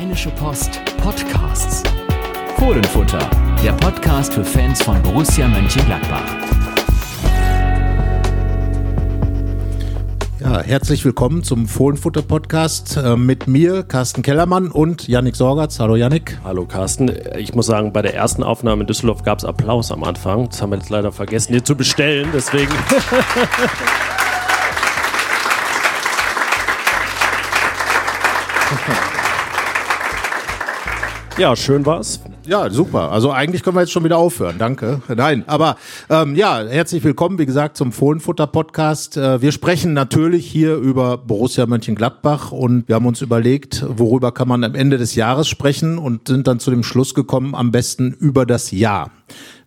Rheinische 0.00 0.30
Post 0.30 0.80
Podcasts. 0.96 1.82
Fohlenfutter, 2.56 3.18
der 3.62 3.72
Podcast 3.72 4.32
für 4.32 4.42
Fans 4.42 4.82
von 4.82 5.02
Borussia 5.02 5.46
Mönchengladbach. 5.46 6.24
Ja, 10.40 10.62
herzlich 10.62 11.04
willkommen 11.04 11.42
zum 11.42 11.68
Fohlenfutter 11.68 12.22
Podcast 12.22 12.96
äh, 12.96 13.14
mit 13.14 13.46
mir, 13.46 13.82
Carsten 13.82 14.22
Kellermann 14.22 14.70
und 14.70 15.06
Yannick 15.06 15.36
Sorgatz. 15.36 15.78
Hallo 15.80 15.96
Yannick. 15.96 16.38
Hallo 16.44 16.64
Carsten. 16.64 17.12
Ich 17.36 17.54
muss 17.54 17.66
sagen, 17.66 17.92
bei 17.92 18.00
der 18.00 18.14
ersten 18.14 18.42
Aufnahme 18.42 18.80
in 18.80 18.86
Düsseldorf 18.86 19.22
gab 19.22 19.40
es 19.40 19.44
Applaus 19.44 19.92
am 19.92 20.02
Anfang. 20.02 20.48
Das 20.48 20.62
haben 20.62 20.70
wir 20.70 20.78
jetzt 20.78 20.88
leider 20.88 21.12
vergessen, 21.12 21.52
hier 21.52 21.62
zu 21.62 21.76
bestellen. 21.76 22.30
Deswegen. 22.32 22.72
Ja, 31.40 31.56
schön 31.56 31.86
war's. 31.86 32.20
Ja, 32.46 32.68
super. 32.68 33.10
Also 33.12 33.32
eigentlich 33.32 33.62
können 33.62 33.74
wir 33.74 33.80
jetzt 33.80 33.92
schon 33.92 34.04
wieder 34.04 34.18
aufhören. 34.18 34.56
Danke. 34.58 35.00
Nein, 35.08 35.42
aber 35.46 35.76
ähm, 36.10 36.34
ja, 36.34 36.62
herzlich 36.68 37.02
willkommen, 37.02 37.38
wie 37.38 37.46
gesagt, 37.46 37.78
zum 37.78 37.92
Fohlenfutter-Podcast. 37.92 39.16
Äh, 39.16 39.40
wir 39.40 39.50
sprechen 39.50 39.94
natürlich 39.94 40.46
hier 40.46 40.74
über 40.76 41.16
Borussia 41.16 41.64
Mönchengladbach 41.64 42.52
und 42.52 42.88
wir 42.88 42.96
haben 42.96 43.06
uns 43.06 43.22
überlegt, 43.22 43.82
worüber 43.88 44.32
kann 44.32 44.48
man 44.48 44.64
am 44.64 44.74
Ende 44.74 44.98
des 44.98 45.14
Jahres 45.14 45.48
sprechen 45.48 45.96
und 45.96 46.28
sind 46.28 46.46
dann 46.46 46.60
zu 46.60 46.70
dem 46.70 46.82
Schluss 46.82 47.14
gekommen, 47.14 47.54
am 47.54 47.70
besten 47.70 48.12
über 48.12 48.44
das 48.44 48.70
Jahr. 48.70 49.10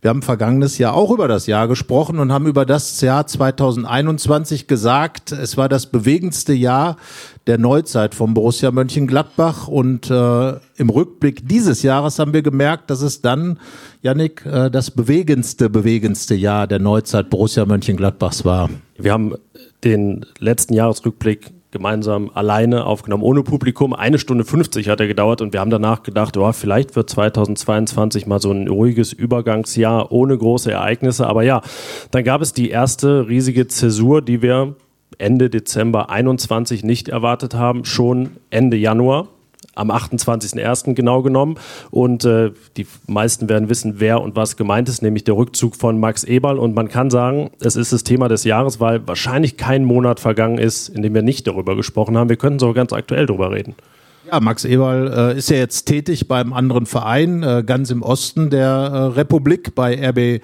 Wir 0.03 0.09
haben 0.09 0.21
vergangenes 0.21 0.79
Jahr 0.79 0.95
auch 0.95 1.11
über 1.11 1.29
das 1.29 1.47
Jahr 1.47 1.69
gesprochen 1.69 2.19
und 2.19 2.33
haben 2.33 2.45
über 2.45 2.65
das 2.65 2.99
Jahr 2.99 3.25
2021 3.25 4.67
gesagt, 4.67 5.31
es 5.31 5.55
war 5.55 5.69
das 5.69 5.85
bewegendste 5.85 6.51
Jahr 6.51 6.97
der 7.47 7.57
Neuzeit 7.57 8.13
vom 8.13 8.33
Borussia 8.33 8.69
Mönchengladbach 8.71 9.69
und 9.69 10.11
äh, 10.11 10.55
im 10.75 10.89
Rückblick 10.89 11.47
dieses 11.47 11.83
Jahres 11.83 12.19
haben 12.19 12.33
wir 12.33 12.41
gemerkt, 12.41 12.89
dass 12.89 13.01
es 13.01 13.21
dann, 13.21 13.57
Yannick, 14.01 14.45
äh, 14.45 14.69
das 14.69 14.91
bewegendste, 14.91 15.69
bewegendste 15.69 16.35
Jahr 16.35 16.67
der 16.67 16.79
Neuzeit 16.79 17.29
Borussia 17.29 17.65
Mönchengladbachs 17.65 18.43
war. 18.43 18.69
Wir 18.97 19.13
haben 19.13 19.35
den 19.85 20.25
letzten 20.37 20.73
Jahresrückblick 20.73 21.53
gemeinsam 21.73 22.31
alleine 22.33 22.85
aufgenommen, 22.85 23.23
ohne 23.23 23.43
Publikum. 23.43 23.93
Eine 23.93 24.17
Stunde 24.17 24.45
50 24.45 24.87
hat 24.87 25.01
er 25.01 25.07
gedauert 25.07 25.41
und 25.41 25.51
wir 25.51 25.59
haben 25.59 25.69
danach 25.69 26.03
gedacht, 26.03 26.37
oh, 26.37 26.49
vielleicht 26.53 26.95
wird 26.95 27.09
2022 27.09 28.25
mal 28.25 28.39
so 28.39 28.51
ein 28.51 28.69
ruhiges 28.69 29.11
Übergangsjahr 29.11 30.13
ohne 30.13 30.37
große 30.37 30.71
Ereignisse. 30.71 31.27
Aber 31.27 31.43
ja, 31.43 31.61
dann 32.11 32.23
gab 32.23 32.41
es 32.41 32.53
die 32.53 32.69
erste 32.69 33.27
riesige 33.27 33.67
Zäsur, 33.67 34.21
die 34.21 34.41
wir 34.41 34.75
Ende 35.17 35.49
Dezember 35.49 36.09
21 36.09 36.83
nicht 36.83 37.09
erwartet 37.09 37.55
haben, 37.55 37.83
schon 37.83 38.37
Ende 38.49 38.77
Januar 38.77 39.27
am 39.75 39.91
28.01. 39.91 40.93
genau 40.93 41.21
genommen. 41.21 41.55
Und 41.91 42.25
äh, 42.25 42.51
die 42.77 42.87
meisten 43.07 43.49
werden 43.49 43.69
wissen, 43.69 43.95
wer 43.97 44.21
und 44.21 44.35
was 44.35 44.57
gemeint 44.57 44.89
ist, 44.89 45.01
nämlich 45.01 45.23
der 45.23 45.35
Rückzug 45.35 45.75
von 45.75 45.99
Max 45.99 46.23
Eberl. 46.23 46.59
Und 46.59 46.75
man 46.75 46.89
kann 46.89 47.09
sagen, 47.09 47.51
es 47.59 47.75
ist 47.75 47.93
das 47.93 48.03
Thema 48.03 48.27
des 48.27 48.43
Jahres, 48.43 48.79
weil 48.79 49.07
wahrscheinlich 49.07 49.57
kein 49.57 49.85
Monat 49.85 50.19
vergangen 50.19 50.57
ist, 50.57 50.89
in 50.89 51.01
dem 51.01 51.13
wir 51.13 51.21
nicht 51.21 51.47
darüber 51.47 51.75
gesprochen 51.75 52.17
haben. 52.17 52.29
Wir 52.29 52.37
könnten 52.37 52.59
so 52.59 52.73
ganz 52.73 52.93
aktuell 52.93 53.25
darüber 53.25 53.51
reden. 53.51 53.75
Ja, 54.31 54.39
Max 54.39 54.63
Eberl 54.63 55.33
äh, 55.33 55.37
ist 55.37 55.49
ja 55.49 55.57
jetzt 55.57 55.83
tätig 55.83 56.29
beim 56.29 56.53
anderen 56.53 56.85
Verein, 56.85 57.43
äh, 57.43 57.61
ganz 57.65 57.89
im 57.89 58.01
Osten 58.01 58.49
der 58.49 58.67
äh, 58.69 58.97
Republik, 59.15 59.75
bei 59.75 59.99
RB 60.09 60.41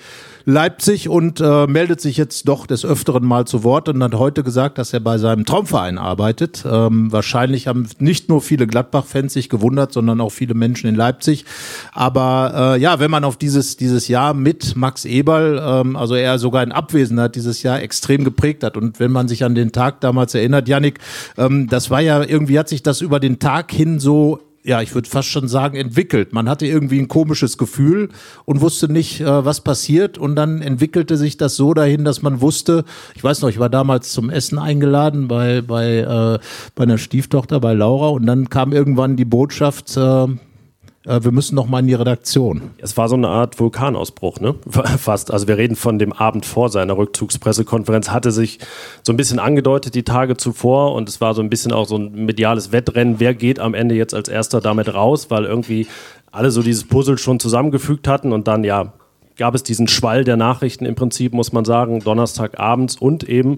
Leipzig 0.49 1.07
und 1.07 1.39
äh, 1.41 1.67
meldet 1.67 2.01
sich 2.01 2.17
jetzt 2.17 2.47
doch 2.47 2.65
des 2.65 2.83
Öfteren 2.83 3.23
mal 3.23 3.45
zu 3.45 3.63
Wort 3.63 3.87
und 3.87 4.01
hat 4.01 4.15
heute 4.15 4.43
gesagt, 4.43 4.79
dass 4.79 4.93
er 4.93 4.99
bei 4.99 5.17
seinem 5.17 5.45
Traumverein 5.45 5.97
arbeitet. 5.97 6.65
Ähm, 6.69 7.11
wahrscheinlich 7.11 7.67
haben 7.67 7.87
nicht 7.99 8.29
nur 8.29 8.41
viele 8.41 8.65
Gladbach-Fans 8.65 9.31
sich 9.31 9.47
gewundert, 9.47 9.93
sondern 9.93 10.19
auch 10.21 10.31
viele 10.31 10.55
Menschen 10.55 10.89
in 10.89 10.95
Leipzig. 10.95 11.45
Aber 11.93 12.75
äh, 12.75 12.81
ja, 12.81 12.99
wenn 12.99 13.11
man 13.11 13.23
auf 13.23 13.37
dieses, 13.37 13.77
dieses 13.77 14.07
Jahr 14.07 14.33
mit 14.33 14.75
Max 14.75 15.05
Eberl, 15.05 15.61
ähm, 15.63 15.95
also 15.95 16.15
er 16.15 16.39
sogar 16.39 16.63
in 16.63 16.71
Abwesenheit 16.71 17.35
dieses 17.35 17.61
Jahr 17.61 17.81
extrem 17.81 18.23
geprägt 18.23 18.63
hat 18.63 18.75
und 18.75 18.99
wenn 18.99 19.11
man 19.11 19.27
sich 19.27 19.43
an 19.43 19.53
den 19.55 19.71
Tag 19.71 20.01
damals 20.01 20.33
erinnert, 20.33 20.67
Yannick, 20.67 20.99
ähm, 21.37 21.67
das 21.67 21.91
war 21.91 22.01
ja 22.01 22.23
irgendwie 22.23 22.57
hat 22.57 22.69
sich 22.69 22.81
das 22.81 23.01
über 23.01 23.19
den 23.19 23.39
Tag 23.39 23.68
hin 23.71 23.99
so 23.99 24.39
ja, 24.63 24.81
ich 24.81 24.93
würde 24.93 25.09
fast 25.09 25.29
schon 25.29 25.47
sagen, 25.47 25.77
entwickelt. 25.77 26.33
Man 26.33 26.49
hatte 26.49 26.65
irgendwie 26.65 26.99
ein 26.99 27.07
komisches 27.07 27.57
Gefühl 27.57 28.09
und 28.45 28.61
wusste 28.61 28.91
nicht, 28.91 29.21
äh, 29.21 29.45
was 29.45 29.61
passiert. 29.61 30.17
Und 30.17 30.35
dann 30.35 30.61
entwickelte 30.61 31.17
sich 31.17 31.37
das 31.37 31.55
so 31.55 31.73
dahin, 31.73 32.03
dass 32.03 32.21
man 32.21 32.41
wusste, 32.41 32.83
ich 33.15 33.23
weiß 33.23 33.41
noch, 33.41 33.49
ich 33.49 33.59
war 33.59 33.69
damals 33.69 34.11
zum 34.11 34.29
Essen 34.29 34.59
eingeladen 34.59 35.27
bei, 35.27 35.61
bei, 35.61 35.99
äh, 35.99 36.39
bei 36.75 36.83
einer 36.83 36.97
Stieftochter, 36.97 37.59
bei 37.59 37.73
Laura. 37.73 38.09
Und 38.09 38.25
dann 38.25 38.49
kam 38.49 38.73
irgendwann 38.73 39.15
die 39.15 39.25
Botschaft, 39.25 39.95
äh, 39.95 40.27
wir 41.05 41.31
müssen 41.31 41.55
noch 41.55 41.67
mal 41.67 41.79
in 41.79 41.87
die 41.87 41.93
Redaktion. 41.93 42.71
Es 42.77 42.97
war 42.97 43.07
so 43.07 43.15
eine 43.15 43.29
Art 43.29 43.59
Vulkanausbruch, 43.59 44.39
ne? 44.41 44.55
Fast. 44.97 45.31
Also 45.31 45.47
wir 45.47 45.57
reden 45.57 45.75
von 45.75 45.97
dem 45.97 46.11
Abend 46.11 46.45
vor 46.45 46.69
seiner 46.69 46.97
Rückzugspressekonferenz, 46.97 48.11
hatte 48.11 48.31
sich 48.31 48.59
so 49.03 49.13
ein 49.13 49.17
bisschen 49.17 49.39
angedeutet 49.39 49.95
die 49.95 50.03
Tage 50.03 50.35
zuvor 50.35 50.93
und 50.93 51.07
es 51.07 51.21
war 51.21 51.33
so 51.33 51.41
ein 51.41 51.49
bisschen 51.49 51.71
auch 51.71 51.87
so 51.87 51.97
ein 51.97 52.25
mediales 52.25 52.71
Wettrennen, 52.71 53.19
wer 53.19 53.33
geht 53.33 53.59
am 53.59 53.73
Ende 53.73 53.95
jetzt 53.95 54.13
als 54.13 54.27
erster 54.27 54.59
damit 54.59 54.93
raus, 54.93 55.31
weil 55.31 55.45
irgendwie 55.45 55.87
alle 56.31 56.51
so 56.51 56.61
dieses 56.61 56.83
Puzzle 56.83 57.17
schon 57.17 57.39
zusammengefügt 57.39 58.07
hatten 58.07 58.33
und 58.33 58.47
dann 58.47 58.63
ja 58.63 58.93
gab 59.39 59.55
es 59.55 59.63
diesen 59.63 59.87
Schwall 59.87 60.23
der 60.23 60.37
Nachrichten 60.37 60.85
im 60.85 60.93
Prinzip, 60.93 61.33
muss 61.33 61.51
man 61.51 61.65
sagen, 61.65 62.01
Donnerstagabends 62.01 62.97
und 62.97 63.23
eben 63.23 63.57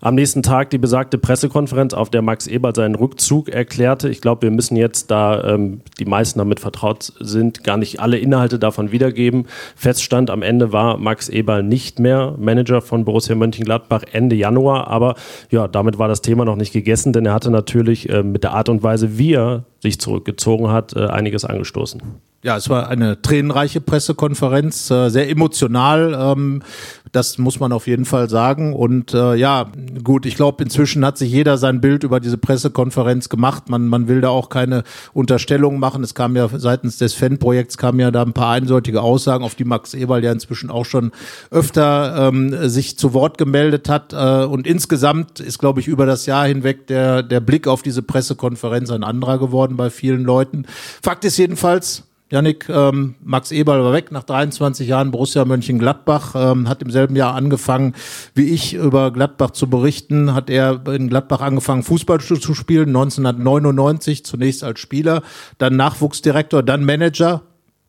am 0.00 0.14
nächsten 0.14 0.42
Tag 0.42 0.70
die 0.70 0.78
besagte 0.78 1.18
Pressekonferenz, 1.18 1.92
auf 1.92 2.10
der 2.10 2.22
Max 2.22 2.46
Eberl 2.46 2.74
seinen 2.74 2.94
Rückzug 2.94 3.48
erklärte. 3.48 4.08
Ich 4.08 4.20
glaube, 4.20 4.42
wir 4.42 4.50
müssen 4.50 4.76
jetzt, 4.76 5.10
da 5.10 5.42
ähm, 5.54 5.80
die 5.98 6.04
meisten 6.04 6.38
damit 6.38 6.60
vertraut 6.60 7.12
sind, 7.18 7.64
gar 7.64 7.76
nicht 7.76 8.00
alle 8.00 8.18
Inhalte 8.18 8.58
davon 8.58 8.92
wiedergeben. 8.92 9.46
Feststand 9.74 10.30
am 10.30 10.42
Ende 10.42 10.72
war 10.72 10.98
Max 10.98 11.28
Eberl 11.28 11.62
nicht 11.62 11.98
mehr 11.98 12.34
Manager 12.38 12.80
von 12.80 13.04
Borussia 13.04 13.34
Mönchengladbach 13.34 14.04
Ende 14.12 14.36
Januar. 14.36 14.88
Aber 14.88 15.16
ja, 15.50 15.66
damit 15.66 15.98
war 15.98 16.08
das 16.08 16.22
Thema 16.22 16.44
noch 16.44 16.56
nicht 16.56 16.72
gegessen, 16.72 17.12
denn 17.12 17.26
er 17.26 17.34
hatte 17.34 17.50
natürlich 17.50 18.08
äh, 18.08 18.22
mit 18.22 18.44
der 18.44 18.52
Art 18.52 18.68
und 18.68 18.82
Weise, 18.82 19.18
wie 19.18 19.34
er 19.34 19.64
sich 19.80 20.00
zurückgezogen 20.00 20.70
hat, 20.70 20.94
äh, 20.94 21.06
einiges 21.06 21.44
angestoßen. 21.44 22.02
Ja, 22.40 22.56
es 22.56 22.68
war 22.68 22.88
eine 22.88 23.20
tränenreiche 23.20 23.80
Pressekonferenz, 23.80 24.88
äh, 24.92 25.08
sehr 25.08 25.28
emotional. 25.28 26.16
Ähm, 26.16 26.62
das 27.10 27.36
muss 27.36 27.58
man 27.58 27.72
auf 27.72 27.88
jeden 27.88 28.04
Fall 28.04 28.30
sagen. 28.30 28.74
Und 28.74 29.12
äh, 29.12 29.34
ja, 29.34 29.66
gut, 30.04 30.24
ich 30.24 30.36
glaube, 30.36 30.62
inzwischen 30.62 31.04
hat 31.04 31.18
sich 31.18 31.32
jeder 31.32 31.58
sein 31.58 31.80
Bild 31.80 32.04
über 32.04 32.20
diese 32.20 32.38
Pressekonferenz 32.38 33.28
gemacht. 33.28 33.68
Man, 33.68 33.88
man 33.88 34.06
will 34.06 34.20
da 34.20 34.28
auch 34.28 34.50
keine 34.50 34.84
Unterstellungen 35.14 35.80
machen. 35.80 36.04
Es 36.04 36.14
kam 36.14 36.36
ja 36.36 36.48
seitens 36.48 36.98
des 36.98 37.12
Fanprojekts 37.14 37.76
kamen 37.76 37.98
ja 37.98 38.12
da 38.12 38.22
ein 38.22 38.34
paar 38.34 38.52
eindeutige 38.52 39.02
Aussagen, 39.02 39.42
auf 39.42 39.56
die 39.56 39.64
Max 39.64 39.94
Eberl 39.94 40.22
ja 40.22 40.30
inzwischen 40.30 40.70
auch 40.70 40.84
schon 40.84 41.10
öfter 41.50 42.28
ähm, 42.28 42.68
sich 42.68 42.96
zu 42.98 43.14
Wort 43.14 43.36
gemeldet 43.38 43.88
hat. 43.88 44.12
Äh, 44.12 44.44
und 44.44 44.64
insgesamt 44.64 45.40
ist, 45.40 45.58
glaube 45.58 45.80
ich, 45.80 45.88
über 45.88 46.06
das 46.06 46.26
Jahr 46.26 46.46
hinweg 46.46 46.86
der, 46.86 47.24
der 47.24 47.40
Blick 47.40 47.66
auf 47.66 47.82
diese 47.82 48.02
Pressekonferenz 48.02 48.92
ein 48.92 49.02
anderer 49.02 49.38
geworden 49.38 49.76
bei 49.76 49.90
vielen 49.90 50.22
Leuten. 50.22 50.66
Fakt 51.02 51.24
ist 51.24 51.36
jedenfalls, 51.36 52.04
Janik, 52.30 52.68
ähm, 52.68 53.14
Max 53.24 53.52
Eberl 53.52 53.82
war 53.82 53.94
weg 53.94 54.12
nach 54.12 54.22
23 54.22 54.86
Jahren 54.86 55.10
Borussia 55.10 55.46
Mönchengladbach, 55.46 56.34
ähm, 56.36 56.68
hat 56.68 56.82
im 56.82 56.90
selben 56.90 57.16
Jahr 57.16 57.34
angefangen, 57.34 57.94
wie 58.34 58.50
ich 58.50 58.74
über 58.74 59.10
Gladbach 59.12 59.52
zu 59.52 59.70
berichten, 59.70 60.34
hat 60.34 60.50
er 60.50 60.86
in 60.88 61.08
Gladbach 61.08 61.40
angefangen 61.40 61.82
Fußball 61.82 62.20
zu 62.20 62.54
spielen, 62.54 62.88
1999 62.88 64.26
zunächst 64.26 64.62
als 64.62 64.78
Spieler, 64.78 65.22
dann 65.56 65.76
Nachwuchsdirektor, 65.76 66.62
dann 66.62 66.84
Manager. 66.84 67.42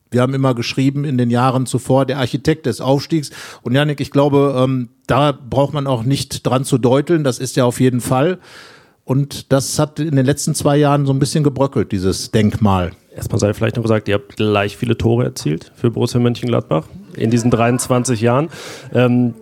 Wir 0.10 0.22
haben 0.22 0.34
immer 0.34 0.56
geschrieben 0.56 1.04
in 1.04 1.18
den 1.18 1.30
Jahren 1.30 1.66
zuvor, 1.66 2.06
der 2.06 2.18
Architekt 2.18 2.66
des 2.66 2.80
Aufstiegs. 2.80 3.32
Und 3.62 3.76
Janik, 3.76 4.00
ich 4.00 4.10
glaube, 4.10 4.56
ähm, 4.58 4.90
da 5.06 5.34
braucht 5.34 5.74
man 5.74 5.86
auch 5.86 6.04
nicht 6.04 6.48
dran 6.48 6.64
zu 6.64 6.78
deuteln, 6.78 7.26
das 7.26 7.40
ist 7.40 7.58
ja 7.58 7.66
auf 7.66 7.82
jeden 7.82 8.00
Fall. 8.00 8.40
Und 9.04 9.52
das 9.52 9.80
hat 9.80 10.00
in 10.00 10.16
den 10.16 10.26
letzten 10.26 10.56
zwei 10.56 10.78
Jahren 10.78 11.06
so 11.06 11.12
ein 11.12 11.20
bisschen 11.20 11.44
gebröckelt, 11.44 11.92
dieses 11.92 12.32
Denkmal. 12.32 12.92
Erstmal 13.20 13.38
sei 13.40 13.54
vielleicht 13.54 13.76
noch 13.76 13.84
gesagt, 13.84 14.08
ihr 14.08 14.14
habt 14.14 14.38
gleich 14.38 14.78
viele 14.78 14.98
Tore 14.98 15.26
erzielt 15.26 15.74
für 15.76 15.92
Borussia 15.92 16.22
Mönchengladbach 16.22 16.86
in 17.18 17.30
diesen 17.30 17.52
23 17.52 18.22
Jahren. 18.22 18.48
Ähm, 18.94 19.34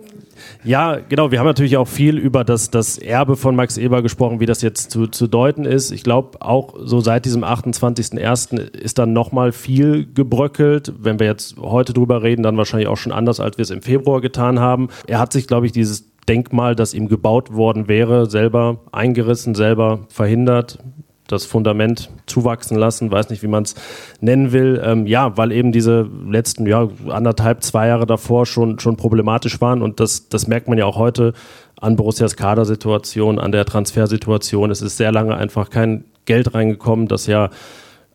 ja, 0.64 0.96
genau. 0.96 1.30
Wir 1.30 1.38
haben 1.38 1.46
natürlich 1.46 1.76
auch 1.76 1.86
viel 1.86 2.18
über 2.18 2.42
das, 2.42 2.72
das 2.72 2.98
Erbe 2.98 3.36
von 3.36 3.54
Max 3.54 3.76
Eber 3.76 4.02
gesprochen, 4.02 4.40
wie 4.40 4.46
das 4.46 4.62
jetzt 4.62 4.90
zu, 4.90 5.06
zu 5.06 5.28
deuten 5.28 5.64
ist. 5.64 5.92
Ich 5.92 6.02
glaube, 6.02 6.42
auch 6.42 6.74
so 6.82 6.98
seit 7.00 7.24
diesem 7.24 7.44
28.01. 7.44 8.58
ist 8.58 8.98
dann 8.98 9.12
nochmal 9.12 9.52
viel 9.52 10.12
gebröckelt. 10.12 10.92
Wenn 10.98 11.20
wir 11.20 11.28
jetzt 11.28 11.56
heute 11.60 11.92
drüber 11.92 12.24
reden, 12.24 12.42
dann 12.42 12.56
wahrscheinlich 12.56 12.88
auch 12.88 12.96
schon 12.96 13.12
anders, 13.12 13.38
als 13.38 13.58
wir 13.58 13.62
es 13.62 13.70
im 13.70 13.82
Februar 13.82 14.20
getan 14.20 14.58
haben. 14.58 14.88
Er 15.06 15.20
hat 15.20 15.32
sich, 15.32 15.46
glaube 15.46 15.66
ich, 15.66 15.72
dieses 15.72 16.10
Denkmal, 16.28 16.74
das 16.74 16.94
ihm 16.94 17.06
gebaut 17.06 17.54
worden 17.54 17.86
wäre, 17.86 18.28
selber 18.28 18.80
eingerissen, 18.90 19.54
selber 19.54 20.00
verhindert 20.08 20.80
das 21.28 21.46
Fundament 21.46 22.10
zuwachsen 22.26 22.76
lassen, 22.76 23.12
weiß 23.12 23.30
nicht, 23.30 23.42
wie 23.44 23.48
man 23.48 23.62
es 23.62 23.76
nennen 24.20 24.50
will. 24.50 24.82
Ähm, 24.84 25.06
ja, 25.06 25.36
weil 25.36 25.52
eben 25.52 25.70
diese 25.70 26.08
letzten 26.28 26.66
ja, 26.66 26.88
anderthalb, 27.08 27.62
zwei 27.62 27.86
Jahre 27.86 28.06
davor 28.06 28.46
schon, 28.46 28.80
schon 28.80 28.96
problematisch 28.96 29.60
waren 29.60 29.82
und 29.82 30.00
das, 30.00 30.28
das 30.28 30.48
merkt 30.48 30.68
man 30.68 30.78
ja 30.78 30.86
auch 30.86 30.96
heute 30.96 31.34
an 31.80 31.94
Borussias 31.94 32.34
Kadersituation, 32.34 33.38
an 33.38 33.52
der 33.52 33.64
Transfersituation. 33.64 34.70
Es 34.70 34.82
ist 34.82 34.96
sehr 34.96 35.12
lange 35.12 35.36
einfach 35.36 35.70
kein 35.70 36.04
Geld 36.24 36.54
reingekommen, 36.54 37.06
das 37.06 37.26
ja 37.26 37.50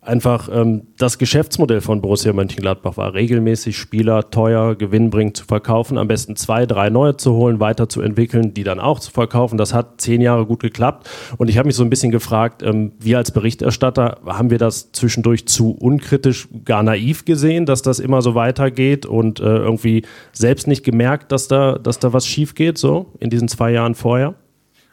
einfach 0.05 0.49
ähm, 0.51 0.87
das 0.97 1.17
Geschäftsmodell 1.17 1.81
von 1.81 2.01
Borussia 2.01 2.33
Mönchengladbach 2.33 2.97
war, 2.97 3.13
regelmäßig 3.13 3.77
Spieler 3.77 4.29
teuer, 4.29 4.75
gewinnbringend 4.75 5.37
zu 5.37 5.45
verkaufen, 5.45 5.97
am 5.97 6.07
besten 6.07 6.35
zwei, 6.35 6.65
drei 6.65 6.89
neue 6.89 7.17
zu 7.17 7.33
holen, 7.33 7.59
weiterzuentwickeln, 7.59 8.53
die 8.53 8.63
dann 8.63 8.79
auch 8.79 8.99
zu 8.99 9.11
verkaufen. 9.11 9.57
Das 9.57 9.73
hat 9.73 10.01
zehn 10.01 10.21
Jahre 10.21 10.45
gut 10.45 10.61
geklappt. 10.61 11.09
Und 11.37 11.49
ich 11.49 11.57
habe 11.57 11.67
mich 11.67 11.75
so 11.75 11.83
ein 11.83 11.89
bisschen 11.89 12.11
gefragt, 12.11 12.63
ähm, 12.63 12.93
wir 12.99 13.17
als 13.17 13.31
Berichterstatter, 13.31 14.19
haben 14.25 14.49
wir 14.49 14.57
das 14.57 14.91
zwischendurch 14.91 15.47
zu 15.47 15.71
unkritisch, 15.71 16.47
gar 16.65 16.83
naiv 16.83 17.25
gesehen, 17.25 17.65
dass 17.65 17.81
das 17.81 17.99
immer 17.99 18.21
so 18.21 18.35
weitergeht 18.35 19.05
und 19.05 19.39
äh, 19.39 19.43
irgendwie 19.43 20.03
selbst 20.31 20.67
nicht 20.67 20.83
gemerkt, 20.83 21.31
dass 21.31 21.47
da, 21.47 21.77
dass 21.77 21.99
da 21.99 22.13
was 22.13 22.27
schief 22.27 22.55
geht, 22.55 22.77
so 22.77 23.13
in 23.19 23.29
diesen 23.29 23.47
zwei 23.47 23.71
Jahren 23.71 23.95
vorher? 23.95 24.35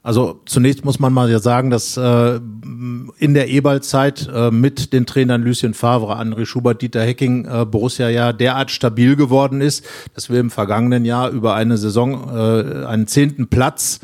Also 0.03 0.41
zunächst 0.47 0.85
muss 0.85 0.99
man 0.99 1.13
mal 1.13 1.31
ja 1.31 1.41
sagen, 1.41 1.69
dass 1.69 1.97
äh, 1.97 2.41
in 3.19 3.35
der 3.35 3.49
Eberl-Zeit 3.49 4.31
äh, 4.33 4.51
mit 4.51 4.95
den 4.95 5.05
Trainern 5.05 5.43
Lucien 5.43 5.75
Favre, 5.75 6.19
André 6.19 6.47
Schubert, 6.47 6.81
Dieter 6.81 7.03
Hecking 7.03 7.45
äh, 7.45 7.67
Borussia 7.67 8.09
ja 8.09 8.33
derart 8.33 8.71
stabil 8.71 9.15
geworden 9.15 9.61
ist, 9.61 9.85
dass 10.15 10.31
wir 10.31 10.41
im 10.41 10.51
vergangenen 10.51 11.05
Jahr 11.05 11.31
über 11.31 11.55
eine 11.55 11.77
Saison 11.77 12.31
äh, 12.35 12.87
einen 12.87 13.07
zehnten 13.09 13.49
Platz 13.49 14.01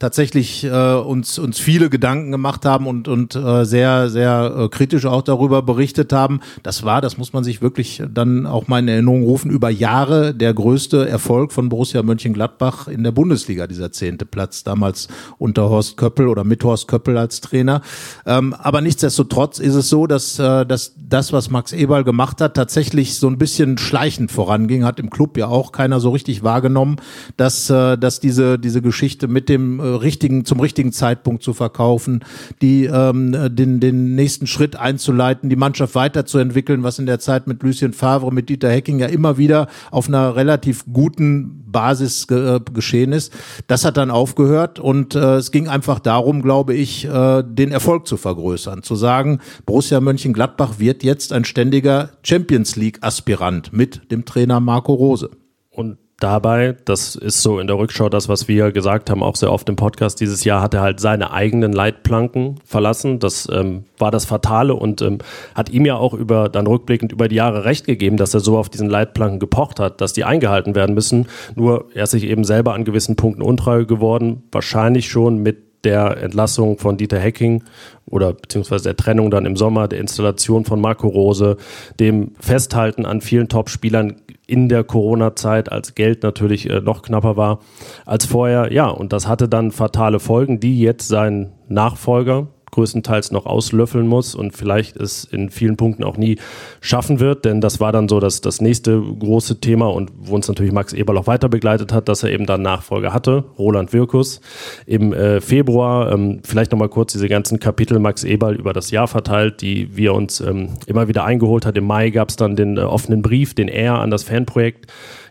tatsächlich 0.00 0.64
äh, 0.64 0.94
uns 0.94 1.38
uns 1.38 1.60
viele 1.60 1.90
Gedanken 1.90 2.32
gemacht 2.32 2.64
haben 2.64 2.86
und 2.86 3.06
und 3.06 3.36
äh, 3.36 3.64
sehr 3.64 4.08
sehr 4.08 4.54
äh, 4.56 4.68
kritisch 4.68 5.04
auch 5.04 5.22
darüber 5.22 5.62
berichtet 5.62 6.12
haben. 6.12 6.40
Das 6.62 6.82
war, 6.82 7.02
das 7.02 7.18
muss 7.18 7.34
man 7.34 7.44
sich 7.44 7.60
wirklich 7.60 8.02
dann 8.12 8.46
auch 8.46 8.66
mal 8.66 8.78
in 8.78 8.88
Erinnerung 8.88 9.22
rufen, 9.22 9.50
über 9.50 9.68
Jahre 9.68 10.34
der 10.34 10.54
größte 10.54 11.06
Erfolg 11.06 11.52
von 11.52 11.68
Borussia 11.68 12.02
Mönchengladbach 12.02 12.88
in 12.88 13.04
der 13.04 13.12
Bundesliga, 13.12 13.66
dieser 13.66 13.92
zehnte 13.92 14.24
Platz 14.24 14.64
damals 14.64 15.08
unter 15.36 15.68
Horst 15.68 15.98
Köppel 15.98 16.28
oder 16.28 16.44
mit 16.44 16.64
Horst 16.64 16.88
Köppel 16.88 17.18
als 17.18 17.42
Trainer. 17.42 17.82
Ähm, 18.24 18.54
aber 18.54 18.80
nichtsdestotrotz 18.80 19.58
ist 19.58 19.74
es 19.74 19.90
so, 19.90 20.06
dass 20.06 20.38
äh, 20.38 20.64
dass 20.64 20.94
das, 20.96 21.34
was 21.34 21.50
Max 21.50 21.72
Eberl 21.72 22.04
gemacht 22.04 22.40
hat, 22.40 22.54
tatsächlich 22.54 23.16
so 23.16 23.28
ein 23.28 23.36
bisschen 23.36 23.76
schleichend 23.76 24.32
voranging, 24.32 24.84
hat 24.84 24.98
im 24.98 25.10
Club 25.10 25.36
ja 25.36 25.48
auch 25.48 25.72
keiner 25.72 26.00
so 26.00 26.08
richtig 26.08 26.42
wahrgenommen, 26.42 26.96
dass 27.36 27.68
äh, 27.68 27.98
dass 27.98 28.18
diese 28.18 28.58
diese 28.58 28.80
Geschichte 28.80 29.28
mit 29.28 29.50
dem 29.50 29.78
äh, 29.78 29.89
richtigen, 29.94 30.44
zum 30.44 30.60
richtigen 30.60 30.92
Zeitpunkt 30.92 31.42
zu 31.42 31.54
verkaufen, 31.54 32.24
die 32.62 32.84
ähm, 32.84 33.54
den, 33.54 33.80
den 33.80 34.14
nächsten 34.14 34.46
Schritt 34.46 34.76
einzuleiten, 34.76 35.50
die 35.50 35.56
Mannschaft 35.56 35.94
weiterzuentwickeln, 35.94 36.82
was 36.82 36.98
in 36.98 37.06
der 37.06 37.18
Zeit 37.18 37.46
mit 37.46 37.62
Lucien 37.62 37.92
Favre, 37.92 38.32
mit 38.32 38.48
Dieter 38.48 38.70
Hecking 38.70 38.98
ja 38.98 39.06
immer 39.06 39.38
wieder 39.38 39.68
auf 39.90 40.08
einer 40.08 40.36
relativ 40.36 40.84
guten 40.92 41.64
Basis 41.70 42.26
ge 42.26 42.56
äh, 42.56 42.60
geschehen 42.72 43.12
ist. 43.12 43.32
Das 43.66 43.84
hat 43.84 43.96
dann 43.96 44.10
aufgehört 44.10 44.78
und 44.78 45.14
äh, 45.14 45.36
es 45.36 45.50
ging 45.50 45.68
einfach 45.68 45.98
darum, 46.00 46.42
glaube 46.42 46.74
ich, 46.74 47.04
äh, 47.04 47.42
den 47.44 47.70
Erfolg 47.70 48.06
zu 48.06 48.16
vergrößern, 48.16 48.82
zu 48.82 48.96
sagen, 48.96 49.40
Borussia 49.66 50.00
Mönchengladbach 50.00 50.78
wird 50.78 51.02
jetzt 51.02 51.32
ein 51.32 51.44
ständiger 51.44 52.10
Champions 52.22 52.76
League 52.76 52.98
Aspirant 53.02 53.72
mit 53.72 54.10
dem 54.10 54.24
Trainer 54.24 54.60
Marco 54.60 54.94
Rose. 54.94 55.30
Und 55.70 55.98
dabei, 56.20 56.76
das 56.84 57.16
ist 57.16 57.42
so 57.42 57.58
in 57.58 57.66
der 57.66 57.78
Rückschau 57.78 58.08
das, 58.08 58.28
was 58.28 58.46
wir 58.46 58.72
gesagt 58.72 59.10
haben, 59.10 59.22
auch 59.22 59.36
sehr 59.36 59.52
oft 59.52 59.68
im 59.68 59.76
Podcast 59.76 60.20
dieses 60.20 60.44
Jahr, 60.44 60.62
hat 60.62 60.74
er 60.74 60.82
halt 60.82 61.00
seine 61.00 61.32
eigenen 61.32 61.72
Leitplanken 61.72 62.60
verlassen. 62.64 63.18
Das 63.18 63.48
ähm, 63.50 63.84
war 63.98 64.10
das 64.10 64.26
Fatale 64.26 64.74
und 64.74 65.02
ähm, 65.02 65.18
hat 65.54 65.70
ihm 65.70 65.86
ja 65.86 65.96
auch 65.96 66.14
über, 66.14 66.48
dann 66.48 66.66
rückblickend 66.66 67.12
über 67.12 67.28
die 67.28 67.36
Jahre 67.36 67.64
recht 67.64 67.86
gegeben, 67.86 68.16
dass 68.16 68.34
er 68.34 68.40
so 68.40 68.58
auf 68.58 68.68
diesen 68.68 68.88
Leitplanken 68.88 69.40
gepocht 69.40 69.80
hat, 69.80 70.00
dass 70.00 70.12
die 70.12 70.24
eingehalten 70.24 70.74
werden 70.74 70.94
müssen. 70.94 71.26
Nur 71.56 71.86
er 71.94 72.04
ist 72.04 72.10
sich 72.10 72.24
eben 72.24 72.44
selber 72.44 72.74
an 72.74 72.84
gewissen 72.84 73.16
Punkten 73.16 73.42
untreu 73.42 73.84
geworden, 73.84 74.42
wahrscheinlich 74.52 75.08
schon 75.08 75.38
mit 75.38 75.69
der 75.84 76.18
Entlassung 76.18 76.78
von 76.78 76.96
Dieter 76.96 77.18
Hecking 77.18 77.62
oder 78.06 78.32
beziehungsweise 78.32 78.84
der 78.84 78.96
Trennung 78.96 79.30
dann 79.30 79.46
im 79.46 79.56
Sommer, 79.56 79.88
der 79.88 80.00
Installation 80.00 80.64
von 80.64 80.80
Marco 80.80 81.08
Rose, 81.08 81.56
dem 81.98 82.32
Festhalten 82.40 83.06
an 83.06 83.20
vielen 83.20 83.48
Top-Spielern 83.48 84.16
in 84.46 84.68
der 84.68 84.82
Corona-Zeit, 84.82 85.70
als 85.70 85.94
Geld 85.94 86.22
natürlich 86.22 86.68
äh, 86.68 86.80
noch 86.80 87.02
knapper 87.02 87.36
war 87.36 87.60
als 88.04 88.26
vorher. 88.26 88.72
Ja, 88.72 88.88
und 88.88 89.12
das 89.12 89.28
hatte 89.28 89.48
dann 89.48 89.70
fatale 89.70 90.18
Folgen, 90.18 90.58
die 90.58 90.80
jetzt 90.80 91.08
sein 91.08 91.52
Nachfolger, 91.68 92.48
größtenteils 92.70 93.30
noch 93.30 93.46
auslöffeln 93.46 94.06
muss 94.06 94.34
und 94.34 94.52
vielleicht 94.52 94.96
es 94.96 95.24
in 95.24 95.50
vielen 95.50 95.76
Punkten 95.76 96.04
auch 96.04 96.16
nie 96.16 96.38
schaffen 96.80 97.20
wird, 97.20 97.44
denn 97.44 97.60
das 97.60 97.80
war 97.80 97.92
dann 97.92 98.08
so 98.08 98.20
das, 98.20 98.40
das 98.40 98.60
nächste 98.60 99.00
große 99.00 99.60
Thema 99.60 99.86
und 99.86 100.12
wo 100.18 100.34
uns 100.34 100.48
natürlich 100.48 100.72
Max 100.72 100.92
Eberl 100.92 101.18
auch 101.18 101.26
weiter 101.26 101.48
begleitet 101.48 101.92
hat, 101.92 102.08
dass 102.08 102.22
er 102.22 102.30
eben 102.30 102.46
dann 102.46 102.62
Nachfolger 102.62 103.12
hatte, 103.12 103.44
Roland 103.58 103.92
Wirkus 103.92 104.40
im 104.86 105.12
äh, 105.12 105.40
Februar. 105.40 106.12
Ähm, 106.12 106.40
vielleicht 106.44 106.72
nochmal 106.72 106.88
kurz 106.88 107.12
diese 107.12 107.28
ganzen 107.28 107.60
Kapitel 107.60 107.98
Max 107.98 108.24
Eberl 108.24 108.56
über 108.56 108.72
das 108.72 108.90
Jahr 108.90 109.08
verteilt, 109.08 109.60
die 109.60 109.96
wir 109.96 110.14
uns 110.14 110.40
ähm, 110.40 110.70
immer 110.86 111.08
wieder 111.08 111.24
eingeholt 111.24 111.66
hat. 111.66 111.76
Im 111.76 111.86
Mai 111.86 112.10
gab 112.10 112.28
es 112.28 112.36
dann 112.36 112.56
den 112.56 112.76
äh, 112.76 112.80
offenen 112.80 113.22
Brief, 113.22 113.54
den 113.54 113.68
er 113.68 113.98
an 113.98 114.10
das 114.10 114.24
Fanprojekt 114.24 114.86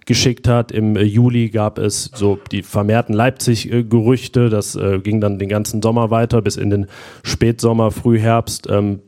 geschickt 0.10 0.48
hat. 0.48 0.72
Im 0.72 0.98
äh, 0.98 1.04
Juli 1.04 1.50
gab 1.50 1.78
es 1.78 2.10
so 2.16 2.40
die 2.52 2.64
vermehrten 2.64 3.14
Leipzig-Gerüchte. 3.14 4.50
Das 4.50 4.76
äh, 4.76 5.00
ging 5.00 5.22
dann 5.22 5.38
den 5.38 5.50
ganzen 5.50 5.84
Sommer 5.84 6.10
weiter 6.10 6.42
bis 6.42 6.58
in 6.58 6.72
den 6.72 6.88
Spätsommer, 7.24 7.92
Frühherbst. 7.92 8.68
Ähm, 8.72 9.02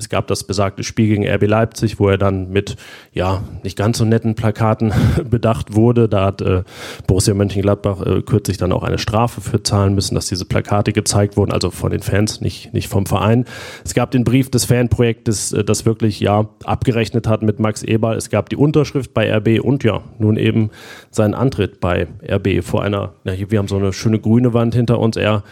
es 0.00 0.08
gab 0.08 0.26
das 0.26 0.44
besagte 0.44 0.82
Spiel 0.82 1.08
gegen 1.08 1.28
RB 1.28 1.46
Leipzig, 1.46 2.00
wo 2.00 2.08
er 2.08 2.18
dann 2.18 2.50
mit 2.50 2.76
ja 3.12 3.42
nicht 3.62 3.76
ganz 3.76 3.98
so 3.98 4.04
netten 4.04 4.34
Plakaten 4.34 4.92
bedacht 5.30 5.74
wurde. 5.74 6.08
Da 6.08 6.24
hat 6.24 6.40
äh, 6.40 6.62
Borussia 7.06 7.34
Mönchengladbach 7.34 8.00
äh, 8.00 8.22
kürzlich 8.22 8.56
dann 8.56 8.72
auch 8.72 8.82
eine 8.82 8.98
Strafe 8.98 9.40
für 9.40 9.62
zahlen 9.62 9.94
müssen, 9.94 10.14
dass 10.14 10.26
diese 10.26 10.46
Plakate 10.46 10.92
gezeigt 10.92 11.36
wurden, 11.36 11.52
also 11.52 11.70
von 11.70 11.90
den 11.90 12.00
Fans, 12.00 12.40
nicht, 12.40 12.72
nicht 12.72 12.88
vom 12.88 13.06
Verein. 13.06 13.44
Es 13.84 13.94
gab 13.94 14.10
den 14.10 14.24
Brief 14.24 14.50
des 14.50 14.64
Fanprojektes, 14.64 15.52
äh, 15.52 15.64
das 15.64 15.84
wirklich 15.84 16.20
ja 16.20 16.48
abgerechnet 16.64 17.28
hat 17.28 17.42
mit 17.42 17.60
Max 17.60 17.82
Eberl. 17.82 18.16
Es 18.16 18.30
gab 18.30 18.48
die 18.48 18.56
Unterschrift 18.56 19.12
bei 19.12 19.30
RB 19.30 19.62
und 19.62 19.84
ja, 19.84 20.00
nun 20.18 20.36
eben 20.36 20.70
seinen 21.10 21.34
Antritt 21.34 21.80
bei 21.80 22.08
RB 22.26 22.64
vor 22.64 22.82
einer, 22.82 23.12
ja, 23.24 23.34
wir 23.50 23.58
haben 23.58 23.68
so 23.68 23.76
eine 23.76 23.92
schöne 23.92 24.18
grüne 24.18 24.54
Wand 24.54 24.74
hinter 24.74 24.98
uns. 24.98 25.16
Er 25.16 25.44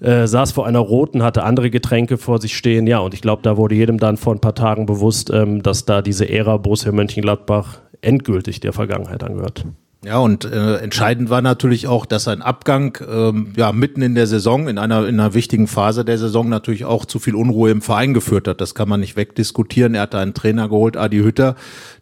äh, 0.00 0.26
saß 0.26 0.52
vor 0.52 0.66
einer 0.66 0.80
roten, 0.80 1.22
hatte 1.22 1.44
andere 1.44 1.70
Getränke 1.70 2.18
vor 2.18 2.40
sich 2.40 2.56
stehen. 2.56 2.86
Ja, 2.86 2.98
und 2.98 3.14
ich 3.14 3.22
glaube, 3.22 3.42
da 3.42 3.56
wurde 3.56 3.74
jedem 3.74 3.98
dann 3.98 4.16
vor 4.16 4.34
ein 4.34 4.40
paar 4.40 4.54
Tagen 4.54 4.86
bewusst, 4.86 5.30
ähm, 5.30 5.62
dass 5.62 5.84
da 5.84 6.02
diese 6.02 6.28
Ära 6.28 6.56
Borussia 6.56 6.92
Mönchengladbach 6.92 7.80
endgültig 8.00 8.60
der 8.60 8.72
Vergangenheit 8.72 9.22
angehört. 9.22 9.64
Ja, 10.04 10.18
und 10.18 10.44
äh, 10.44 10.76
entscheidend 10.76 11.30
war 11.30 11.40
natürlich 11.40 11.86
auch, 11.86 12.04
dass 12.04 12.28
ein 12.28 12.42
Abgang 12.42 12.98
ähm, 13.10 13.54
ja 13.56 13.72
mitten 13.72 14.02
in 14.02 14.14
der 14.14 14.26
Saison, 14.26 14.68
in 14.68 14.76
einer, 14.76 15.08
in 15.08 15.18
einer 15.18 15.32
wichtigen 15.32 15.66
Phase 15.66 16.04
der 16.04 16.18
Saison 16.18 16.50
natürlich 16.50 16.84
auch 16.84 17.06
zu 17.06 17.18
viel 17.18 17.34
Unruhe 17.34 17.70
im 17.70 17.80
Verein 17.80 18.12
geführt 18.12 18.46
hat. 18.46 18.60
Das 18.60 18.74
kann 18.74 18.88
man 18.88 19.00
nicht 19.00 19.16
wegdiskutieren. 19.16 19.94
Er 19.94 20.02
hatte 20.02 20.18
einen 20.18 20.34
Trainer 20.34 20.68
geholt, 20.68 20.98
Adi 20.98 21.20
Hütter, 21.20 21.56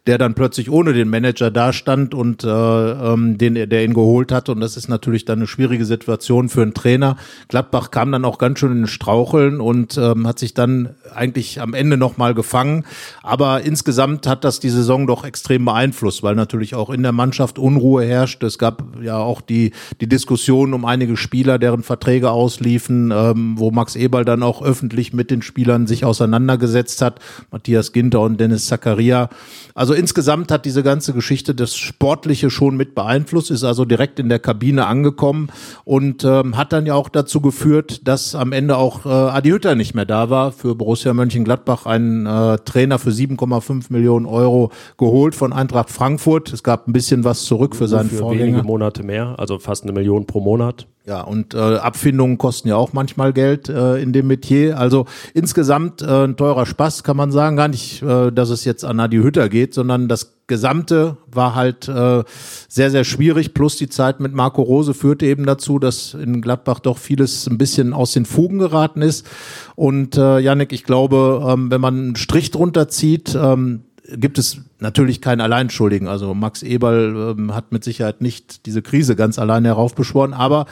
der 0.05 0.17
dann 0.17 0.33
plötzlich 0.33 0.69
ohne 0.69 0.91
den 0.91 1.09
Manager 1.09 1.49
dastand 1.49 2.13
und 2.13 2.43
äh, 2.43 2.47
ähm, 2.47 3.37
den 3.37 3.53
der 3.53 3.85
ihn 3.85 3.93
geholt 3.93 4.33
hat. 4.33 4.49
Und 4.49 4.59
das 4.59 4.75
ist 4.75 4.89
natürlich 4.89 5.23
dann 5.23 5.39
eine 5.39 5.47
schwierige 5.47 5.85
Situation 5.85 6.49
für 6.49 6.61
einen 6.61 6.73
Trainer. 6.73 7.15
Gladbach 7.47 7.89
kam 7.89 8.11
dann 8.11 8.25
auch 8.25 8.37
ganz 8.37 8.59
schön 8.59 8.71
in 8.71 8.77
den 8.79 8.87
Straucheln 8.87 9.61
und 9.61 9.97
ähm, 9.97 10.27
hat 10.27 10.39
sich 10.39 10.53
dann 10.53 10.89
eigentlich 11.15 11.61
am 11.61 11.73
Ende 11.73 11.95
nochmal 11.95 12.33
gefangen. 12.33 12.83
Aber 13.21 13.61
insgesamt 13.61 14.27
hat 14.27 14.43
das 14.43 14.59
die 14.59 14.69
Saison 14.69 15.07
doch 15.07 15.23
extrem 15.23 15.63
beeinflusst, 15.63 16.21
weil 16.21 16.35
natürlich 16.35 16.75
auch 16.75 16.89
in 16.89 17.01
der 17.01 17.13
Mannschaft 17.13 17.57
Unruhe 17.57 18.03
herrscht. 18.03 18.43
Es 18.43 18.57
gab 18.57 18.83
ja 19.01 19.17
auch 19.17 19.39
die, 19.39 19.71
die 20.01 20.07
Diskussion 20.07 20.73
um 20.73 20.83
einige 20.83 21.15
Spieler, 21.15 21.59
deren 21.59 21.81
Verträge 21.81 22.31
ausliefen, 22.31 23.11
ähm, 23.15 23.53
wo 23.57 23.71
Max 23.71 23.95
Eberl 23.95 24.25
dann 24.25 24.43
auch 24.43 24.61
öffentlich 24.61 25.13
mit 25.13 25.31
den 25.31 25.41
Spielern 25.41 25.87
sich 25.87 26.03
auseinandergesetzt 26.03 27.01
hat. 27.01 27.19
Matthias 27.51 27.93
Ginter 27.93 28.19
und 28.19 28.37
Dennis 28.39 28.65
Zakaria. 28.65 29.29
Also 29.75 29.92
insgesamt 29.93 30.51
hat 30.51 30.65
diese 30.65 30.83
ganze 30.83 31.13
Geschichte 31.13 31.55
das 31.55 31.75
Sportliche 31.75 32.49
schon 32.49 32.77
mit 32.77 32.95
beeinflusst, 32.95 33.51
ist 33.51 33.63
also 33.63 33.85
direkt 33.85 34.19
in 34.19 34.29
der 34.29 34.39
Kabine 34.39 34.85
angekommen 34.85 35.49
und 35.85 36.23
ähm, 36.23 36.57
hat 36.57 36.73
dann 36.73 36.85
ja 36.85 36.95
auch 36.95 37.09
dazu 37.09 37.41
geführt, 37.41 38.07
dass 38.07 38.35
am 38.35 38.51
Ende 38.51 38.77
auch 38.77 39.05
äh, 39.05 39.09
Adi 39.09 39.49
Hütter 39.49 39.75
nicht 39.75 39.93
mehr 39.93 40.05
da 40.05 40.29
war. 40.29 40.51
Für 40.51 40.75
Borussia 40.75 41.13
Mönchengladbach 41.13 41.85
einen 41.85 42.25
äh, 42.25 42.57
Trainer 42.65 42.99
für 42.99 43.09
7,5 43.09 43.85
Millionen 43.89 44.25
Euro 44.25 44.71
geholt 44.97 45.35
von 45.35 45.53
Eintracht 45.53 45.89
Frankfurt. 45.89 46.51
Es 46.53 46.63
gab 46.63 46.87
ein 46.87 46.93
bisschen 46.93 47.23
was 47.23 47.43
zurück 47.43 47.75
für 47.75 47.87
seinen 47.87 48.09
für 48.09 48.17
Vorgänger. 48.17 48.45
wenige 48.45 48.63
Monate 48.63 49.03
mehr, 49.03 49.35
also 49.37 49.59
fast 49.59 49.83
eine 49.83 49.93
Million 49.93 50.25
pro 50.25 50.39
Monat. 50.39 50.87
Ja, 51.05 51.19
und 51.19 51.53
äh, 51.53 51.57
Abfindungen 51.57 52.37
kosten 52.37 52.69
ja 52.69 52.77
auch 52.77 52.93
manchmal 52.93 53.33
Geld 53.33 53.67
äh, 53.67 54.01
in 54.01 54.13
dem 54.13 54.27
Metier. 54.27 54.79
Also 54.79 55.05
insgesamt 55.33 56.01
äh, 56.01 56.23
ein 56.23 56.37
teurer 56.37 56.65
Spaß, 56.65 57.03
kann 57.03 57.17
man 57.17 57.29
sagen. 57.29 57.57
Gar 57.57 57.67
nicht, 57.67 58.01
äh, 58.01 58.31
dass 58.31 58.49
es 58.49 58.63
jetzt 58.63 58.85
an 58.85 59.01
Adi 59.01 59.17
Hütter 59.17 59.49
geht, 59.49 59.73
sondern 59.73 60.07
das 60.07 60.37
Gesamte 60.47 61.17
war 61.29 61.55
halt 61.55 61.89
äh, 61.89 62.23
sehr, 62.69 62.89
sehr 62.89 63.03
schwierig. 63.03 63.53
Plus 63.53 63.75
die 63.75 63.89
Zeit 63.89 64.21
mit 64.21 64.33
Marco 64.33 64.61
Rose 64.61 64.93
führte 64.93 65.25
eben 65.25 65.45
dazu, 65.45 65.77
dass 65.77 66.13
in 66.13 66.41
Gladbach 66.41 66.79
doch 66.79 66.97
vieles 66.97 67.47
ein 67.47 67.57
bisschen 67.57 67.91
aus 67.91 68.13
den 68.13 68.25
Fugen 68.25 68.59
geraten 68.59 69.01
ist. 69.01 69.27
Und 69.75 70.15
äh, 70.15 70.39
Yannick, 70.39 70.71
ich 70.71 70.85
glaube, 70.85 71.45
ähm, 71.49 71.69
wenn 71.69 71.81
man 71.81 71.97
einen 71.97 72.15
Strich 72.15 72.51
drunter 72.51 72.87
zieht, 72.87 73.35
ähm, 73.35 73.81
gibt 74.07 74.37
es 74.37 74.61
natürlich 74.79 75.21
keinen 75.21 75.41
Alleinschuldigen. 75.41 76.07
Also 76.07 76.33
Max 76.33 76.63
Eberl 76.63 77.35
ähm, 77.37 77.55
hat 77.55 77.71
mit 77.71 77.83
Sicherheit 77.83 78.21
nicht 78.21 78.65
diese 78.65 78.81
Krise 78.81 79.15
ganz 79.15 79.39
alleine 79.39 79.69
heraufbeschworen, 79.69 80.33
aber 80.33 80.65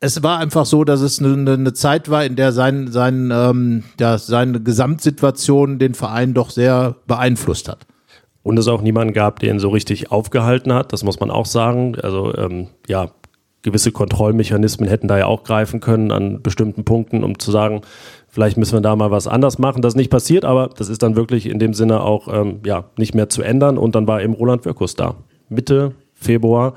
es 0.00 0.22
war 0.22 0.38
einfach 0.38 0.66
so, 0.66 0.84
dass 0.84 1.00
es 1.00 1.18
eine, 1.18 1.52
eine 1.52 1.72
Zeit 1.72 2.10
war, 2.10 2.24
in 2.24 2.36
der 2.36 2.52
sein, 2.52 2.92
sein, 2.92 3.30
ähm, 3.32 3.84
ja, 3.98 4.18
seine 4.18 4.60
Gesamtsituation 4.60 5.78
den 5.78 5.94
Verein 5.94 6.34
doch 6.34 6.50
sehr 6.50 6.96
beeinflusst 7.06 7.68
hat. 7.68 7.86
Und 8.42 8.58
es 8.58 8.68
auch 8.68 8.82
niemanden 8.82 9.14
gab, 9.14 9.40
der 9.40 9.50
ihn 9.50 9.58
so 9.58 9.70
richtig 9.70 10.12
aufgehalten 10.12 10.74
hat, 10.74 10.92
das 10.92 11.02
muss 11.02 11.18
man 11.20 11.30
auch 11.30 11.46
sagen. 11.46 11.96
Also 12.02 12.36
ähm, 12.36 12.68
ja, 12.86 13.08
gewisse 13.62 13.92
Kontrollmechanismen 13.92 14.88
hätten 14.88 15.08
da 15.08 15.16
ja 15.16 15.26
auch 15.26 15.42
greifen 15.42 15.80
können 15.80 16.12
an 16.12 16.42
bestimmten 16.42 16.84
Punkten, 16.84 17.24
um 17.24 17.38
zu 17.38 17.50
sagen, 17.50 17.80
vielleicht 18.34 18.56
müssen 18.56 18.72
wir 18.72 18.80
da 18.80 18.96
mal 18.96 19.12
was 19.12 19.28
anders 19.28 19.58
machen. 19.58 19.80
Das 19.80 19.92
ist 19.92 19.96
nicht 19.96 20.10
passiert, 20.10 20.44
aber 20.44 20.68
das 20.76 20.88
ist 20.88 21.04
dann 21.04 21.14
wirklich 21.14 21.46
in 21.46 21.60
dem 21.60 21.72
Sinne 21.72 22.00
auch 22.02 22.26
ähm, 22.26 22.58
ja, 22.66 22.84
nicht 22.98 23.14
mehr 23.14 23.28
zu 23.28 23.42
ändern. 23.42 23.78
Und 23.78 23.94
dann 23.94 24.08
war 24.08 24.20
eben 24.22 24.34
Roland 24.34 24.64
Wirkus 24.64 24.96
da. 24.96 25.14
Mitte 25.48 25.92
Februar 26.14 26.74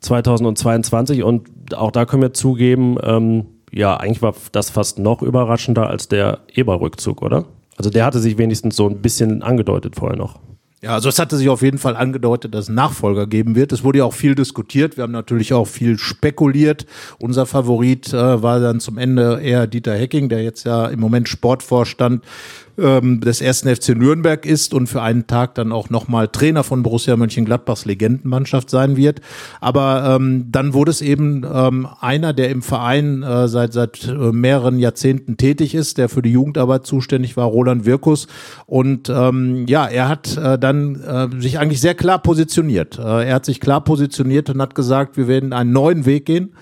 2022 0.00 1.22
und 1.22 1.48
auch 1.74 1.92
da 1.92 2.06
können 2.06 2.22
wir 2.22 2.32
zugeben, 2.32 2.96
ähm, 3.04 3.46
ja, 3.70 3.96
eigentlich 3.96 4.20
war 4.20 4.34
das 4.50 4.70
fast 4.70 4.98
noch 4.98 5.22
überraschender 5.22 5.88
als 5.88 6.08
der 6.08 6.40
Eber-Rückzug, 6.52 7.22
oder? 7.22 7.44
Also 7.76 7.90
der 7.90 8.04
hatte 8.04 8.18
sich 8.18 8.36
wenigstens 8.36 8.74
so 8.74 8.88
ein 8.88 9.00
bisschen 9.00 9.42
angedeutet 9.42 9.94
vorher 9.94 10.18
noch. 10.18 10.40
Ja, 10.82 10.94
also 10.94 11.10
es 11.10 11.18
hatte 11.18 11.36
sich 11.36 11.50
auf 11.50 11.60
jeden 11.60 11.76
Fall 11.76 11.94
angedeutet, 11.94 12.54
dass 12.54 12.64
es 12.64 12.68
Nachfolger 12.70 13.26
geben 13.26 13.54
wird. 13.54 13.70
Es 13.72 13.84
wurde 13.84 13.98
ja 13.98 14.04
auch 14.04 14.14
viel 14.14 14.34
diskutiert. 14.34 14.96
Wir 14.96 15.02
haben 15.02 15.12
natürlich 15.12 15.52
auch 15.52 15.66
viel 15.66 15.98
spekuliert. 15.98 16.86
Unser 17.18 17.44
Favorit 17.44 18.14
äh, 18.14 18.42
war 18.42 18.60
dann 18.60 18.80
zum 18.80 18.96
Ende 18.96 19.40
eher 19.42 19.66
Dieter 19.66 19.94
Hecking, 19.94 20.30
der 20.30 20.42
jetzt 20.42 20.64
ja 20.64 20.86
im 20.86 20.98
Moment 20.98 21.28
Sportvorstand 21.28 22.24
ähm, 22.80 23.20
des 23.20 23.40
ersten 23.40 23.74
FC 23.74 23.90
Nürnberg 23.90 24.46
ist 24.46 24.74
und 24.74 24.86
für 24.86 25.02
einen 25.02 25.26
Tag 25.26 25.54
dann 25.54 25.72
auch 25.72 25.90
nochmal 25.90 26.28
Trainer 26.28 26.64
von 26.64 26.82
Borussia 26.82 27.16
Mönchengladbachs 27.16 27.84
Legendenmannschaft 27.84 28.70
sein 28.70 28.96
wird. 28.96 29.20
Aber 29.60 30.16
ähm, 30.16 30.46
dann 30.50 30.74
wurde 30.74 30.90
es 30.90 31.02
eben 31.02 31.44
ähm, 31.52 31.88
einer, 32.00 32.32
der 32.32 32.50
im 32.50 32.62
Verein 32.62 33.22
äh, 33.22 33.48
seit 33.48 33.72
seit 33.72 34.06
äh, 34.08 34.12
mehreren 34.32 34.78
Jahrzehnten 34.78 35.36
tätig 35.36 35.74
ist, 35.74 35.98
der 35.98 36.08
für 36.08 36.22
die 36.22 36.32
Jugendarbeit 36.32 36.86
zuständig 36.86 37.36
war, 37.36 37.46
Roland 37.46 37.84
Wirkus. 37.84 38.26
Und 38.66 39.08
ähm, 39.08 39.66
ja, 39.66 39.86
er 39.86 40.08
hat 40.08 40.36
äh, 40.36 40.58
dann 40.58 41.00
äh, 41.00 41.40
sich 41.40 41.58
eigentlich 41.58 41.80
sehr 41.80 41.94
klar 41.94 42.20
positioniert. 42.20 42.98
Äh, 42.98 43.28
er 43.28 43.34
hat 43.34 43.44
sich 43.44 43.60
klar 43.60 43.82
positioniert 43.82 44.50
und 44.50 44.60
hat 44.60 44.74
gesagt, 44.74 45.16
wir 45.16 45.28
werden 45.28 45.52
einen 45.52 45.72
neuen 45.72 46.06
Weg 46.06 46.26
gehen. 46.26 46.52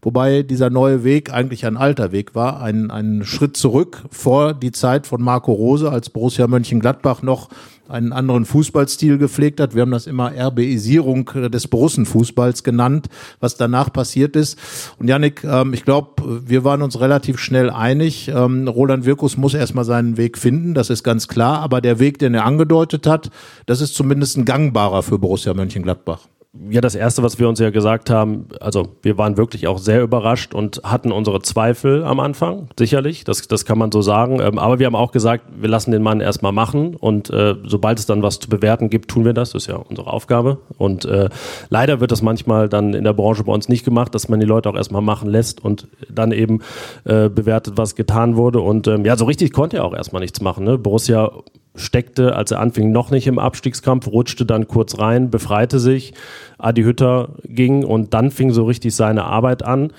Wobei 0.00 0.42
dieser 0.42 0.70
neue 0.70 1.02
Weg 1.02 1.32
eigentlich 1.32 1.66
ein 1.66 1.76
alter 1.76 2.12
Weg 2.12 2.34
war, 2.34 2.62
ein, 2.62 2.90
ein 2.90 3.24
Schritt 3.24 3.56
zurück 3.56 4.04
vor 4.10 4.54
die 4.54 4.70
Zeit 4.70 5.06
von 5.06 5.20
Marco 5.20 5.52
Rose, 5.52 5.90
als 5.90 6.08
Borussia 6.10 6.46
Mönchengladbach 6.46 7.22
noch 7.22 7.48
einen 7.88 8.12
anderen 8.12 8.44
Fußballstil 8.44 9.18
gepflegt 9.18 9.60
hat. 9.60 9.74
Wir 9.74 9.82
haben 9.82 9.90
das 9.90 10.06
immer 10.06 10.30
RBisierung 10.30 11.30
des 11.50 11.66
Borussenfußballs 11.66 12.62
genannt, 12.62 13.08
was 13.40 13.56
danach 13.56 13.92
passiert 13.92 14.36
ist. 14.36 14.58
Und 14.98 15.08
Yannick, 15.08 15.42
ähm, 15.42 15.72
ich 15.72 15.84
glaube, 15.84 16.42
wir 16.46 16.64
waren 16.64 16.82
uns 16.82 17.00
relativ 17.00 17.38
schnell 17.40 17.70
einig. 17.70 18.28
Ähm, 18.28 18.68
Roland 18.68 19.04
Wirkus 19.04 19.36
muss 19.36 19.54
erstmal 19.54 19.84
seinen 19.84 20.16
Weg 20.16 20.38
finden, 20.38 20.74
das 20.74 20.90
ist 20.90 21.02
ganz 21.02 21.28
klar. 21.28 21.60
Aber 21.60 21.80
der 21.80 21.98
Weg, 21.98 22.18
den 22.18 22.34
er 22.34 22.44
angedeutet 22.44 23.06
hat, 23.06 23.30
das 23.66 23.80
ist 23.80 23.94
zumindest 23.94 24.36
ein 24.36 24.44
gangbarer 24.44 25.02
für 25.02 25.18
Borussia 25.18 25.54
Mönchengladbach 25.54 26.28
ja, 26.70 26.80
das 26.80 26.94
Erste, 26.94 27.22
was 27.22 27.38
wir 27.38 27.48
uns 27.48 27.58
ja 27.58 27.70
gesagt 27.70 28.10
haben, 28.10 28.46
also 28.60 28.88
wir 29.02 29.18
waren 29.18 29.36
wirklich 29.36 29.66
auch 29.66 29.78
sehr 29.78 30.02
überrascht 30.02 30.54
und 30.54 30.80
hatten 30.84 31.12
unsere 31.12 31.40
Zweifel 31.40 32.04
am 32.04 32.20
Anfang, 32.20 32.68
sicherlich, 32.78 33.24
das, 33.24 33.46
das 33.48 33.64
kann 33.64 33.78
man 33.78 33.92
so 33.92 34.02
sagen. 34.02 34.40
Ähm, 34.40 34.58
aber 34.58 34.78
wir 34.78 34.86
haben 34.86 34.96
auch 34.96 35.12
gesagt, 35.12 35.44
wir 35.58 35.68
lassen 35.68 35.92
den 35.92 36.02
Mann 36.02 36.20
erstmal 36.20 36.52
machen 36.52 36.96
und 36.96 37.30
äh, 37.30 37.54
sobald 37.64 37.98
es 37.98 38.06
dann 38.06 38.22
was 38.22 38.40
zu 38.40 38.48
bewerten 38.48 38.90
gibt, 38.90 39.10
tun 39.10 39.24
wir 39.24 39.32
das. 39.32 39.52
Das 39.52 39.62
ist 39.62 39.68
ja 39.68 39.76
unsere 39.76 40.12
Aufgabe. 40.12 40.58
Und 40.76 41.04
äh, 41.04 41.28
leider 41.70 42.00
wird 42.00 42.12
das 42.12 42.22
manchmal 42.22 42.68
dann 42.68 42.94
in 42.94 43.04
der 43.04 43.12
Branche 43.12 43.44
bei 43.44 43.52
uns 43.52 43.68
nicht 43.68 43.84
gemacht, 43.84 44.14
dass 44.14 44.28
man 44.28 44.40
die 44.40 44.46
Leute 44.46 44.68
auch 44.68 44.76
erstmal 44.76 45.02
machen 45.02 45.28
lässt 45.30 45.64
und 45.64 45.88
dann 46.10 46.32
eben 46.32 46.60
äh, 47.04 47.28
bewertet, 47.28 47.74
was 47.76 47.94
getan 47.94 48.36
wurde. 48.36 48.60
Und 48.60 48.86
ähm, 48.88 49.04
ja, 49.04 49.16
so 49.16 49.24
richtig 49.24 49.52
konnte 49.52 49.78
er 49.78 49.84
auch 49.84 49.94
erstmal 49.94 50.20
nichts 50.20 50.40
machen. 50.40 50.64
Ne? 50.64 50.78
Borussia 50.78 51.30
steckte, 51.78 52.36
als 52.36 52.50
er 52.50 52.60
anfing, 52.60 52.92
noch 52.92 53.10
nicht 53.10 53.26
im 53.26 53.38
Abstiegskampf, 53.38 54.06
rutschte 54.06 54.44
dann 54.44 54.68
kurz 54.68 54.98
rein, 54.98 55.30
befreite 55.30 55.78
sich, 55.78 56.14
Adi 56.58 56.82
Hütter 56.82 57.36
ging 57.44 57.84
und 57.84 58.14
dann 58.14 58.30
fing 58.30 58.50
so 58.50 58.64
richtig 58.64 58.94
seine 58.94 59.24
Arbeit 59.24 59.64
an. 59.64 59.92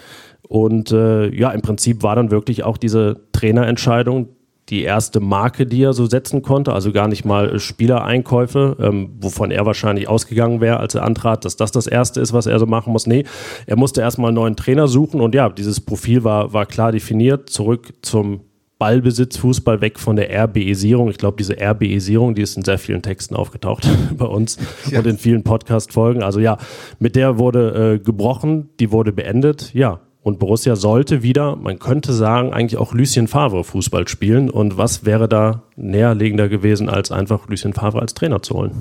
Und 0.48 0.91
äh, 0.91 1.29
ja, 1.29 1.51
im 1.51 1.62
Prinzip 1.62 2.03
war 2.03 2.15
dann 2.15 2.31
wirklich 2.31 2.63
auch 2.63 2.77
diese 2.77 3.21
Trainerentscheidung 3.31 4.29
die 4.69 4.83
erste 4.83 5.19
Marke, 5.19 5.65
die 5.65 5.81
er 5.81 5.93
so 5.93 6.05
setzen 6.05 6.41
konnte, 6.41 6.74
also 6.74 6.91
gar 6.91 7.07
nicht 7.07 7.25
mal 7.25 7.59
Spielereinkäufe, 7.59 8.77
ähm, 8.79 9.09
wovon 9.19 9.51
er 9.51 9.65
wahrscheinlich 9.65 10.07
ausgegangen 10.07 10.62
wäre, 10.62 10.79
als 10.79 10.95
er 10.95 11.03
antrat, 11.03 11.43
dass 11.43 11.55
das 11.55 11.71
das 11.71 11.88
erste 11.88 12.21
ist, 12.21 12.33
was 12.33 12.45
er 12.45 12.59
so 12.59 12.65
machen 12.65 12.93
muss. 12.93 13.07
Nee, 13.07 13.25
er 13.65 13.77
musste 13.77 14.01
erstmal 14.01 14.29
einen 14.29 14.36
neuen 14.36 14.55
Trainer 14.55 14.88
suchen 14.88 15.21
und 15.21 15.33
ja, 15.33 15.50
dieses 15.50 15.79
Profil 15.81 16.24
war, 16.24 16.53
war 16.53 16.65
klar 16.65 16.91
definiert, 16.91 17.50
zurück 17.50 17.93
zum 18.01 18.41
Ballbesitzfußball 18.79 19.81
weg 19.81 20.00
von 20.00 20.15
der 20.15 20.29
RBisierung. 20.31 21.09
Ich 21.09 21.17
glaube, 21.17 21.38
diese 21.38 21.57
RBisierung, 21.59 22.33
die 22.33 22.41
ist 22.41 22.57
in 22.57 22.63
sehr 22.63 22.79
vielen 22.79 23.01
Texten 23.01 23.36
aufgetaucht 23.36 23.88
bei 24.17 24.25
uns 24.25 24.57
ja. 24.89 25.00
und 25.00 25.05
in 25.05 25.17
vielen 25.17 25.43
Podcast-Folgen. 25.43 26.24
Also 26.24 26.39
ja, 26.39 26.57
mit 26.98 27.15
der 27.15 27.38
wurde 27.38 27.95
äh, 27.95 28.00
gebrochen, 28.00 28.69
die 28.79 28.91
wurde 28.91 29.12
beendet. 29.12 29.74
Ja, 29.74 30.00
und 30.21 30.39
Borussia 30.39 30.75
sollte 30.75 31.24
wieder, 31.24 31.55
man 31.55 31.79
könnte 31.79 32.13
sagen, 32.13 32.53
eigentlich 32.53 32.77
auch 32.77 32.93
Lucien 32.93 33.27
Favre 33.27 33.63
Fußball 33.63 34.07
spielen. 34.07 34.50
Und 34.50 34.77
was 34.77 35.05
wäre 35.05 35.29
da 35.29 35.63
näherlegender 35.79 36.50
gewesen, 36.50 36.89
als 36.89 37.12
einfach 37.12 37.48
Lucien 37.48 37.74
Favre 37.74 38.00
als 38.00 38.13
Trainer 38.13 38.41
zu 38.41 38.55
holen? 38.55 38.71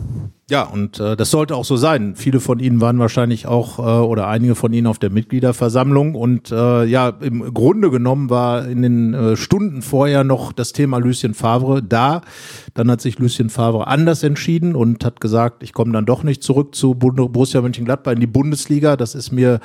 Ja, 0.50 0.62
und 0.62 0.98
äh, 0.98 1.14
das 1.14 1.30
sollte 1.30 1.56
auch 1.56 1.64
so 1.66 1.76
sein. 1.76 2.14
Viele 2.16 2.40
von 2.40 2.58
Ihnen 2.58 2.80
waren 2.80 2.98
wahrscheinlich 2.98 3.46
auch 3.46 3.78
äh, 3.78 3.82
oder 3.82 4.28
einige 4.28 4.54
von 4.54 4.72
Ihnen 4.72 4.86
auf 4.86 4.98
der 4.98 5.10
Mitgliederversammlung 5.10 6.14
und 6.14 6.50
äh, 6.50 6.84
ja, 6.84 7.10
im 7.20 7.52
Grunde 7.52 7.90
genommen 7.90 8.30
war 8.30 8.66
in 8.66 8.80
den 8.80 9.12
äh, 9.12 9.36
Stunden 9.36 9.82
vorher 9.82 10.24
noch 10.24 10.52
das 10.52 10.72
Thema 10.72 10.98
Lucien 10.98 11.34
Favre 11.34 11.82
da. 11.82 12.22
Dann 12.72 12.90
hat 12.90 13.02
sich 13.02 13.18
Lucien 13.18 13.50
Favre 13.50 13.88
anders 13.88 14.22
entschieden 14.22 14.74
und 14.74 15.04
hat 15.04 15.20
gesagt, 15.20 15.62
ich 15.62 15.74
komme 15.74 15.92
dann 15.92 16.06
doch 16.06 16.22
nicht 16.22 16.42
zurück 16.42 16.74
zu 16.74 16.94
Borussia 16.94 17.60
Mönchengladbach 17.60 18.12
in 18.12 18.20
die 18.20 18.26
Bundesliga. 18.26 18.96
Das 18.96 19.14
ist 19.14 19.32
mir 19.32 19.60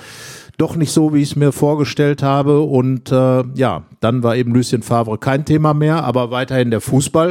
doch 0.58 0.76
nicht 0.76 0.92
so, 0.92 1.14
wie 1.14 1.22
ich 1.22 1.32
es 1.32 1.36
mir 1.36 1.52
vorgestellt 1.52 2.22
habe. 2.22 2.62
Und 2.62 3.12
äh, 3.12 3.44
ja, 3.56 3.84
dann 4.02 4.22
war 4.22 4.36
eben 4.36 4.54
Lucien 4.54 4.84
Favre 4.84 5.18
kein 5.18 5.46
Thema 5.46 5.74
mehr, 5.74 6.04
aber 6.04 6.32
weiterhin 6.32 6.72
der 6.72 6.82
Fußball 6.82 7.23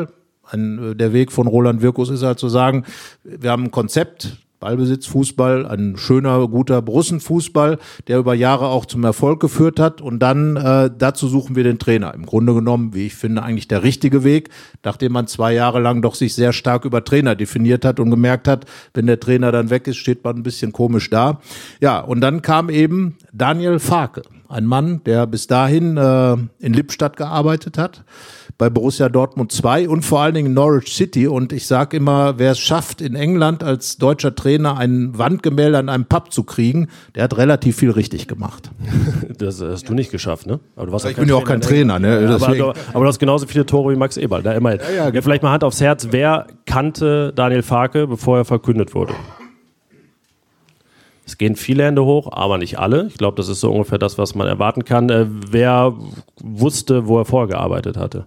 ein, 0.50 0.92
äh, 0.92 0.96
der 0.96 1.12
Weg 1.12 1.32
von 1.32 1.46
Roland 1.46 1.82
Wirkus 1.82 2.10
ist 2.10 2.22
halt 2.22 2.38
zu 2.38 2.48
sagen, 2.48 2.84
wir 3.24 3.50
haben 3.50 3.64
ein 3.64 3.70
Konzept, 3.70 4.38
Ballbesitzfußball, 4.62 5.66
ein 5.66 5.96
schöner, 5.96 6.46
guter 6.46 6.82
Brussenfußball, 6.82 7.78
der 8.06 8.18
über 8.18 8.32
Jahre 8.32 8.68
auch 8.68 8.86
zum 8.86 9.02
Erfolg 9.02 9.40
geführt 9.40 9.80
hat. 9.80 10.00
Und 10.00 10.20
dann 10.20 10.54
äh, 10.54 10.88
dazu 10.96 11.26
suchen 11.26 11.56
wir 11.56 11.64
den 11.64 11.80
Trainer. 11.80 12.14
Im 12.14 12.24
Grunde 12.24 12.54
genommen, 12.54 12.94
wie 12.94 13.06
ich 13.06 13.14
finde, 13.16 13.42
eigentlich 13.42 13.66
der 13.66 13.82
richtige 13.82 14.22
Weg, 14.22 14.50
nachdem 14.84 15.12
man 15.12 15.26
zwei 15.26 15.52
Jahre 15.52 15.80
lang 15.80 16.00
doch 16.00 16.14
sich 16.14 16.36
sehr 16.36 16.52
stark 16.52 16.84
über 16.84 17.02
Trainer 17.02 17.34
definiert 17.34 17.84
hat 17.84 17.98
und 17.98 18.10
gemerkt 18.10 18.46
hat, 18.46 18.66
wenn 18.94 19.08
der 19.08 19.18
Trainer 19.18 19.50
dann 19.50 19.68
weg 19.68 19.88
ist, 19.88 19.96
steht 19.96 20.22
man 20.22 20.36
ein 20.36 20.44
bisschen 20.44 20.70
komisch 20.70 21.10
da. 21.10 21.40
Ja, 21.80 21.98
und 21.98 22.20
dann 22.20 22.40
kam 22.40 22.70
eben 22.70 23.16
Daniel 23.32 23.80
Farke, 23.80 24.22
ein 24.48 24.66
Mann, 24.66 25.00
der 25.06 25.26
bis 25.26 25.48
dahin 25.48 25.96
äh, 25.96 26.34
in 26.60 26.72
Lippstadt 26.72 27.16
gearbeitet 27.16 27.78
hat 27.78 28.04
bei 28.62 28.70
Borussia 28.70 29.08
Dortmund 29.08 29.50
2 29.50 29.88
und 29.88 30.04
vor 30.04 30.20
allen 30.20 30.34
Dingen 30.34 30.54
Norwich 30.54 30.94
City. 30.94 31.26
Und 31.26 31.52
ich 31.52 31.66
sage 31.66 31.96
immer, 31.96 32.38
wer 32.38 32.52
es 32.52 32.60
schafft, 32.60 33.00
in 33.00 33.16
England 33.16 33.64
als 33.64 33.96
deutscher 33.96 34.36
Trainer 34.36 34.76
ein 34.76 35.18
Wandgemälde 35.18 35.78
an 35.78 35.88
einem 35.88 36.04
Pub 36.04 36.32
zu 36.32 36.44
kriegen, 36.44 36.86
der 37.16 37.24
hat 37.24 37.36
relativ 37.36 37.76
viel 37.76 37.90
richtig 37.90 38.28
gemacht. 38.28 38.70
Das 39.38 39.60
hast 39.60 39.88
du 39.88 39.94
nicht 39.94 40.12
geschafft, 40.12 40.46
ne? 40.46 40.60
Aber 40.76 40.86
du 40.86 40.92
warst 40.92 41.04
ich 41.06 41.16
bin 41.16 41.28
ja 41.28 41.34
auch 41.34 41.44
kein 41.44 41.60
Trainer, 41.60 41.98
ne? 41.98 42.22
Ja, 42.22 42.34
aber, 42.36 42.46
aber, 42.46 42.74
aber, 42.92 43.00
du 43.00 43.06
hast 43.06 43.18
genauso 43.18 43.46
viele 43.46 43.66
Tore 43.66 43.92
wie 43.92 43.96
Max 43.96 44.16
Eberl, 44.16 44.42
da 44.42 44.52
immerhin. 44.52 44.78
Ja, 44.78 44.94
ja, 44.94 45.10
genau. 45.10 45.22
vielleicht 45.22 45.42
mal 45.42 45.50
Hand 45.50 45.64
aufs 45.64 45.80
Herz, 45.80 46.08
wer 46.12 46.46
kannte 46.64 47.32
Daniel 47.34 47.62
Farke, 47.62 48.06
bevor 48.06 48.38
er 48.38 48.44
verkündet 48.44 48.94
wurde? 48.94 49.14
Es 51.26 51.38
gehen 51.38 51.56
viele 51.56 51.84
Hände 51.84 52.04
hoch, 52.04 52.28
aber 52.30 52.58
nicht 52.58 52.78
alle. 52.78 53.06
Ich 53.06 53.14
glaube, 53.14 53.36
das 53.36 53.48
ist 53.48 53.60
so 53.60 53.72
ungefähr 53.72 53.98
das, 53.98 54.18
was 54.18 54.36
man 54.36 54.46
erwarten 54.46 54.84
kann. 54.84 55.08
Äh, 55.08 55.26
wer 55.50 55.94
wusste, 56.40 57.08
wo 57.08 57.18
er 57.18 57.24
vorgearbeitet 57.24 57.96
hatte? 57.96 58.26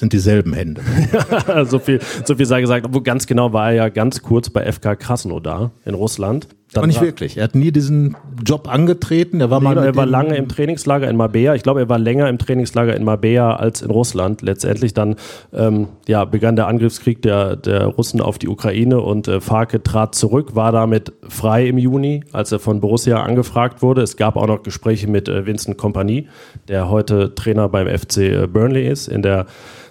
Sind 0.00 0.12
dieselben 0.14 0.54
Hände. 0.54 0.80
so 1.66 1.78
viel, 1.78 2.00
so 2.24 2.34
viel 2.34 2.46
sei 2.46 2.62
gesagt. 2.62 2.86
Obwohl 2.86 3.02
ganz 3.02 3.26
genau 3.26 3.52
war 3.52 3.68
er 3.68 3.74
ja 3.74 3.88
ganz 3.90 4.22
kurz 4.22 4.50
bei 4.50 4.70
FK 4.70 4.96
Krasnodar 4.96 5.70
in 5.84 5.94
Russland. 5.94 6.48
Dann 6.72 6.84
aber 6.84 6.86
nicht 6.86 7.00
wirklich. 7.00 7.36
Er 7.36 7.44
hat 7.44 7.56
nie 7.56 7.72
diesen 7.72 8.16
Job 8.46 8.72
angetreten. 8.72 9.40
Er 9.40 9.50
war 9.50 9.58
nee, 9.58 9.64
mal. 9.64 9.76
Er 9.78 9.96
war 9.96 10.06
lange 10.06 10.36
im 10.36 10.48
Trainingslager 10.48 11.08
in 11.08 11.16
Marbella. 11.16 11.56
Ich 11.56 11.64
glaube, 11.64 11.80
er 11.80 11.88
war 11.88 11.98
länger 11.98 12.28
im 12.28 12.38
Trainingslager 12.38 12.94
in 12.94 13.04
Marbella 13.04 13.56
als 13.56 13.82
in 13.82 13.90
Russland. 13.90 14.40
Letztendlich 14.40 14.94
dann 14.94 15.16
ähm, 15.52 15.88
ja, 16.06 16.24
begann 16.24 16.54
der 16.54 16.68
Angriffskrieg 16.68 17.22
der, 17.22 17.56
der 17.56 17.86
Russen 17.86 18.20
auf 18.20 18.38
die 18.38 18.48
Ukraine 18.48 19.00
und 19.00 19.26
äh, 19.26 19.40
Farke 19.40 19.82
trat 19.82 20.14
zurück, 20.14 20.54
war 20.54 20.70
damit 20.70 21.12
frei 21.28 21.66
im 21.66 21.76
Juni, 21.76 22.22
als 22.32 22.52
er 22.52 22.60
von 22.60 22.80
Borussia 22.80 23.20
angefragt 23.20 23.82
wurde. 23.82 24.02
Es 24.02 24.16
gab 24.16 24.36
auch 24.36 24.46
noch 24.46 24.62
Gespräche 24.62 25.08
mit 25.08 25.28
äh, 25.28 25.44
Vincent 25.44 25.76
Kompanie, 25.76 26.28
der 26.68 26.88
heute 26.88 27.34
Trainer 27.34 27.68
beim 27.68 27.88
FC 27.88 28.18
äh, 28.18 28.46
Burnley 28.46 28.88
ist 28.88 29.08
in 29.08 29.22
der 29.22 29.46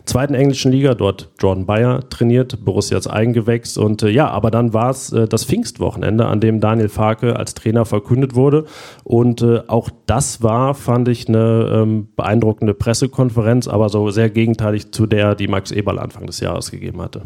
zweiten 0.10 0.34
englischen 0.34 0.72
Liga, 0.72 0.96
dort 0.96 1.30
Jordan 1.40 1.66
Bayer 1.66 2.10
trainiert, 2.10 2.66
Borussia 2.66 2.98
als 2.98 3.08
Eigengewächs 3.08 3.78
und 3.78 4.04
äh, 4.04 4.10
ja, 4.10 4.30
aber 4.30 4.52
dann 4.52 4.74
war 4.74 4.90
es 4.90 5.14
äh, 5.14 5.28
das 5.28 5.46
Pfingstwochenende, 5.46 6.26
an 6.26 6.40
dem 6.40 6.60
Daniel 6.60 6.90
Farke 6.90 7.36
als 7.36 7.54
Trainer 7.54 7.86
verkündet 7.86 8.36
wurde 8.36 8.66
und 9.04 9.42
äh, 9.42 9.62
auch 9.68 9.90
das 10.06 10.44
war, 10.44 10.74
fand 10.74 11.08
ich, 11.08 11.30
eine 11.30 11.70
ähm, 11.72 12.10
beeindruckende 12.16 12.74
Pressekonferenz, 12.74 13.68
aber 13.68 13.90
so 13.90 14.10
sehr 14.10 14.30
gegenteilig 14.30 14.92
zu 14.92 15.06
der, 15.06 15.36
die 15.36 15.48
Max 15.48 15.72
Eberl 15.72 16.00
Anfang 16.00 16.26
des 16.26 16.40
Jahres 16.40 16.72
gegeben 16.72 17.02
hatte. 17.02 17.22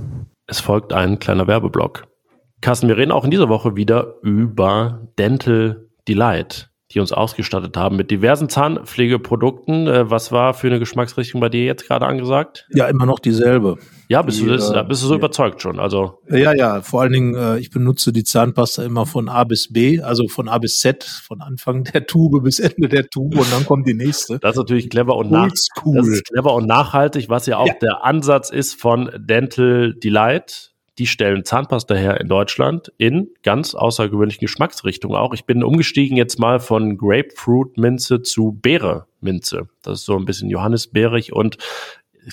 Es 0.46 0.60
folgt 0.60 0.94
ein 0.94 1.20
kleiner 1.20 1.48
Werbeblock. 1.48 2.08
Carsten, 2.62 2.88
wir 2.88 2.98
reden 2.98 3.12
auch 3.12 3.26
in 3.26 3.32
dieser 3.32 3.50
Woche 3.50 3.76
wieder 3.76 4.16
über 4.22 5.08
Dental 5.18 5.88
Delight 6.08 6.73
die 6.94 7.00
uns 7.00 7.12
ausgestattet 7.12 7.76
haben 7.76 7.96
mit 7.96 8.12
diversen 8.12 8.50
Zahnpflegeprodukten. 8.50 9.88
Äh, 9.88 10.10
was 10.10 10.32
war 10.32 10.54
für 10.54 10.68
eine 10.68 10.80
Geschmacksrichtung 10.80 11.42
bei 11.42 11.50
dir 11.50 11.66
jetzt 11.66 11.88
gerade 11.88 12.06
angesagt? 12.06 12.68
Ja, 12.74 12.86
immer 12.86 13.06
noch 13.06 13.20
dieselbe. 13.20 13.78
Ja, 14.08 14.22
bist, 14.22 14.40
die, 14.40 14.46
du, 14.46 14.52
das, 14.52 14.70
äh, 14.70 14.84
bist 14.88 15.02
du 15.02 15.08
so 15.08 15.16
überzeugt 15.16 15.62
schon? 15.62 15.80
Also 15.80 16.20
ja, 16.30 16.54
ja. 16.54 16.82
Vor 16.82 17.02
allen 17.02 17.14
Dingen, 17.14 17.36
äh, 17.36 17.58
ich 17.58 17.72
benutze 17.72 18.14
die 18.14 18.24
Zahnpasta 18.24 18.84
immer 18.84 19.06
von 19.06 19.28
A 19.30 19.44
bis 19.44 19.74
B, 19.74 20.02
also 20.02 20.28
von 20.28 20.48
A 20.48 20.58
bis 20.60 20.80
Z, 20.80 21.04
von 21.04 21.42
Anfang 21.42 21.84
der 21.86 22.06
Tube 22.06 22.44
bis 22.44 22.60
Ende 22.60 22.90
der 22.90 23.10
Tube 23.10 23.38
und 23.38 23.52
dann 23.52 23.66
kommt 23.66 23.88
die 23.88 23.96
nächste. 23.96 24.40
Das 24.40 24.52
ist 24.52 24.58
natürlich 24.58 24.90
clever 24.90 25.16
und, 25.16 25.32
nach, 25.32 25.50
cool. 25.84 25.98
das 25.98 26.08
ist 26.08 26.26
clever 26.26 26.54
und 26.54 26.68
nachhaltig, 26.68 27.30
was 27.30 27.48
ja 27.48 27.58
auch 27.58 27.68
ja. 27.68 27.74
der 27.82 28.04
Ansatz 28.04 28.50
ist 28.50 28.80
von 28.80 29.10
Dental 29.18 29.94
Delight 29.96 30.73
die 31.00 31.08
stellen 31.08 31.44
Zahnpasta 31.44 31.96
her 31.96 32.20
in 32.22 32.28
Deutschland 32.28 32.92
in 32.98 33.30
ganz 33.42 33.74
außergewöhnlichen 33.74 34.42
Geschmacksrichtungen 34.42 35.18
auch. 35.18 35.34
Ich 35.34 35.46
bin 35.46 35.64
umgestiegen 35.64 36.18
jetzt 36.18 36.40
mal 36.40 36.60
von 36.60 36.98
Grapefruit-Minze 36.98 38.22
zu 38.22 38.60
Beere-Minze. 38.62 39.70
Das 39.82 40.00
ist 40.00 40.06
so 40.06 40.16
ein 40.16 40.26
bisschen 40.26 40.50
Johannisbeerig 40.50 41.34
und 41.34 41.58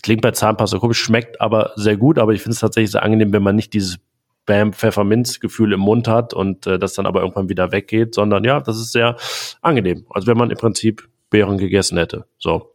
klingt 0.02 0.22
bei 0.22 0.32
Zahnpasta 0.32 0.78
komisch, 0.78 1.00
schmeckt 1.00 1.40
aber 1.40 1.72
sehr 1.76 1.96
gut, 1.96 2.18
aber 2.18 2.32
ich 2.32 2.42
finde 2.42 2.54
es 2.54 2.60
tatsächlich 2.60 2.90
sehr 2.90 3.02
angenehm, 3.02 3.32
wenn 3.32 3.42
man 3.42 3.56
nicht 3.56 3.72
dieses 3.72 3.98
Bam 4.46 4.72
Pfefferminz-Gefühl 4.72 5.72
im 5.72 5.80
Mund 5.80 6.08
hat 6.08 6.34
und 6.34 6.66
äh, 6.66 6.78
das 6.78 6.94
dann 6.94 7.06
aber 7.06 7.20
irgendwann 7.20 7.48
wieder 7.48 7.72
weggeht, 7.72 8.14
sondern 8.14 8.44
ja, 8.44 8.60
das 8.60 8.78
ist 8.78 8.92
sehr 8.92 9.16
angenehm. 9.62 10.06
Also 10.10 10.26
wenn 10.26 10.36
man 10.36 10.50
im 10.50 10.56
Prinzip 10.56 11.08
Beeren 11.30 11.58
gegessen 11.58 11.96
hätte. 11.96 12.26
So. 12.38 12.74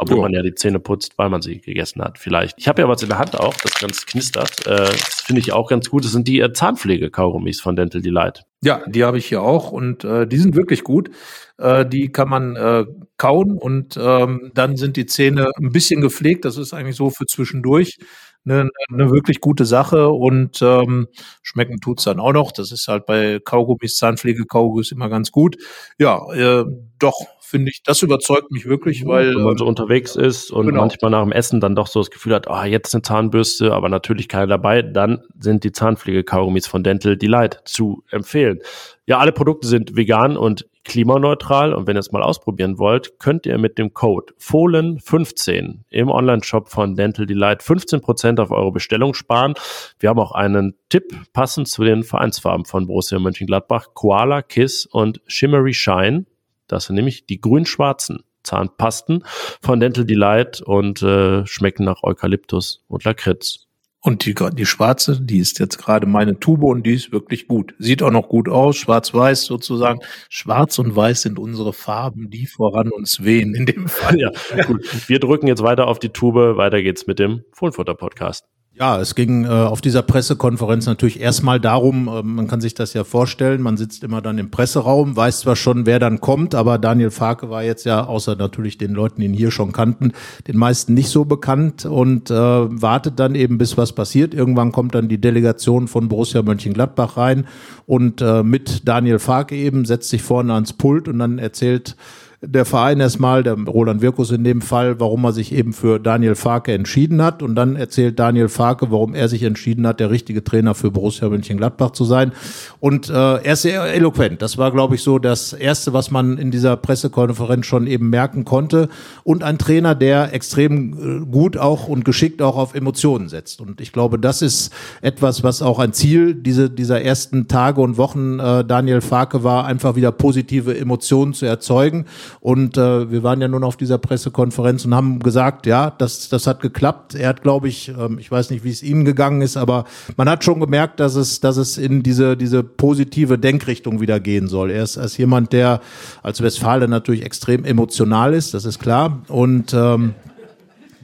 Obwohl 0.00 0.16
jo. 0.16 0.22
man 0.22 0.32
ja 0.32 0.42
die 0.42 0.54
Zähne 0.54 0.80
putzt, 0.80 1.18
weil 1.18 1.28
man 1.28 1.42
sie 1.42 1.60
gegessen 1.60 2.02
hat, 2.02 2.18
vielleicht. 2.18 2.56
Ich 2.58 2.68
habe 2.68 2.80
ja 2.80 2.88
was 2.88 3.02
in 3.02 3.10
der 3.10 3.18
Hand 3.18 3.38
auch, 3.38 3.54
das 3.54 3.74
ganz 3.74 4.06
knistert. 4.06 4.66
Äh, 4.66 4.76
das 4.76 5.22
finde 5.26 5.40
ich 5.40 5.52
auch 5.52 5.68
ganz 5.68 5.90
gut. 5.90 6.04
Das 6.04 6.12
sind 6.12 6.26
die 6.26 6.40
äh, 6.40 6.52
Zahnpflege-Kaugummis 6.52 7.60
von 7.60 7.76
Dental 7.76 8.00
Delight. 8.00 8.44
Ja, 8.62 8.82
die 8.86 9.04
habe 9.04 9.18
ich 9.18 9.26
hier 9.26 9.42
auch 9.42 9.72
und 9.72 10.04
äh, 10.04 10.26
die 10.26 10.38
sind 10.38 10.56
wirklich 10.56 10.84
gut. 10.84 11.10
Äh, 11.58 11.84
die 11.84 12.08
kann 12.08 12.28
man 12.28 12.56
äh, 12.56 12.86
kauen 13.18 13.58
und 13.58 13.98
ähm, 14.00 14.50
dann 14.54 14.76
sind 14.76 14.96
die 14.96 15.06
Zähne 15.06 15.50
ein 15.58 15.70
bisschen 15.70 16.00
gepflegt. 16.00 16.44
Das 16.44 16.56
ist 16.56 16.72
eigentlich 16.72 16.96
so 16.96 17.10
für 17.10 17.26
zwischendurch 17.26 17.98
eine, 18.44 18.70
eine 18.90 19.10
wirklich 19.10 19.40
gute 19.40 19.64
Sache 19.64 20.08
und 20.08 20.62
ähm, 20.62 21.08
schmecken 21.42 21.80
tut's 21.80 22.04
dann 22.04 22.20
auch 22.20 22.32
noch. 22.32 22.52
Das 22.52 22.72
ist 22.72 22.88
halt 22.88 23.06
bei 23.06 23.38
Kaugummis, 23.44 23.96
Zahnpflege-Kaugummis 23.96 24.92
immer 24.92 25.08
ganz 25.08 25.30
gut. 25.30 25.56
Ja, 25.98 26.22
äh, 26.32 26.64
doch, 26.98 27.26
finde 27.50 27.70
ich, 27.70 27.82
das 27.82 28.02
überzeugt 28.02 28.50
mich 28.50 28.66
wirklich, 28.66 29.04
weil. 29.06 29.34
Wenn 29.34 29.42
man 29.42 29.58
so 29.58 29.66
unterwegs 29.66 30.16
ist 30.16 30.50
und 30.50 30.66
genau. 30.66 30.80
manchmal 30.80 31.10
nach 31.10 31.22
dem 31.22 31.32
Essen 31.32 31.60
dann 31.60 31.74
doch 31.74 31.86
so 31.86 32.00
das 32.00 32.10
Gefühl 32.10 32.34
hat, 32.34 32.48
ah, 32.48 32.62
oh, 32.62 32.64
jetzt 32.64 32.94
eine 32.94 33.02
Zahnbürste, 33.02 33.72
aber 33.72 33.88
natürlich 33.88 34.28
keine 34.28 34.46
dabei, 34.46 34.82
dann 34.82 35.22
sind 35.38 35.64
die 35.64 35.72
Zahnpflege-Kaugummis 35.72 36.66
von 36.66 36.82
Dental 36.82 37.16
Delight 37.16 37.60
zu 37.64 38.04
empfehlen. 38.10 38.60
Ja, 39.06 39.18
alle 39.18 39.32
Produkte 39.32 39.66
sind 39.66 39.96
vegan 39.96 40.36
und 40.36 40.66
klimaneutral 40.84 41.74
und 41.74 41.86
wenn 41.86 41.96
ihr 41.96 42.00
es 42.00 42.12
mal 42.12 42.22
ausprobieren 42.22 42.78
wollt, 42.78 43.18
könnt 43.18 43.44
ihr 43.44 43.58
mit 43.58 43.78
dem 43.78 43.92
Code 43.92 44.32
FOHLEN15 44.40 45.80
im 45.90 46.08
Online-Shop 46.08 46.68
von 46.68 46.94
Dental 46.94 47.26
Delight 47.26 47.62
15% 47.62 48.40
auf 48.40 48.50
eure 48.50 48.72
Bestellung 48.72 49.14
sparen. 49.14 49.54
Wir 49.98 50.08
haben 50.08 50.18
auch 50.18 50.32
einen 50.32 50.74
Tipp 50.88 51.14
passend 51.32 51.68
zu 51.68 51.84
den 51.84 52.02
Vereinsfarben 52.02 52.64
von 52.64 52.86
Borussia 52.86 53.18
Mönchengladbach, 53.18 53.88
Koala, 53.94 54.42
Kiss 54.42 54.86
und 54.86 55.20
Shimmery 55.26 55.74
Shine. 55.74 56.24
Das 56.72 56.84
sind 56.84 56.96
nämlich 56.96 57.26
die 57.26 57.40
grün-schwarzen 57.40 58.22
Zahnpasten 58.42 59.24
von 59.60 59.80
Dental 59.80 60.04
Delight 60.04 60.62
und 60.62 61.02
äh, 61.02 61.46
schmecken 61.46 61.84
nach 61.84 62.02
Eukalyptus 62.02 62.84
und 62.88 63.04
Lakritz. 63.04 63.66
Und 64.02 64.24
die, 64.24 64.34
die 64.34 64.64
schwarze, 64.64 65.20
die 65.20 65.38
ist 65.38 65.58
jetzt 65.58 65.76
gerade 65.76 66.06
meine 66.06 66.40
Tube 66.40 66.62
und 66.62 66.86
die 66.86 66.94
ist 66.94 67.12
wirklich 67.12 67.46
gut. 67.46 67.74
Sieht 67.78 68.02
auch 68.02 68.10
noch 68.10 68.28
gut 68.28 68.48
aus, 68.48 68.78
schwarz-weiß 68.78 69.44
sozusagen. 69.44 70.00
Schwarz 70.30 70.78
und 70.78 70.96
weiß 70.96 71.20
sind 71.20 71.38
unsere 71.38 71.74
Farben, 71.74 72.30
die 72.30 72.46
voran 72.46 72.90
uns 72.90 73.22
wehen 73.24 73.54
in 73.54 73.66
dem 73.66 73.88
Fall. 73.88 74.18
Ja, 74.56 74.64
gut. 74.64 75.08
Wir 75.08 75.18
drücken 75.18 75.46
jetzt 75.48 75.62
weiter 75.62 75.86
auf 75.86 75.98
die 75.98 76.08
Tube. 76.08 76.56
Weiter 76.56 76.82
geht's 76.82 77.06
mit 77.06 77.18
dem 77.18 77.44
Fohlenfutter 77.52 77.94
Podcast. 77.94 78.46
Ja, 78.80 78.98
es 78.98 79.14
ging 79.14 79.44
äh, 79.44 79.48
auf 79.48 79.82
dieser 79.82 80.00
Pressekonferenz 80.00 80.86
natürlich 80.86 81.20
erstmal 81.20 81.60
darum, 81.60 82.08
äh, 82.08 82.22
man 82.22 82.48
kann 82.48 82.62
sich 82.62 82.72
das 82.72 82.94
ja 82.94 83.04
vorstellen, 83.04 83.60
man 83.60 83.76
sitzt 83.76 84.02
immer 84.04 84.22
dann 84.22 84.38
im 84.38 84.50
Presseraum, 84.50 85.14
weiß 85.14 85.40
zwar 85.40 85.54
schon, 85.54 85.84
wer 85.84 85.98
dann 85.98 86.22
kommt, 86.22 86.54
aber 86.54 86.78
Daniel 86.78 87.10
Farke 87.10 87.50
war 87.50 87.62
jetzt 87.62 87.84
ja, 87.84 88.06
außer 88.06 88.36
natürlich 88.36 88.78
den 88.78 88.92
Leuten, 88.92 89.20
die 89.20 89.26
ihn 89.26 89.34
hier 89.34 89.50
schon 89.50 89.72
kannten, 89.72 90.12
den 90.48 90.56
meisten 90.56 90.94
nicht 90.94 91.10
so 91.10 91.26
bekannt 91.26 91.84
und 91.84 92.30
äh, 92.30 92.34
wartet 92.34 93.20
dann 93.20 93.34
eben, 93.34 93.58
bis 93.58 93.76
was 93.76 93.92
passiert. 93.92 94.32
Irgendwann 94.32 94.72
kommt 94.72 94.94
dann 94.94 95.10
die 95.10 95.20
Delegation 95.20 95.86
von 95.86 96.08
Borussia 96.08 96.40
Mönchengladbach 96.40 97.18
rein 97.18 97.46
und 97.84 98.22
äh, 98.22 98.42
mit 98.42 98.88
Daniel 98.88 99.18
Farke 99.18 99.56
eben 99.56 99.84
setzt 99.84 100.08
sich 100.08 100.22
vorne 100.22 100.54
ans 100.54 100.72
Pult 100.72 101.06
und 101.06 101.18
dann 101.18 101.38
erzählt 101.38 101.96
der 102.42 102.64
Verein 102.64 103.00
erstmal, 103.00 103.42
der 103.42 103.52
Roland 103.54 104.00
Wirkus 104.00 104.30
in 104.30 104.44
dem 104.44 104.62
Fall, 104.62 104.98
warum 104.98 105.24
er 105.24 105.32
sich 105.32 105.52
eben 105.52 105.74
für 105.74 105.98
Daniel 105.98 106.34
Farke 106.34 106.72
entschieden 106.72 107.20
hat. 107.22 107.42
Und 107.42 107.54
dann 107.54 107.76
erzählt 107.76 108.18
Daniel 108.18 108.48
Farke, 108.48 108.90
warum 108.90 109.14
er 109.14 109.28
sich 109.28 109.42
entschieden 109.42 109.86
hat, 109.86 110.00
der 110.00 110.10
richtige 110.10 110.42
Trainer 110.42 110.74
für 110.74 110.90
Borussia 110.90 111.28
Mönchengladbach 111.28 111.90
zu 111.90 112.04
sein. 112.04 112.32
Und 112.78 113.10
äh, 113.10 113.12
er 113.12 113.52
ist 113.52 113.62
sehr 113.62 113.82
eloquent. 113.92 114.40
Das 114.40 114.56
war, 114.56 114.70
glaube 114.72 114.94
ich, 114.94 115.02
so 115.02 115.18
das 115.18 115.52
Erste, 115.52 115.92
was 115.92 116.10
man 116.10 116.38
in 116.38 116.50
dieser 116.50 116.78
Pressekonferenz 116.78 117.66
schon 117.66 117.86
eben 117.86 118.08
merken 118.08 118.46
konnte. 118.46 118.88
Und 119.22 119.42
ein 119.42 119.58
Trainer, 119.58 119.94
der 119.94 120.32
extrem 120.32 121.22
äh, 121.22 121.26
gut 121.26 121.58
auch 121.58 121.88
und 121.88 122.06
geschickt 122.06 122.40
auch 122.40 122.56
auf 122.56 122.74
Emotionen 122.74 123.28
setzt. 123.28 123.60
Und 123.60 123.82
ich 123.82 123.92
glaube, 123.92 124.18
das 124.18 124.40
ist 124.40 124.72
etwas, 125.02 125.42
was 125.44 125.60
auch 125.60 125.78
ein 125.78 125.92
Ziel 125.92 126.34
diese, 126.34 126.70
dieser 126.70 127.02
ersten 127.02 127.48
Tage 127.48 127.82
und 127.82 127.98
Wochen 127.98 128.38
äh, 128.38 128.64
Daniel 128.64 129.02
Farke 129.02 129.44
war, 129.44 129.66
einfach 129.66 129.94
wieder 129.94 130.10
positive 130.10 130.74
Emotionen 130.78 131.34
zu 131.34 131.44
erzeugen. 131.44 132.06
Und 132.40 132.76
äh, 132.76 133.10
wir 133.10 133.22
waren 133.22 133.40
ja 133.40 133.48
nun 133.48 133.64
auf 133.64 133.76
dieser 133.76 133.98
Pressekonferenz 133.98 134.84
und 134.84 134.94
haben 134.94 135.18
gesagt, 135.18 135.66
ja, 135.66 135.90
das, 135.90 136.28
das 136.28 136.46
hat 136.46 136.60
geklappt. 136.60 137.14
Er 137.14 137.28
hat, 137.28 137.42
glaube 137.42 137.68
ich, 137.68 137.88
ähm, 137.88 138.18
ich 138.18 138.30
weiß 138.30 138.50
nicht, 138.50 138.64
wie 138.64 138.70
es 138.70 138.82
ihm 138.82 139.04
gegangen 139.04 139.42
ist, 139.42 139.56
aber 139.56 139.84
man 140.16 140.28
hat 140.28 140.44
schon 140.44 140.60
gemerkt, 140.60 141.00
dass 141.00 141.14
es, 141.14 141.40
dass 141.40 141.56
es 141.56 141.78
in 141.78 142.02
diese, 142.02 142.36
diese 142.36 142.62
positive 142.62 143.38
Denkrichtung 143.38 144.00
wieder 144.00 144.20
gehen 144.20 144.48
soll. 144.48 144.70
Er 144.70 144.84
ist 144.84 144.98
als 144.98 145.16
jemand, 145.16 145.52
der 145.52 145.80
als 146.22 146.42
Westfale 146.42 146.88
natürlich 146.88 147.24
extrem 147.24 147.64
emotional 147.64 148.34
ist, 148.34 148.54
das 148.54 148.64
ist 148.64 148.78
klar. 148.78 149.22
Und 149.28 149.74
ähm, 149.74 150.14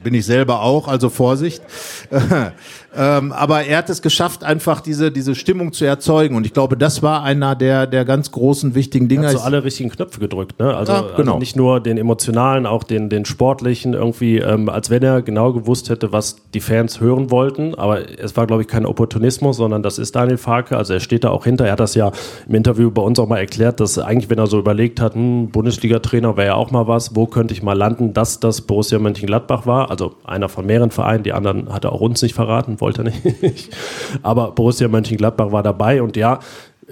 bin 0.03 0.13
ich 0.13 0.25
selber 0.25 0.61
auch, 0.61 0.87
also 0.87 1.09
Vorsicht. 1.09 1.61
Ähm, 2.97 3.31
aber 3.31 3.63
er 3.65 3.77
hat 3.77 3.89
es 3.91 4.01
geschafft, 4.01 4.43
einfach 4.43 4.81
diese, 4.81 5.11
diese 5.11 5.35
Stimmung 5.35 5.71
zu 5.71 5.85
erzeugen. 5.85 6.35
Und 6.35 6.45
ich 6.47 6.53
glaube, 6.53 6.77
das 6.77 7.03
war 7.03 7.21
einer 7.21 7.55
der, 7.55 7.85
der 7.85 8.05
ganz 8.05 8.31
großen, 8.31 8.73
wichtigen 8.73 9.07
Dinge. 9.07 9.25
Er 9.27 9.29
hat 9.29 9.37
so 9.37 9.43
alle 9.43 9.63
richtigen 9.63 9.89
Knöpfe 9.89 10.19
gedrückt, 10.19 10.59
ne? 10.59 10.75
Also, 10.75 10.93
ja, 10.93 11.01
genau. 11.15 11.33
also 11.33 11.37
nicht 11.37 11.55
nur 11.55 11.79
den 11.79 11.97
emotionalen, 11.97 12.65
auch 12.65 12.83
den, 12.83 13.09
den 13.09 13.25
sportlichen, 13.25 13.93
irgendwie, 13.93 14.39
ähm, 14.39 14.67
als 14.67 14.89
wenn 14.89 15.03
er 15.03 15.21
genau 15.21 15.53
gewusst 15.53 15.89
hätte, 15.89 16.11
was 16.11 16.37
die 16.55 16.59
Fans 16.59 16.99
hören 16.99 17.29
wollten. 17.29 17.75
Aber 17.75 17.99
es 18.19 18.35
war, 18.35 18.47
glaube 18.47 18.63
ich, 18.63 18.67
kein 18.67 18.87
Opportunismus, 18.87 19.57
sondern 19.57 19.83
das 19.83 19.99
ist 19.99 20.15
Daniel 20.15 20.37
Farke. 20.37 20.75
Also 20.75 20.93
er 20.93 20.99
steht 20.99 21.23
da 21.23 21.29
auch 21.29 21.43
hinter. 21.43 21.65
Er 21.65 21.73
hat 21.73 21.79
das 21.79 21.93
ja 21.93 22.11
im 22.47 22.55
Interview 22.55 22.89
bei 22.89 23.03
uns 23.03 23.19
auch 23.19 23.27
mal 23.27 23.37
erklärt, 23.37 23.79
dass 23.79 23.99
eigentlich, 23.99 24.31
wenn 24.31 24.39
er 24.39 24.47
so 24.47 24.57
überlegt 24.57 24.99
hat, 24.99 25.13
hm, 25.13 25.49
Bundesliga-Trainer 25.49 26.35
wäre 26.35 26.47
ja 26.47 26.55
auch 26.55 26.71
mal 26.71 26.87
was, 26.87 27.15
wo 27.15 27.27
könnte 27.27 27.53
ich 27.53 27.61
mal 27.61 27.77
landen, 27.77 28.13
dass 28.13 28.39
das 28.39 28.61
Borussia 28.61 28.97
Mönchengladbach 28.97 29.67
war. 29.67 29.91
Also 29.91 30.15
einer 30.23 30.49
von 30.49 30.65
mehreren 30.65 30.89
Vereinen, 30.89 31.23
die 31.23 31.33
anderen 31.33 31.71
hat 31.71 31.85
er 31.85 31.93
auch 31.93 32.01
uns 32.01 32.23
nicht 32.23 32.33
verraten 32.33 32.81
wollte 32.81 32.86
er 32.95 33.05
nicht. 33.05 33.21
Aber 34.23 34.51
Borussia 34.51 34.87
Mönchengladbach 34.87 35.51
war 35.51 35.63
dabei 35.63 36.01
und 36.01 36.15
ja, 36.15 36.39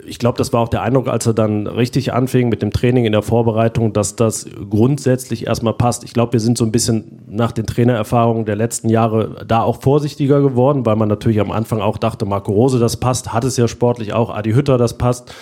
ich 0.05 0.19
glaube, 0.19 0.37
das 0.37 0.51
war 0.51 0.61
auch 0.61 0.67
der 0.67 0.81
Eindruck, 0.81 1.07
als 1.07 1.25
er 1.25 1.33
dann 1.33 1.67
richtig 1.67 2.13
anfing 2.13 2.49
mit 2.49 2.61
dem 2.61 2.71
Training 2.71 3.05
in 3.05 3.13
der 3.13 3.21
Vorbereitung, 3.21 3.93
dass 3.93 4.17
das 4.17 4.45
grundsätzlich 4.69 5.47
erstmal 5.47 5.73
passt. 5.73 6.03
Ich 6.03 6.13
glaube, 6.13 6.33
wir 6.33 6.41
sind 6.41 6.57
so 6.57 6.65
ein 6.65 6.71
bisschen 6.71 7.23
nach 7.27 7.53
den 7.53 7.65
Trainererfahrungen 7.65 8.45
der 8.45 8.57
letzten 8.57 8.89
Jahre 8.89 9.45
da 9.47 9.61
auch 9.61 9.81
vorsichtiger 9.81 10.41
geworden, 10.41 10.85
weil 10.85 10.97
man 10.97 11.07
natürlich 11.07 11.39
am 11.39 11.51
Anfang 11.51 11.79
auch 11.79 11.97
dachte, 11.97 12.25
Marco 12.25 12.51
Rose, 12.51 12.77
das 12.77 12.97
passt, 12.97 13.31
hat 13.31 13.45
es 13.45 13.55
ja 13.55 13.69
sportlich 13.69 14.13
auch, 14.13 14.35
Adi 14.35 14.51
Hütter, 14.51 14.77
das 14.77 14.97
passt 14.97 15.33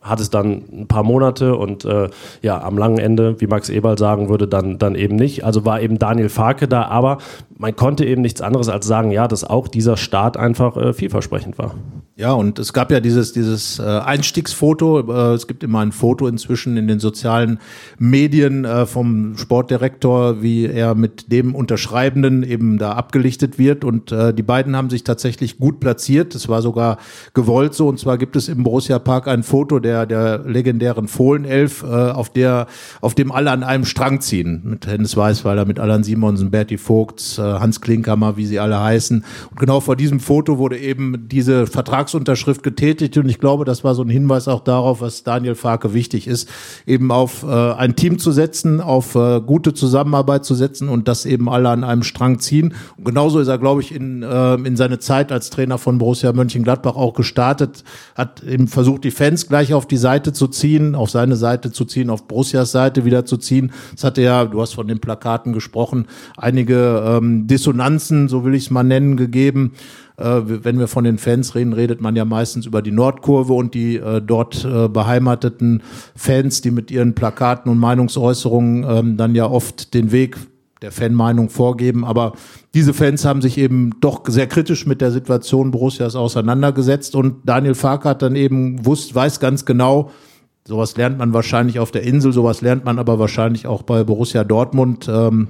hat 0.00 0.20
es 0.20 0.30
dann 0.30 0.62
ein 0.72 0.86
paar 0.88 1.02
Monate 1.02 1.56
und 1.56 1.84
äh, 1.84 2.08
ja, 2.40 2.62
am 2.62 2.78
langen 2.78 2.98
Ende, 2.98 3.40
wie 3.40 3.46
Max 3.46 3.68
Eberl 3.68 3.98
sagen 3.98 4.28
würde, 4.28 4.48
dann, 4.48 4.78
dann 4.78 4.94
eben 4.94 5.16
nicht. 5.16 5.44
Also 5.44 5.64
war 5.64 5.80
eben 5.80 5.98
Daniel 5.98 6.30
Farke 6.30 6.68
da, 6.68 6.84
aber 6.84 7.18
man 7.58 7.76
konnte 7.76 8.06
eben 8.06 8.22
nichts 8.22 8.40
anderes 8.40 8.68
als 8.68 8.86
sagen, 8.86 9.10
ja, 9.10 9.28
dass 9.28 9.44
auch 9.44 9.68
dieser 9.68 9.96
Start 9.96 10.36
einfach 10.36 10.76
äh, 10.76 10.92
vielversprechend 10.94 11.58
war. 11.58 11.74
Ja, 12.20 12.32
und 12.32 12.58
es 12.58 12.74
gab 12.74 12.92
ja 12.92 13.00
dieses, 13.00 13.32
dieses 13.32 13.78
äh, 13.78 13.82
Einstiegsfoto. 13.82 15.10
Äh, 15.10 15.34
es 15.36 15.46
gibt 15.46 15.64
immer 15.64 15.78
ein 15.78 15.90
Foto 15.90 16.28
inzwischen 16.28 16.76
in 16.76 16.86
den 16.86 17.00
sozialen 17.00 17.60
Medien 17.98 18.66
äh, 18.66 18.84
vom 18.84 19.38
Sportdirektor, 19.38 20.42
wie 20.42 20.66
er 20.66 20.94
mit 20.94 21.32
dem 21.32 21.54
Unterschreibenden 21.54 22.42
eben 22.42 22.76
da 22.76 22.92
abgelichtet 22.92 23.58
wird. 23.58 23.84
Und 23.84 24.12
äh, 24.12 24.34
die 24.34 24.42
beiden 24.42 24.76
haben 24.76 24.90
sich 24.90 25.02
tatsächlich 25.02 25.56
gut 25.56 25.80
platziert. 25.80 26.34
Es 26.34 26.46
war 26.50 26.60
sogar 26.60 26.98
gewollt 27.32 27.72
so. 27.72 27.88
Und 27.88 27.98
zwar 27.98 28.18
gibt 28.18 28.36
es 28.36 28.50
im 28.50 28.64
Borussia 28.64 28.98
Park 28.98 29.26
ein 29.26 29.42
Foto 29.42 29.78
der, 29.78 30.04
der 30.04 30.40
legendären 30.40 31.08
Fohlenelf, 31.08 31.82
äh, 31.82 31.86
auf 31.86 32.28
der, 32.28 32.66
auf 33.00 33.14
dem 33.14 33.32
alle 33.32 33.50
an 33.50 33.62
einem 33.62 33.86
Strang 33.86 34.20
ziehen. 34.20 34.60
Mit 34.64 34.86
Hennes 34.86 35.16
Weißweiler, 35.16 35.64
mit 35.64 35.80
Alan 35.80 36.04
Simonsen, 36.04 36.50
Berti 36.50 36.76
Vogts, 36.76 37.38
äh, 37.38 37.42
Hans 37.42 37.80
Klinkhammer, 37.80 38.36
wie 38.36 38.44
sie 38.44 38.60
alle 38.60 38.78
heißen. 38.78 39.24
Und 39.52 39.58
genau 39.58 39.80
vor 39.80 39.96
diesem 39.96 40.20
Foto 40.20 40.58
wurde 40.58 40.76
eben 40.76 41.26
diese 41.26 41.66
Vertrags 41.66 42.09
Vertragsunterschrift 42.10 42.62
getätigt 42.62 43.16
und 43.18 43.28
ich 43.28 43.38
glaube, 43.38 43.64
das 43.64 43.84
war 43.84 43.94
so 43.94 44.02
ein 44.02 44.08
Hinweis 44.08 44.48
auch 44.48 44.60
darauf, 44.60 45.00
was 45.00 45.22
Daniel 45.22 45.54
Farke 45.54 45.94
wichtig 45.94 46.26
ist, 46.26 46.48
eben 46.86 47.12
auf 47.12 47.44
äh, 47.44 47.46
ein 47.46 47.94
Team 47.94 48.18
zu 48.18 48.32
setzen, 48.32 48.80
auf 48.80 49.14
äh, 49.14 49.40
gute 49.40 49.74
Zusammenarbeit 49.74 50.44
zu 50.44 50.54
setzen 50.54 50.88
und 50.88 51.06
das 51.06 51.24
eben 51.24 51.48
alle 51.48 51.68
an 51.68 51.84
einem 51.84 52.02
Strang 52.02 52.40
ziehen. 52.40 52.74
Und 52.96 53.04
genauso 53.04 53.38
ist 53.38 53.48
er, 53.48 53.58
glaube 53.58 53.80
ich, 53.80 53.94
in, 53.94 54.22
äh, 54.22 54.54
in 54.54 54.76
seine 54.76 54.98
Zeit 54.98 55.30
als 55.30 55.50
Trainer 55.50 55.78
von 55.78 55.98
Borussia 55.98 56.32
Mönchengladbach 56.32 56.96
auch 56.96 57.14
gestartet, 57.14 57.84
hat 58.14 58.42
eben 58.42 58.66
versucht, 58.66 59.04
die 59.04 59.10
Fans 59.10 59.46
gleich 59.46 59.72
auf 59.72 59.86
die 59.86 59.96
Seite 59.96 60.32
zu 60.32 60.48
ziehen, 60.48 60.94
auf 60.94 61.10
seine 61.10 61.36
Seite 61.36 61.70
zu 61.70 61.84
ziehen, 61.84 62.10
auf 62.10 62.26
Borussias 62.26 62.72
Seite 62.72 63.04
wieder 63.04 63.24
zu 63.24 63.36
ziehen. 63.36 63.72
Das 63.94 64.04
hatte 64.04 64.22
ja, 64.22 64.44
du 64.44 64.60
hast 64.60 64.74
von 64.74 64.88
den 64.88 65.00
Plakaten 65.00 65.52
gesprochen, 65.52 66.06
einige 66.36 67.02
ähm, 67.06 67.46
Dissonanzen, 67.46 68.28
so 68.28 68.44
will 68.44 68.54
ich 68.54 68.64
es 68.64 68.70
mal 68.70 68.82
nennen, 68.82 69.16
gegeben. 69.16 69.72
Äh, 70.20 70.64
wenn 70.64 70.78
wir 70.78 70.88
von 70.88 71.04
den 71.04 71.18
Fans 71.18 71.54
reden, 71.54 71.72
redet 71.72 72.00
man 72.00 72.14
ja 72.16 72.24
meistens 72.24 72.66
über 72.66 72.82
die 72.82 72.92
Nordkurve 72.92 73.52
und 73.52 73.74
die 73.74 73.96
äh, 73.96 74.20
dort 74.20 74.64
äh, 74.64 74.88
beheimateten 74.88 75.82
Fans, 76.14 76.60
die 76.60 76.70
mit 76.70 76.90
ihren 76.90 77.14
Plakaten 77.14 77.70
und 77.70 77.78
Meinungsäußerungen 77.78 78.84
ähm, 78.88 79.16
dann 79.16 79.34
ja 79.34 79.46
oft 79.46 79.94
den 79.94 80.12
Weg 80.12 80.36
der 80.82 80.92
Fanmeinung 80.92 81.48
vorgeben. 81.48 82.04
Aber 82.04 82.32
diese 82.74 82.94
Fans 82.94 83.24
haben 83.24 83.42
sich 83.42 83.58
eben 83.58 83.90
doch 84.00 84.22
sehr 84.26 84.46
kritisch 84.46 84.86
mit 84.86 85.00
der 85.00 85.10
Situation 85.10 85.70
Borussias 85.70 86.16
auseinandergesetzt 86.16 87.14
und 87.14 87.36
Daniel 87.44 87.74
Fark 87.74 88.04
hat 88.04 88.22
dann 88.22 88.36
eben 88.36 88.84
wusst, 88.86 89.14
weiß 89.14 89.40
ganz 89.40 89.64
genau, 89.64 90.10
sowas 90.66 90.96
lernt 90.96 91.18
man 91.18 91.32
wahrscheinlich 91.32 91.78
auf 91.78 91.90
der 91.90 92.02
Insel, 92.02 92.32
sowas 92.32 92.60
lernt 92.60 92.84
man 92.84 92.98
aber 92.98 93.18
wahrscheinlich 93.18 93.66
auch 93.66 93.82
bei 93.82 94.04
Borussia 94.04 94.44
Dortmund, 94.44 95.08
ähm, 95.08 95.48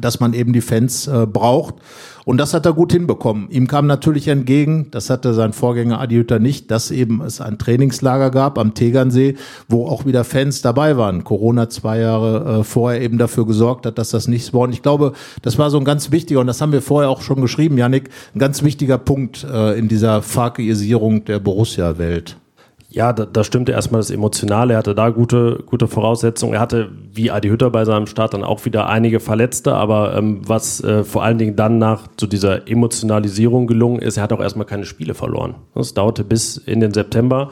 dass 0.00 0.20
man 0.20 0.34
eben 0.34 0.52
die 0.52 0.60
Fans 0.60 1.06
äh, 1.06 1.26
braucht. 1.26 1.76
Und 2.24 2.38
das 2.38 2.54
hat 2.54 2.64
er 2.64 2.72
gut 2.72 2.92
hinbekommen. 2.92 3.50
Ihm 3.50 3.66
kam 3.66 3.86
natürlich 3.86 4.28
entgegen, 4.28 4.88
das 4.90 5.10
hatte 5.10 5.34
sein 5.34 5.52
Vorgänger 5.52 6.00
Adi 6.00 6.16
Hütter 6.16 6.38
nicht, 6.38 6.70
dass 6.70 6.90
eben 6.90 7.20
es 7.20 7.40
ein 7.40 7.58
Trainingslager 7.58 8.30
gab 8.30 8.58
am 8.58 8.72
Tegernsee, 8.72 9.36
wo 9.68 9.86
auch 9.86 10.06
wieder 10.06 10.24
Fans 10.24 10.62
dabei 10.62 10.96
waren. 10.96 11.24
Corona 11.24 11.68
zwei 11.68 12.00
Jahre 12.00 12.60
äh, 12.60 12.64
vorher 12.64 13.02
eben 13.02 13.18
dafür 13.18 13.46
gesorgt 13.46 13.84
hat, 13.84 13.98
dass 13.98 14.10
das 14.10 14.26
nichts 14.26 14.54
war. 14.54 14.62
Und 14.62 14.72
ich 14.72 14.82
glaube, 14.82 15.12
das 15.42 15.58
war 15.58 15.70
so 15.70 15.78
ein 15.78 15.84
ganz 15.84 16.10
wichtiger, 16.10 16.40
und 16.40 16.46
das 16.46 16.60
haben 16.60 16.72
wir 16.72 16.82
vorher 16.82 17.10
auch 17.10 17.20
schon 17.20 17.42
geschrieben, 17.42 17.76
Janik, 17.76 18.08
ein 18.34 18.38
ganz 18.38 18.62
wichtiger 18.62 18.96
Punkt 18.96 19.44
äh, 19.44 19.78
in 19.78 19.88
dieser 19.88 20.22
Farkeisierung 20.22 21.26
der 21.26 21.40
Borussia-Welt. 21.40 22.38
Ja, 22.94 23.12
da, 23.12 23.26
da 23.26 23.42
stimmte 23.42 23.72
erstmal 23.72 24.00
das 24.00 24.10
Emotionale. 24.10 24.74
Er 24.74 24.78
hatte 24.78 24.94
da 24.94 25.10
gute, 25.10 25.64
gute 25.66 25.88
Voraussetzungen. 25.88 26.54
Er 26.54 26.60
hatte, 26.60 26.92
wie 27.12 27.28
Adi 27.28 27.48
Hütter 27.48 27.68
bei 27.70 27.84
seinem 27.84 28.06
Start, 28.06 28.34
dann 28.34 28.44
auch 28.44 28.64
wieder 28.66 28.88
einige 28.88 29.18
Verletzte. 29.18 29.74
Aber 29.74 30.16
ähm, 30.16 30.42
was 30.46 30.82
äh, 30.84 31.02
vor 31.02 31.24
allen 31.24 31.38
Dingen 31.38 31.56
dann 31.56 31.78
nach 31.78 32.06
zu 32.16 32.28
dieser 32.28 32.68
Emotionalisierung 32.68 33.66
gelungen 33.66 33.98
ist, 33.98 34.16
er 34.16 34.22
hat 34.22 34.32
auch 34.32 34.40
erstmal 34.40 34.66
keine 34.66 34.84
Spiele 34.84 35.14
verloren. 35.14 35.56
Das 35.74 35.94
dauerte 35.94 36.22
bis 36.22 36.56
in 36.56 36.78
den 36.78 36.94
September. 36.94 37.50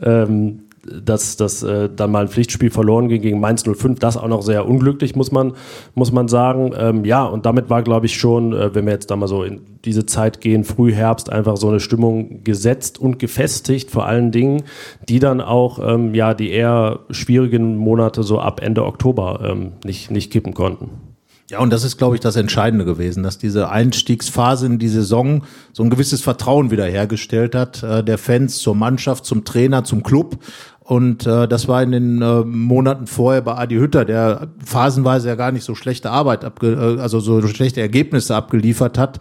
Ähm, 0.00 0.65
dass 1.02 1.36
das 1.36 1.62
äh, 1.62 1.88
dann 1.94 2.10
mal 2.10 2.22
ein 2.22 2.28
Pflichtspiel 2.28 2.70
verloren 2.70 3.08
ging 3.08 3.22
gegen 3.22 3.40
Mainz 3.40 3.64
05, 3.64 3.98
das 3.98 4.16
auch 4.16 4.28
noch 4.28 4.42
sehr 4.42 4.66
unglücklich, 4.66 5.16
muss 5.16 5.32
man, 5.32 5.52
muss 5.94 6.12
man 6.12 6.28
sagen. 6.28 6.72
Ähm, 6.76 7.04
ja, 7.04 7.24
und 7.24 7.46
damit 7.46 7.70
war, 7.70 7.82
glaube 7.82 8.06
ich, 8.06 8.16
schon, 8.16 8.52
äh, 8.52 8.74
wenn 8.74 8.86
wir 8.86 8.92
jetzt 8.92 9.10
da 9.10 9.16
mal 9.16 9.28
so 9.28 9.42
in 9.42 9.60
diese 9.84 10.06
Zeit 10.06 10.40
gehen, 10.40 10.64
Frühherbst, 10.64 11.30
einfach 11.30 11.56
so 11.56 11.68
eine 11.68 11.80
Stimmung 11.80 12.44
gesetzt 12.44 12.98
und 12.98 13.18
gefestigt, 13.18 13.90
vor 13.90 14.06
allen 14.06 14.32
Dingen, 14.32 14.64
die 15.08 15.18
dann 15.18 15.40
auch 15.40 15.78
ähm, 15.82 16.14
ja, 16.14 16.34
die 16.34 16.50
eher 16.50 17.00
schwierigen 17.10 17.76
Monate 17.76 18.22
so 18.22 18.40
ab 18.40 18.60
Ende 18.62 18.84
Oktober 18.84 19.40
ähm, 19.44 19.72
nicht, 19.84 20.10
nicht 20.10 20.32
kippen 20.32 20.54
konnten. 20.54 20.90
Ja, 21.48 21.60
und 21.60 21.72
das 21.72 21.84
ist, 21.84 21.96
glaube 21.96 22.16
ich, 22.16 22.20
das 22.20 22.34
Entscheidende 22.34 22.84
gewesen, 22.84 23.22
dass 23.22 23.38
diese 23.38 23.70
Einstiegsphase 23.70 24.66
in 24.66 24.80
die 24.80 24.88
Saison 24.88 25.44
so 25.72 25.84
ein 25.84 25.90
gewisses 25.90 26.20
Vertrauen 26.20 26.72
wiederhergestellt 26.72 27.54
hat, 27.54 27.84
äh, 27.84 28.02
der 28.02 28.18
Fans 28.18 28.58
zur 28.58 28.74
Mannschaft, 28.74 29.24
zum 29.24 29.44
Trainer, 29.44 29.84
zum 29.84 30.02
Club. 30.02 30.38
Und 30.86 31.26
äh, 31.26 31.48
das 31.48 31.66
war 31.66 31.82
in 31.82 31.90
den 31.90 32.22
äh, 32.22 32.44
Monaten 32.44 33.08
vorher 33.08 33.42
bei 33.42 33.56
Adi 33.56 33.74
Hütter, 33.74 34.04
der 34.04 34.46
phasenweise 34.64 35.26
ja 35.26 35.34
gar 35.34 35.50
nicht 35.50 35.64
so 35.64 35.74
schlechte 35.74 36.12
Arbeit, 36.12 36.44
abge 36.44 36.74
äh, 36.74 37.00
also 37.00 37.18
so 37.18 37.44
schlechte 37.48 37.80
Ergebnisse 37.80 38.36
abgeliefert 38.36 38.96
hat. 38.96 39.18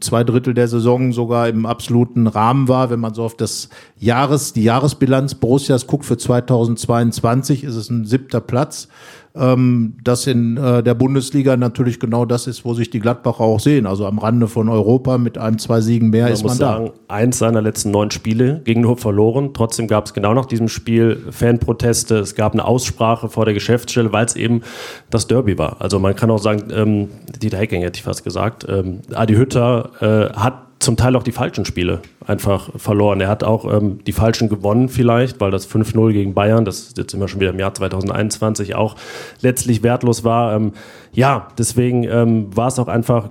Zwei 0.00 0.24
Drittel 0.24 0.52
der 0.52 0.68
Saison 0.68 1.14
sogar 1.14 1.48
im 1.48 1.64
absoluten 1.64 2.26
Rahmen 2.26 2.68
war. 2.68 2.90
Wenn 2.90 3.00
man 3.00 3.14
so 3.14 3.22
auf 3.22 3.34
das 3.34 3.70
Jahres, 3.98 4.52
die 4.52 4.64
Jahresbilanz 4.64 5.36
Borussias 5.36 5.86
guckt 5.86 6.04
für 6.04 6.18
2022, 6.18 7.64
ist 7.64 7.76
es 7.76 7.88
ein 7.88 8.04
siebter 8.04 8.42
Platz 8.42 8.88
ähm, 9.36 9.94
das 10.04 10.26
in 10.28 10.56
äh, 10.56 10.82
der 10.82 10.94
Bundesliga 10.94 11.56
natürlich 11.56 11.98
genau 11.98 12.24
das 12.24 12.46
ist, 12.46 12.64
wo 12.64 12.72
sich 12.74 12.90
die 12.90 13.00
Gladbacher 13.00 13.40
auch 13.40 13.58
sehen. 13.58 13.86
Also 13.86 14.06
am 14.06 14.18
Rande 14.18 14.46
von 14.46 14.68
Europa 14.68 15.18
mit 15.18 15.38
ein, 15.38 15.58
zwei 15.58 15.80
Siegen 15.80 16.10
mehr 16.10 16.24
man 16.24 16.32
ist 16.32 16.44
man 16.44 16.56
sagen, 16.56 16.92
da. 17.08 17.14
Eins 17.14 17.38
seiner 17.38 17.60
letzten 17.60 17.90
neun 17.90 18.12
Spiele 18.12 18.60
gegen 18.64 18.82
nur 18.82 18.96
verloren. 18.96 19.50
Trotzdem 19.52 19.88
gab 19.88 20.06
es 20.06 20.14
genau 20.14 20.34
nach 20.34 20.46
diesem 20.46 20.68
Spiel 20.68 21.18
Fanproteste. 21.30 22.18
Es 22.18 22.36
gab 22.36 22.52
eine 22.52 22.64
Aussprache 22.64 23.28
vor 23.28 23.44
der 23.44 23.54
Geschäftsstelle, 23.54 24.12
weil 24.12 24.24
es 24.24 24.36
eben 24.36 24.62
das 25.10 25.26
Derby 25.26 25.58
war. 25.58 25.80
Also 25.80 25.98
man 25.98 26.14
kann 26.14 26.30
auch 26.30 26.38
sagen, 26.38 26.70
ähm, 26.72 27.08
Dieter 27.42 27.58
Hecking 27.58 27.82
hätte 27.82 27.98
ich 27.98 28.04
fast 28.04 28.22
gesagt, 28.22 28.64
ähm, 28.68 29.00
Adi 29.12 29.34
Hütter 29.34 29.90
äh, 30.00 30.32
hat 30.38 30.73
zum 30.84 30.96
Teil 30.96 31.16
auch 31.16 31.22
die 31.22 31.32
falschen 31.32 31.64
Spiele 31.64 32.00
einfach 32.26 32.70
verloren. 32.76 33.20
Er 33.20 33.28
hat 33.28 33.42
auch 33.42 33.72
ähm, 33.72 33.98
die 34.06 34.12
falschen 34.12 34.48
gewonnen 34.48 34.88
vielleicht, 34.88 35.40
weil 35.40 35.50
das 35.50 35.68
5-0 35.68 36.12
gegen 36.12 36.34
Bayern, 36.34 36.64
das 36.64 36.94
jetzt 36.96 37.14
immer 37.14 37.28
schon 37.28 37.40
wieder 37.40 37.50
im 37.50 37.58
Jahr 37.58 37.74
2021 37.74 38.74
auch 38.74 38.96
letztlich 39.40 39.82
wertlos 39.82 40.24
war. 40.24 40.54
Ähm, 40.54 40.72
ja, 41.12 41.48
deswegen 41.58 42.04
ähm, 42.04 42.56
war 42.56 42.68
es 42.68 42.78
auch 42.78 42.88
einfach 42.88 43.30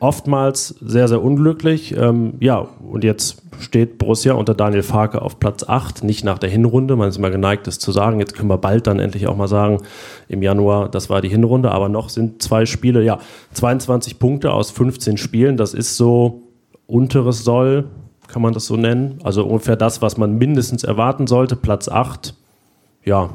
oftmals 0.00 0.74
sehr, 0.80 1.08
sehr 1.08 1.22
unglücklich. 1.22 1.94
Ähm, 1.96 2.34
ja, 2.40 2.66
und 2.90 3.04
jetzt 3.04 3.42
steht 3.60 3.98
Borussia 3.98 4.32
unter 4.32 4.54
Daniel 4.54 4.82
Farke 4.82 5.20
auf 5.20 5.38
Platz 5.38 5.62
8, 5.62 6.02
nicht 6.04 6.24
nach 6.24 6.38
der 6.38 6.48
Hinrunde. 6.48 6.96
Man 6.96 7.08
ist 7.08 7.18
immer 7.18 7.30
geneigt, 7.30 7.66
das 7.66 7.78
zu 7.78 7.92
sagen. 7.92 8.18
Jetzt 8.18 8.34
können 8.34 8.48
wir 8.48 8.58
bald 8.58 8.86
dann 8.86 8.98
endlich 8.98 9.26
auch 9.26 9.36
mal 9.36 9.48
sagen, 9.48 9.78
im 10.28 10.42
Januar, 10.42 10.88
das 10.88 11.10
war 11.10 11.20
die 11.20 11.28
Hinrunde, 11.28 11.70
aber 11.70 11.88
noch 11.88 12.08
sind 12.08 12.42
zwei 12.42 12.64
Spiele, 12.66 13.02
ja, 13.02 13.18
22 13.52 14.18
Punkte 14.18 14.52
aus 14.52 14.70
15 14.70 15.18
Spielen. 15.18 15.56
Das 15.58 15.74
ist 15.74 15.96
so 15.96 16.49
unteres 16.90 17.44
Soll, 17.44 17.84
kann 18.28 18.42
man 18.42 18.52
das 18.52 18.66
so 18.66 18.76
nennen. 18.76 19.18
Also 19.22 19.44
ungefähr 19.44 19.76
das, 19.76 20.02
was 20.02 20.16
man 20.16 20.38
mindestens 20.38 20.84
erwarten 20.84 21.26
sollte. 21.26 21.56
Platz 21.56 21.88
8, 21.88 22.34
ja. 23.04 23.30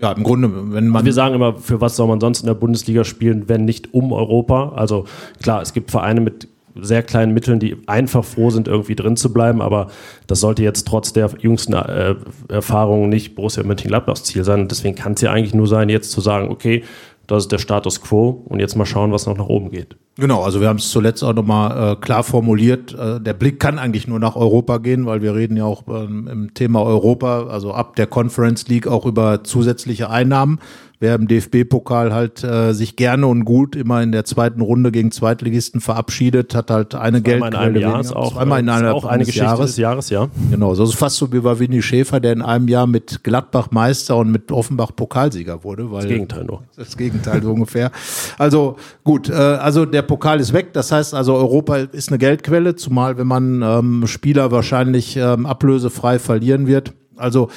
Ja, 0.00 0.12
im 0.12 0.22
Grunde, 0.22 0.50
wenn 0.72 0.88
man. 0.88 1.04
Wir 1.04 1.12
sagen 1.12 1.34
immer, 1.34 1.56
für 1.56 1.80
was 1.80 1.96
soll 1.96 2.08
man 2.08 2.20
sonst 2.20 2.40
in 2.40 2.46
der 2.46 2.54
Bundesliga 2.54 3.04
spielen, 3.04 3.48
wenn 3.48 3.66
nicht 3.66 3.92
um 3.92 4.12
Europa? 4.12 4.72
Also 4.74 5.04
klar, 5.42 5.60
es 5.60 5.74
gibt 5.74 5.90
Vereine 5.90 6.22
mit 6.22 6.48
sehr 6.80 7.02
kleinen 7.02 7.34
Mitteln, 7.34 7.58
die 7.58 7.76
einfach 7.86 8.24
froh 8.24 8.50
sind, 8.50 8.68
irgendwie 8.68 8.94
drin 8.94 9.16
zu 9.16 9.32
bleiben, 9.32 9.60
aber 9.60 9.88
das 10.26 10.40
sollte 10.40 10.62
jetzt 10.62 10.86
trotz 10.86 11.12
der 11.12 11.30
jüngsten 11.40 11.74
äh, 11.74 12.14
Erfahrungen 12.48 13.08
nicht 13.08 13.34
Borussia 13.34 13.62
Mönchengladbachs 13.62 14.24
Ziel 14.24 14.44
sein. 14.44 14.68
Deswegen 14.68 14.94
kann 14.94 15.14
es 15.14 15.20
ja 15.20 15.32
eigentlich 15.32 15.54
nur 15.54 15.66
sein, 15.66 15.88
jetzt 15.88 16.12
zu 16.12 16.20
sagen, 16.20 16.48
okay, 16.48 16.84
das 17.30 17.44
ist 17.44 17.52
der 17.52 17.58
Status 17.58 18.00
quo 18.00 18.42
und 18.46 18.58
jetzt 18.58 18.76
mal 18.76 18.86
schauen, 18.86 19.12
was 19.12 19.26
noch 19.26 19.36
nach 19.36 19.46
oben 19.46 19.70
geht. 19.70 19.96
Genau, 20.16 20.42
also 20.42 20.60
wir 20.60 20.68
haben 20.68 20.78
es 20.78 20.90
zuletzt 20.90 21.22
auch 21.22 21.32
nochmal 21.32 21.92
äh, 21.92 21.96
klar 21.96 22.24
formuliert. 22.24 22.92
Äh, 22.92 23.20
der 23.20 23.34
Blick 23.34 23.60
kann 23.60 23.78
eigentlich 23.78 24.08
nur 24.08 24.18
nach 24.18 24.34
Europa 24.34 24.78
gehen, 24.78 25.06
weil 25.06 25.22
wir 25.22 25.34
reden 25.34 25.56
ja 25.56 25.64
auch 25.64 25.84
ähm, 25.88 26.28
im 26.28 26.54
Thema 26.54 26.82
Europa, 26.82 27.46
also 27.46 27.72
ab 27.72 27.94
der 27.94 28.08
Conference 28.08 28.66
League 28.68 28.88
auch 28.88 29.06
über 29.06 29.44
zusätzliche 29.44 30.10
Einnahmen 30.10 30.58
wer 31.00 31.14
im 31.14 31.26
DFB-Pokal 31.26 32.12
halt 32.12 32.44
äh, 32.44 32.74
sich 32.74 32.94
gerne 32.94 33.26
und 33.26 33.46
gut 33.46 33.74
immer 33.74 34.02
in 34.02 34.12
der 34.12 34.26
zweiten 34.26 34.60
Runde 34.60 34.92
gegen 34.92 35.10
Zweitligisten 35.10 35.80
verabschiedet, 35.80 36.54
hat 36.54 36.70
halt 36.70 36.94
eine 36.94 37.22
Geld 37.22 37.42
in 37.42 37.54
einem 37.54 37.76
Jahr 37.80 38.00
ist 38.00 38.14
auch, 38.14 38.34
zweimal 38.34 38.60
in 38.60 38.68
einer 38.68 38.94
auch 38.94 39.06
eine 39.06 39.24
Geschichte 39.24 39.46
Jahres. 39.46 39.70
des 39.70 39.76
Jahres, 39.78 40.10
ja. 40.10 40.28
Genau, 40.50 40.74
so 40.74 40.84
ist 40.84 40.94
fast 40.94 41.16
so 41.16 41.32
wie 41.32 41.40
bei 41.40 41.58
Winnie 41.58 41.80
Schäfer, 41.80 42.20
der 42.20 42.34
in 42.34 42.42
einem 42.42 42.68
Jahr 42.68 42.86
mit 42.86 43.24
Gladbach 43.24 43.70
Meister 43.70 44.18
und 44.18 44.30
mit 44.30 44.52
Offenbach 44.52 44.94
Pokalsieger 44.94 45.64
wurde. 45.64 45.90
Weil 45.90 46.02
das 46.02 46.10
Gegenteil 46.10 46.44
nur. 46.44 46.62
Das 46.76 46.96
Gegenteil 46.96 47.42
so 47.42 47.52
ungefähr. 47.52 47.90
Also 48.38 48.76
gut, 49.04 49.28
äh, 49.28 49.32
also 49.32 49.86
der 49.86 50.02
Pokal 50.02 50.40
ist 50.40 50.52
weg. 50.52 50.72
Das 50.72 50.92
heißt 50.92 51.14
also 51.14 51.34
Europa 51.34 51.76
ist 51.76 52.08
eine 52.08 52.18
Geldquelle, 52.18 52.74
zumal 52.74 53.16
wenn 53.16 53.26
man 53.26 53.62
ähm, 53.62 54.06
Spieler 54.06 54.50
wahrscheinlich 54.50 55.16
ähm, 55.16 55.46
ablösefrei 55.46 56.18
verlieren 56.18 56.66
wird. 56.66 56.92
Also 57.16 57.48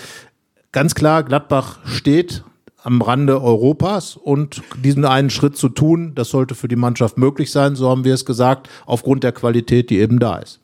ganz 0.72 0.96
klar, 0.96 1.24
Gladbach 1.24 1.80
steht 1.86 2.44
am 2.84 3.02
Rande 3.02 3.42
Europas 3.42 4.18
und 4.18 4.62
diesen 4.84 5.06
einen 5.06 5.30
Schritt 5.30 5.58
zu 5.58 5.70
tun, 5.70 6.14
das 6.16 6.30
sollte 6.30 6.54
für 6.54 6.68
die 6.68 6.76
Mannschaft 6.76 7.18
möglich 7.18 7.52
sein, 7.52 7.76
so 7.76 7.90
haben 7.90 8.04
wir 8.04 8.14
es 8.14 8.26
gesagt, 8.26 8.70
aufgrund 8.86 9.24
der 9.24 9.32
Qualität, 9.32 9.90
die 9.90 10.00
eben 10.00 10.20
da 10.20 10.38
ist. 10.38 10.60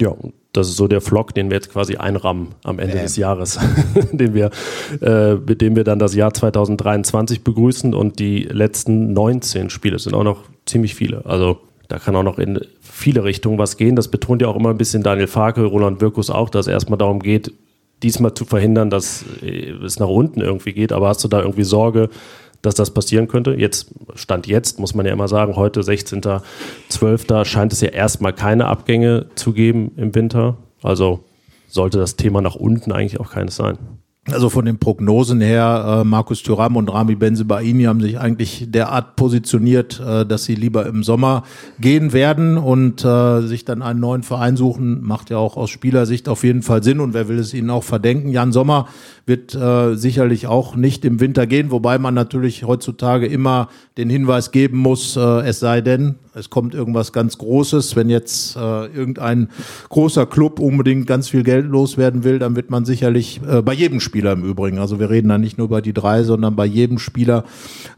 Ja, 0.00 0.14
das 0.52 0.68
ist 0.68 0.76
so 0.76 0.88
der 0.88 1.00
Vlog, 1.00 1.34
den 1.34 1.50
wir 1.50 1.56
jetzt 1.56 1.70
quasi 1.70 1.96
einrammen 1.96 2.48
am 2.64 2.78
Ende 2.78 2.96
ähm. 2.96 3.02
des 3.02 3.16
Jahres, 3.16 3.58
den 4.12 4.34
wir, 4.34 4.50
äh, 5.02 5.34
mit 5.34 5.60
dem 5.60 5.76
wir 5.76 5.84
dann 5.84 5.98
das 5.98 6.14
Jahr 6.14 6.32
2023 6.32 7.44
begrüßen 7.44 7.94
und 7.94 8.18
die 8.18 8.44
letzten 8.44 9.12
19 9.12 9.70
Spiele 9.70 9.98
sind 9.98 10.14
auch 10.14 10.24
noch 10.24 10.44
ziemlich 10.64 10.94
viele. 10.94 11.26
Also 11.26 11.60
da 11.88 11.98
kann 11.98 12.16
auch 12.16 12.22
noch 12.22 12.38
in 12.38 12.60
viele 12.80 13.24
Richtungen 13.24 13.58
was 13.58 13.76
gehen. 13.76 13.94
Das 13.94 14.08
betont 14.08 14.42
ja 14.42 14.48
auch 14.48 14.56
immer 14.56 14.70
ein 14.70 14.78
bisschen 14.78 15.02
Daniel 15.02 15.26
Farke, 15.26 15.64
Roland 15.64 16.00
Wirkus 16.00 16.30
auch, 16.30 16.48
dass 16.48 16.66
es 16.66 16.72
erstmal 16.72 16.98
darum 16.98 17.20
geht, 17.20 17.52
diesmal 18.04 18.34
zu 18.34 18.44
verhindern, 18.44 18.90
dass 18.90 19.24
äh, 19.42 19.70
es 19.84 19.98
nach 19.98 20.08
unten 20.08 20.40
irgendwie 20.40 20.72
geht. 20.72 20.92
Aber 20.92 21.08
hast 21.08 21.24
du 21.24 21.28
da 21.28 21.40
irgendwie 21.40 21.64
Sorge, 21.64 22.10
dass 22.62 22.74
das 22.74 22.92
passieren 22.92 23.26
könnte? 23.26 23.54
Jetzt, 23.54 23.92
Stand 24.14 24.46
jetzt, 24.46 24.78
muss 24.78 24.94
man 24.94 25.06
ja 25.06 25.12
immer 25.12 25.28
sagen, 25.28 25.56
heute 25.56 25.80
16.12. 25.80 27.44
scheint 27.44 27.72
es 27.72 27.80
ja 27.80 27.88
erstmal 27.88 28.32
keine 28.32 28.66
Abgänge 28.66 29.26
zu 29.34 29.52
geben 29.52 29.92
im 29.96 30.14
Winter. 30.14 30.56
Also 30.82 31.24
sollte 31.66 31.98
das 31.98 32.16
Thema 32.16 32.40
nach 32.40 32.54
unten 32.54 32.92
eigentlich 32.92 33.18
auch 33.18 33.30
keines 33.30 33.56
sein. 33.56 33.78
Also 34.32 34.48
von 34.48 34.64
den 34.64 34.78
Prognosen 34.78 35.42
her, 35.42 36.00
äh, 36.00 36.04
Markus 36.04 36.42
Thuram 36.42 36.76
und 36.76 36.88
Rami 36.88 37.14
Benzebaini 37.14 37.82
haben 37.82 38.00
sich 38.00 38.18
eigentlich 38.18 38.64
derart 38.70 39.16
positioniert, 39.16 40.00
äh, 40.00 40.24
dass 40.24 40.44
sie 40.44 40.54
lieber 40.54 40.86
im 40.86 41.02
Sommer 41.02 41.42
gehen 41.78 42.14
werden 42.14 42.56
und 42.56 43.04
äh, 43.04 43.42
sich 43.42 43.66
dann 43.66 43.82
einen 43.82 44.00
neuen 44.00 44.22
Verein 44.22 44.56
suchen, 44.56 45.02
macht 45.02 45.28
ja 45.28 45.36
auch 45.36 45.58
aus 45.58 45.68
Spielersicht 45.68 46.30
auf 46.30 46.42
jeden 46.42 46.62
Fall 46.62 46.82
Sinn 46.82 47.00
und 47.00 47.12
wer 47.12 47.28
will 47.28 47.38
es 47.38 47.52
ihnen 47.52 47.68
auch 47.68 47.84
verdenken. 47.84 48.30
Jan 48.30 48.52
Sommer 48.52 48.88
wird 49.26 49.54
äh, 49.54 49.94
sicherlich 49.94 50.46
auch 50.46 50.76
nicht 50.76 51.04
im 51.04 51.20
Winter 51.20 51.46
gehen, 51.46 51.70
wobei 51.70 51.98
man 51.98 52.14
natürlich 52.14 52.64
heutzutage 52.64 53.26
immer 53.26 53.68
den 53.96 54.10
Hinweis 54.10 54.50
geben 54.50 54.78
muss, 54.78 55.16
äh, 55.16 55.20
es 55.46 55.60
sei 55.60 55.80
denn, 55.80 56.16
es 56.34 56.50
kommt 56.50 56.74
irgendwas 56.74 57.12
ganz 57.12 57.38
Großes. 57.38 57.94
Wenn 57.94 58.10
jetzt 58.10 58.56
äh, 58.56 58.86
irgendein 58.86 59.48
großer 59.88 60.26
Club 60.26 60.58
unbedingt 60.58 61.06
ganz 61.06 61.28
viel 61.28 61.44
Geld 61.44 61.66
loswerden 61.66 62.24
will, 62.24 62.38
dann 62.40 62.56
wird 62.56 62.70
man 62.70 62.84
sicherlich 62.84 63.40
äh, 63.48 63.62
bei 63.62 63.72
jedem 63.72 64.00
Spieler 64.00 64.32
im 64.32 64.44
Übrigen, 64.44 64.78
also 64.78 64.98
wir 64.98 65.10
reden 65.10 65.28
da 65.28 65.38
nicht 65.38 65.58
nur 65.58 65.68
über 65.68 65.80
die 65.80 65.92
drei, 65.92 66.24
sondern 66.24 66.56
bei 66.56 66.66
jedem 66.66 66.98
Spieler 66.98 67.44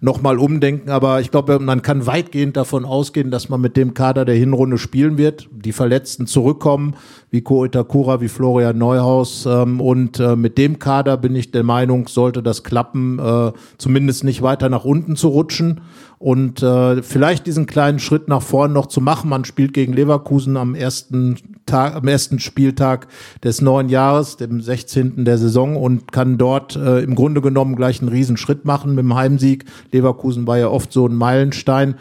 nochmal 0.01 0.39
umdenken. 0.39 0.91
Aber 0.91 1.21
ich 1.21 1.31
glaube, 1.31 1.59
man 1.59 1.83
kann 1.83 2.07
weitgehend 2.07 2.57
davon 2.57 2.85
ausgehen, 2.85 3.31
dass 3.31 3.49
man 3.49 3.61
mit 3.61 3.77
dem 3.77 3.95
Kader 3.95 4.25
der 4.25 4.37
Hinrunde 4.37 4.79
spielen 4.79 5.17
wird. 5.17 5.49
Die 5.51 5.73
Verletzten 5.73 6.27
zurückkommen, 6.27 6.95
wie 7.31 7.41
Ko 7.41 7.65
Itakura, 7.65 8.21
wie 8.21 8.29
Florian 8.29 8.77
Neuhaus. 8.77 9.47
Ähm, 9.47 9.81
und 9.81 10.21
äh, 10.21 10.37
mit 10.37 10.59
dem 10.59 10.79
Kader 10.79 11.16
bin 11.17 11.35
ich 11.35 11.51
der 11.51 11.63
Meinung, 11.63 12.09
sollte 12.09 12.43
das 12.43 12.63
klappen, 12.63 13.19
äh, 13.19 13.53
zumindest 13.79 14.25
nicht 14.25 14.43
weiter 14.43 14.69
nach 14.69 14.85
unten 14.85 15.17
zu 15.17 15.29
rutschen 15.29 15.81
und 16.19 16.63
äh, 16.63 17.03
vielleicht 17.03 17.47
diesen 17.47 17.67
kleinen 17.67 17.99
Schritt 17.99 18.29
nach 18.29 18.43
vorn 18.43 18.73
noch 18.73 18.87
zu 18.87 19.01
machen. 19.01 19.29
Man 19.29 19.45
spielt 19.45 19.75
gegen 19.75 19.93
Leverkusen 19.93 20.57
am 20.57 20.75
ersten 20.75 21.37
Tag, 21.67 21.95
am 21.95 22.09
ersten 22.09 22.39
Spieltag 22.39 23.09
des 23.45 23.61
neuen 23.61 23.89
Jahres, 23.89 24.37
dem 24.37 24.61
16. 24.61 25.25
der 25.25 25.37
Saison 25.37 25.77
und 25.77 26.13
kann 26.13 26.39
dort 26.39 26.77
äh, 26.77 27.01
im 27.01 27.15
Grunde 27.15 27.41
genommen 27.43 27.77
gleich 27.77 28.01
einen 28.01 28.09
Riesenschritt 28.09 28.65
machen 28.65 28.95
mit 28.95 29.05
dem 29.05 29.15
Heimsieg. 29.15 29.67
Leverkusen 29.93 30.47
war 30.47 30.59
ja 30.59 30.69
oft 30.69 30.93
so 30.93 31.07
ein 31.07 31.15
Meilenstein. 31.15 31.97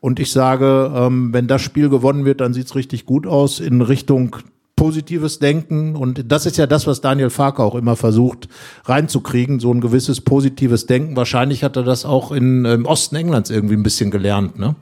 Und 0.00 0.18
ich 0.18 0.32
sage, 0.32 0.90
ähm, 0.94 1.32
wenn 1.32 1.46
das 1.46 1.62
Spiel 1.62 1.88
gewonnen 1.88 2.24
wird, 2.24 2.40
dann 2.40 2.54
sieht's 2.54 2.74
richtig 2.74 3.06
gut 3.06 3.26
aus 3.26 3.60
in 3.60 3.82
Richtung 3.82 4.36
positives 4.76 5.38
Denken. 5.38 5.96
Und 5.96 6.30
das 6.30 6.46
ist 6.46 6.56
ja 6.56 6.66
das, 6.66 6.86
was 6.86 7.00
Daniel 7.00 7.30
Farker 7.30 7.64
auch 7.64 7.74
immer 7.74 7.96
versucht 7.96 8.48
reinzukriegen, 8.84 9.60
so 9.60 9.72
ein 9.72 9.80
gewisses 9.80 10.20
positives 10.20 10.86
Denken. 10.86 11.16
Wahrscheinlich 11.16 11.64
hat 11.64 11.76
er 11.76 11.82
das 11.82 12.04
auch 12.04 12.32
in, 12.32 12.64
im 12.64 12.86
Osten 12.86 13.16
Englands 13.16 13.50
irgendwie 13.50 13.74
ein 13.74 13.82
bisschen 13.82 14.10
gelernt, 14.10 14.58
ne? 14.58 14.74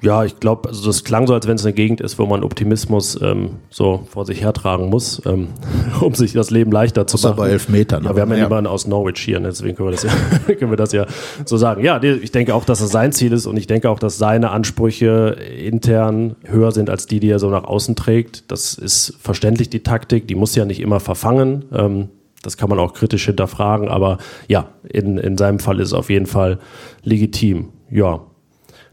Ja, 0.00 0.24
ich 0.24 0.38
glaube, 0.38 0.68
also 0.68 0.86
das 0.86 1.02
klang 1.02 1.26
so, 1.26 1.34
als 1.34 1.46
wenn 1.48 1.56
es 1.56 1.64
eine 1.64 1.72
Gegend 1.72 2.00
ist, 2.00 2.18
wo 2.18 2.26
man 2.26 2.44
Optimismus 2.44 3.20
ähm, 3.20 3.56
so 3.68 4.06
vor 4.08 4.24
sich 4.24 4.42
hertragen 4.42 4.88
muss, 4.88 5.20
ähm, 5.26 5.48
um 6.00 6.14
sich 6.14 6.32
das 6.32 6.50
Leben 6.50 6.70
leichter 6.70 7.06
zu 7.06 7.18
machen. 7.18 7.36
bei 7.36 7.50
elf 7.50 7.68
Metern. 7.68 8.04
Ja, 8.04 8.14
wir 8.14 8.22
haben 8.22 8.30
ja, 8.30 8.36
ja. 8.36 8.44
jemanden 8.44 8.68
aus 8.68 8.86
Norwich 8.86 9.18
hier, 9.20 9.40
ne? 9.40 9.48
deswegen 9.48 9.76
können 9.76 9.88
wir, 9.88 9.92
das 9.92 10.04
ja, 10.04 10.54
können 10.54 10.70
wir 10.70 10.76
das 10.76 10.92
ja 10.92 11.06
so 11.44 11.56
sagen. 11.56 11.82
Ja, 11.82 12.00
ich 12.02 12.30
denke 12.30 12.54
auch, 12.54 12.64
dass 12.64 12.80
es 12.80 12.90
sein 12.90 13.12
Ziel 13.12 13.32
ist 13.32 13.46
und 13.46 13.56
ich 13.56 13.66
denke 13.66 13.90
auch, 13.90 13.98
dass 13.98 14.18
seine 14.18 14.50
Ansprüche 14.50 15.36
intern 15.58 16.36
höher 16.44 16.70
sind 16.70 16.90
als 16.90 17.06
die, 17.06 17.18
die 17.18 17.30
er 17.30 17.38
so 17.38 17.50
nach 17.50 17.64
außen 17.64 17.96
trägt. 17.96 18.50
Das 18.50 18.74
ist 18.74 19.16
verständlich, 19.20 19.68
die 19.68 19.82
Taktik, 19.82 20.28
die 20.28 20.34
muss 20.36 20.54
ja 20.54 20.64
nicht 20.64 20.80
immer 20.80 21.00
verfangen. 21.00 21.64
Ähm, 21.72 22.08
das 22.42 22.56
kann 22.56 22.68
man 22.68 22.78
auch 22.78 22.94
kritisch 22.94 23.26
hinterfragen, 23.26 23.88
aber 23.88 24.18
ja, 24.46 24.68
in, 24.88 25.18
in 25.18 25.36
seinem 25.36 25.58
Fall 25.58 25.80
ist 25.80 25.88
es 25.88 25.92
auf 25.92 26.08
jeden 26.08 26.26
Fall 26.26 26.60
legitim. 27.02 27.70
Ja, 27.90 28.20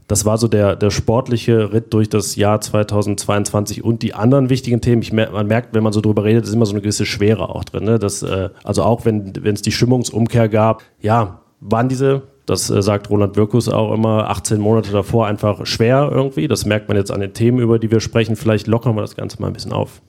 das 0.07 0.25
war 0.25 0.37
so 0.37 0.47
der, 0.47 0.75
der 0.75 0.91
sportliche 0.91 1.73
Ritt 1.73 1.93
durch 1.93 2.09
das 2.09 2.35
Jahr 2.35 2.61
2022 2.61 3.83
und 3.83 4.03
die 4.03 4.13
anderen 4.13 4.49
wichtigen 4.49 4.81
Themen. 4.81 5.01
Ich 5.01 5.11
mer 5.11 5.31
man 5.31 5.47
merkt, 5.47 5.73
wenn 5.73 5.83
man 5.83 5.93
so 5.93 6.01
drüber 6.01 6.23
redet, 6.23 6.45
ist 6.45 6.53
immer 6.53 6.65
so 6.65 6.73
eine 6.73 6.81
gewisse 6.81 7.05
Schwere 7.05 7.49
auch 7.49 7.63
drin. 7.63 7.85
Ne? 7.85 7.97
Das, 7.97 8.21
äh, 8.21 8.49
also 8.63 8.83
auch 8.83 9.05
wenn 9.05 9.33
es 9.43 9.61
die 9.63 9.71
Stimmungsumkehr 9.71 10.47
gab, 10.47 10.83
ja, 11.01 11.41
waren 11.59 11.89
diese, 11.89 12.23
das 12.45 12.69
äh, 12.69 12.83
sagt 12.83 13.09
Roland 13.09 13.35
Wirkus 13.35 13.67
auch 13.67 13.93
immer, 13.93 14.29
18 14.29 14.59
Monate 14.59 14.91
davor 14.91 15.25
einfach 15.25 15.65
schwer 15.65 16.09
irgendwie. 16.11 16.47
Das 16.47 16.65
merkt 16.65 16.87
man 16.87 16.97
jetzt 16.97 17.11
an 17.11 17.21
den 17.21 17.33
Themen, 17.33 17.59
über 17.59 17.79
die 17.79 17.89
wir 17.89 17.99
sprechen. 17.99 18.35
Vielleicht 18.35 18.67
lockern 18.67 18.95
wir 18.95 19.01
das 19.01 19.15
Ganze 19.15 19.41
mal 19.41 19.47
ein 19.47 19.53
bisschen 19.53 19.73
auf. 19.73 20.01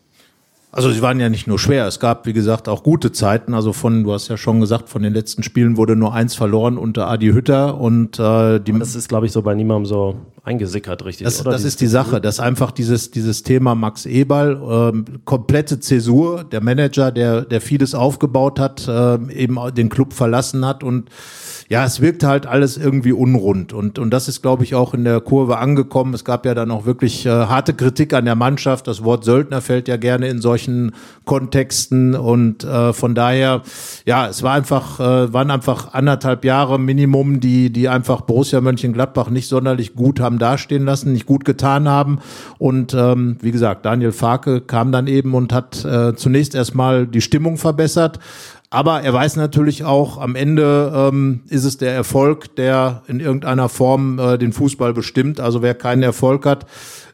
Also 0.77 0.91
sie 0.93 1.01
waren 1.01 1.19
ja 1.19 1.31
nicht 1.31 1.47
nur 1.47 1.59
schwer, 1.59 1.87
es 1.87 2.01
gab, 2.01 2.27
wie 2.27 2.35
gesagt, 2.35 2.69
auch 2.69 2.83
gute 2.83 3.11
Zeiten. 3.11 3.55
Also 3.55 3.73
von, 3.73 4.05
du 4.05 4.13
hast 4.13 4.29
ja 4.29 4.37
schon 4.37 4.61
gesagt, 4.61 4.91
von 4.91 5.03
den 5.03 5.15
letzten 5.15 5.43
Spielen 5.43 5.79
wurde 5.79 5.97
nur 5.97 6.13
eins 6.13 6.35
verloren 6.35 6.77
unter 6.77 7.09
Adi 7.09 7.29
Hütter 7.29 7.81
und 7.81 8.19
äh, 8.19 8.61
die. 8.61 8.73
Aber 8.73 8.81
das 8.81 8.95
ist, 8.95 9.09
glaube 9.09 9.25
ich, 9.25 9.33
so 9.33 9.41
bei 9.41 9.55
niemandem 9.55 9.87
so 9.87 10.17
eingesickert, 10.45 11.03
richtig? 11.07 11.25
Das, 11.25 11.43
das 11.43 11.65
ist 11.65 11.81
die 11.81 11.87
Sache, 11.87 12.21
dass 12.21 12.41
einfach 12.41 12.73
dieses, 12.73 13.11
dieses 13.11 13.43
Thema 13.43 13.75
Max 13.75 14.05
Eberl, 14.05 14.93
äh, 14.95 15.19
komplette 15.25 15.81
Zäsur, 15.81 16.45
der 16.45 16.63
Manager, 16.63 17.11
der, 17.11 17.47
der 17.47 17.63
vieles 17.63 17.95
aufgebaut 17.95 18.61
hat, 18.61 18.87
äh, 18.87 19.15
eben 19.33 19.59
den 19.75 19.89
Club 19.89 20.13
verlassen 20.13 20.67
hat 20.67 20.85
und 20.85 21.09
ja, 21.69 21.85
es 21.85 22.01
wirkt 22.01 22.23
halt 22.23 22.47
alles 22.47 22.77
irgendwie 22.77 23.13
unrund. 23.13 23.73
Und, 23.73 23.99
und 23.99 24.11
das 24.11 24.29
ist, 24.29 24.41
glaube 24.41 24.63
ich, 24.63 24.75
auch 24.75 24.95
in 24.95 25.05
der 25.05 25.21
Kurve 25.21 25.59
angekommen. 25.59 26.15
Es 26.15 26.25
gab 26.25 26.47
ja 26.47 26.55
dann 26.55 26.71
auch 26.71 26.87
wirklich 26.87 27.27
äh, 27.27 27.31
harte 27.31 27.75
Kritik 27.75 28.15
an 28.15 28.25
der 28.25 28.37
Mannschaft. 28.37 28.87
Das 28.87 29.03
Wort 29.03 29.25
Söldner 29.25 29.61
fällt 29.61 29.89
ja 29.89 29.97
gerne 29.97 30.29
in 30.29 30.41
solchen 30.41 30.93
Kontexten. 31.25 32.15
Und 32.15 32.63
äh, 32.63 32.93
von 32.93 33.17
daher, 33.17 33.63
ja, 34.05 34.29
es 34.29 34.45
war 34.45 34.55
einfach, 34.55 35.01
äh, 35.01 35.33
waren 35.33 35.51
einfach 35.51 35.93
anderthalb 35.93 36.45
Jahre 36.45 36.79
Minimum, 36.79 37.41
die, 37.41 37.71
die 37.71 37.89
einfach 37.89 38.21
Borussia 38.21 38.61
Mönchengladbach 38.61 39.29
nicht 39.29 39.49
sonderlich 39.49 39.95
gut 39.97 40.21
haben 40.21 40.39
dastehen 40.39 40.85
lassen, 40.85 41.13
nicht 41.13 41.27
gut 41.27 41.45
getan 41.45 41.89
haben. 41.89 42.21
Und 42.59 42.95
ähm, 42.95 43.39
wie 43.41 43.51
gesagt, 43.51 43.85
Daniel 43.85 44.13
Farke 44.13 44.61
kam 44.61 44.93
dann 44.93 45.09
eben 45.09 45.35
und 45.35 45.53
hat 45.53 45.85
äh, 45.85 46.15
zunächst 46.15 46.55
erstmal 46.55 47.09
die 47.09 47.21
Stimmung 47.21 47.57
verbessert. 47.57 48.21
Aber 48.71 49.03
er 49.03 49.13
weiß 49.13 49.37
natürlich 49.37 49.85
auch, 49.85 50.19
am 50.19 50.35
Ende 50.35 50.93
ähm, 50.95 51.43
ist 51.49 51.65
es 51.65 51.79
der 51.79 51.95
Erfolg, 51.95 52.57
der 52.57 53.03
in 53.07 53.21
irgendeiner 53.21 53.69
Form 53.69 54.19
äh, 54.19 54.39
den 54.39 54.53
Fußball 54.53 54.93
bestimmt. 54.93 55.41
Also 55.41 55.63
wer 55.63 55.75
keinen 55.75 56.03
Erfolg 56.03 56.47
hat, 56.47 56.67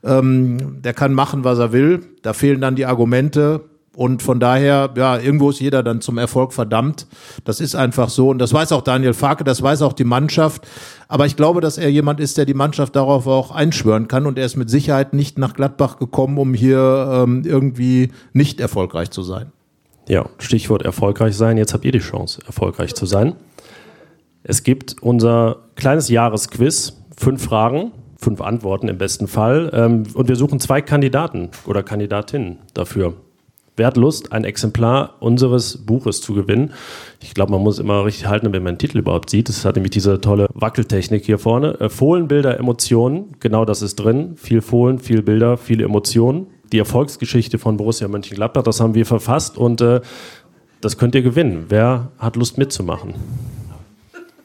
ähm, 0.02 0.80
der 0.82 0.94
kann 0.94 1.12
machen, 1.12 1.44
was 1.44 1.58
er 1.58 1.72
will. 1.72 2.04
Da 2.22 2.32
fehlen 2.32 2.60
dann 2.60 2.74
die 2.74 2.86
Argumente. 2.86 3.60
Und 3.94 4.22
von 4.22 4.40
daher, 4.40 4.90
ja, 4.96 5.18
irgendwo 5.18 5.50
ist 5.50 5.60
jeder 5.60 5.82
dann 5.82 6.00
zum 6.00 6.16
Erfolg 6.16 6.54
verdammt. 6.54 7.06
Das 7.44 7.60
ist 7.60 7.74
einfach 7.74 8.08
so. 8.08 8.30
Und 8.30 8.38
das 8.38 8.54
weiß 8.54 8.72
auch 8.72 8.80
Daniel 8.80 9.12
Farke, 9.12 9.44
das 9.44 9.62
weiß 9.62 9.82
auch 9.82 9.92
die 9.92 10.04
Mannschaft. 10.04 10.66
Aber 11.08 11.26
ich 11.26 11.36
glaube, 11.36 11.60
dass 11.60 11.76
er 11.76 11.90
jemand 11.90 12.18
ist, 12.18 12.38
der 12.38 12.46
die 12.46 12.54
Mannschaft 12.54 12.96
darauf 12.96 13.26
auch 13.26 13.50
einschwören 13.50 14.08
kann. 14.08 14.24
Und 14.24 14.38
er 14.38 14.46
ist 14.46 14.56
mit 14.56 14.70
Sicherheit 14.70 15.12
nicht 15.12 15.36
nach 15.38 15.52
Gladbach 15.52 15.98
gekommen, 15.98 16.38
um 16.38 16.54
hier 16.54 17.10
ähm, 17.12 17.42
irgendwie 17.44 18.10
nicht 18.32 18.60
erfolgreich 18.60 19.10
zu 19.10 19.22
sein. 19.22 19.52
Ja, 20.12 20.26
Stichwort 20.36 20.82
erfolgreich 20.82 21.34
sein. 21.34 21.56
Jetzt 21.56 21.72
habt 21.72 21.86
ihr 21.86 21.90
die 21.90 21.98
Chance, 21.98 22.42
erfolgreich 22.46 22.94
zu 22.94 23.06
sein. 23.06 23.32
Es 24.42 24.62
gibt 24.62 24.96
unser 25.00 25.60
kleines 25.74 26.10
Jahresquiz. 26.10 26.98
Fünf 27.16 27.42
Fragen, 27.42 27.92
fünf 28.18 28.42
Antworten 28.42 28.88
im 28.88 28.98
besten 28.98 29.26
Fall. 29.26 29.70
Ähm, 29.72 30.02
und 30.12 30.28
wir 30.28 30.36
suchen 30.36 30.60
zwei 30.60 30.82
Kandidaten 30.82 31.48
oder 31.64 31.82
Kandidatinnen 31.82 32.58
dafür. 32.74 33.14
Wer 33.74 33.86
hat 33.86 33.96
Lust, 33.96 34.32
ein 34.32 34.44
Exemplar 34.44 35.14
unseres 35.20 35.78
Buches 35.78 36.20
zu 36.20 36.34
gewinnen? 36.34 36.74
Ich 37.22 37.32
glaube, 37.32 37.52
man 37.52 37.62
muss 37.62 37.78
immer 37.78 38.04
richtig 38.04 38.26
halten, 38.26 38.52
wenn 38.52 38.62
man 38.62 38.74
den 38.74 38.80
Titel 38.80 38.98
überhaupt 38.98 39.30
sieht. 39.30 39.48
Es 39.48 39.64
hat 39.64 39.76
nämlich 39.76 39.92
diese 39.92 40.20
tolle 40.20 40.46
Wackeltechnik 40.52 41.24
hier 41.24 41.38
vorne. 41.38 41.80
Äh, 41.80 41.88
Fohlen, 41.88 42.28
Bilder, 42.28 42.58
Emotionen. 42.58 43.34
Genau 43.40 43.64
das 43.64 43.80
ist 43.80 43.94
drin. 43.94 44.36
Viel 44.36 44.60
Fohlen, 44.60 44.98
viel 44.98 45.22
Bilder, 45.22 45.56
viele 45.56 45.84
Emotionen 45.84 46.48
die 46.72 46.78
Erfolgsgeschichte 46.78 47.58
von 47.58 47.76
Borussia 47.76 48.08
Mönchengladbach. 48.08 48.62
Das 48.62 48.80
haben 48.80 48.94
wir 48.94 49.06
verfasst 49.06 49.56
und 49.56 49.80
äh, 49.80 50.00
das 50.80 50.98
könnt 50.98 51.14
ihr 51.14 51.22
gewinnen. 51.22 51.66
Wer 51.68 52.08
hat 52.18 52.36
Lust 52.36 52.58
mitzumachen? 52.58 53.14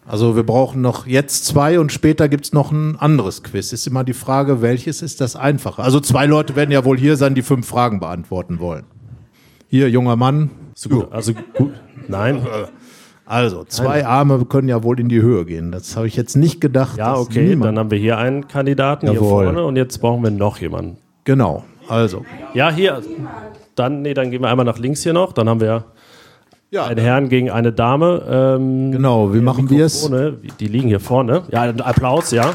Also 0.06 0.38
wir 0.38 0.44
brauchen 0.44 0.82
noch 0.82 1.06
jetzt 1.06 1.46
zwei 1.46 1.80
und 1.80 1.92
später 1.92 2.30
gibt 2.30 2.46
es 2.46 2.54
noch 2.54 2.72
ein 2.72 2.96
anderes 2.96 3.44
Quiz. 3.44 3.74
Ist 3.74 3.88
immer 3.88 4.06
die 4.06 4.13
Frage, 4.13 4.62
welches 4.62 5.02
ist 5.02 5.20
das 5.20 5.36
einfache? 5.36 5.82
Also 5.84 6.00
zwei 6.00 6.26
Leute 6.26 6.56
werden 6.56 6.72
ja 6.72 6.86
wohl 6.86 6.98
hier 6.98 7.18
sein, 7.18 7.36
die 7.36 7.42
fünf 7.42 7.68
Fragen 7.68 8.00
beantworten 8.00 8.60
wollen. 8.60 8.86
Hier, 9.68 9.90
junger 9.90 10.16
Mann. 10.16 10.50
So 10.76 10.90
gut, 10.90 11.12
also 11.12 11.34
gut. 11.34 11.74
Nein. 12.08 12.42
Also, 13.26 13.66
zwei 13.66 14.06
Arme 14.06 14.46
können 14.46 14.70
ja 14.70 14.84
wohl 14.84 14.98
in 15.02 15.10
die 15.10 15.22
Höhe 15.22 15.44
gehen. 15.44 15.74
Das 15.74 15.98
habe 15.98 16.08
ich 16.08 16.16
jetzt 16.16 16.38
nicht 16.38 16.62
gedacht. 16.62 16.98
Ja, 16.98 17.18
okay, 17.18 17.58
dann 17.60 17.78
haben 17.78 17.92
wir 17.92 17.98
hier 17.98 18.18
einen 18.18 18.48
Kandidaten 18.48 19.08
Jawohl. 19.08 19.20
hier 19.20 19.28
vorne 19.28 19.66
und 19.66 19.76
jetzt 19.76 19.98
brauchen 19.98 20.24
wir 20.24 20.32
noch 20.32 20.60
jemanden. 20.60 20.96
Genau. 21.26 21.66
Also. 21.89 22.26
Ja, 22.54 22.71
hier. 22.71 23.02
Dann, 23.76 24.02
nee, 24.02 24.13
dann 24.13 24.32
gehen 24.32 24.41
wir 24.41 24.50
einmal 24.50 24.65
nach 24.65 24.78
links 24.80 25.04
hier 25.04 25.13
noch. 25.13 25.34
Dann 25.34 25.47
haben 25.47 25.60
wir 25.62 25.86
Ja, 26.71 26.86
einen 26.86 27.00
Herrn 27.00 27.30
gegen 27.30 27.50
eine 27.52 27.71
Dame. 27.71 28.23
Ähm, 28.60 28.91
genau. 28.91 29.34
Wie 29.34 29.41
machen 29.41 29.69
wir 29.69 29.86
es? 29.86 30.10
Die 30.60 30.67
liegen 30.67 30.88
hier 30.88 31.00
vorne. 31.00 31.43
Ja, 31.52 31.63
Applaus, 31.63 32.32
ja. 32.32 32.54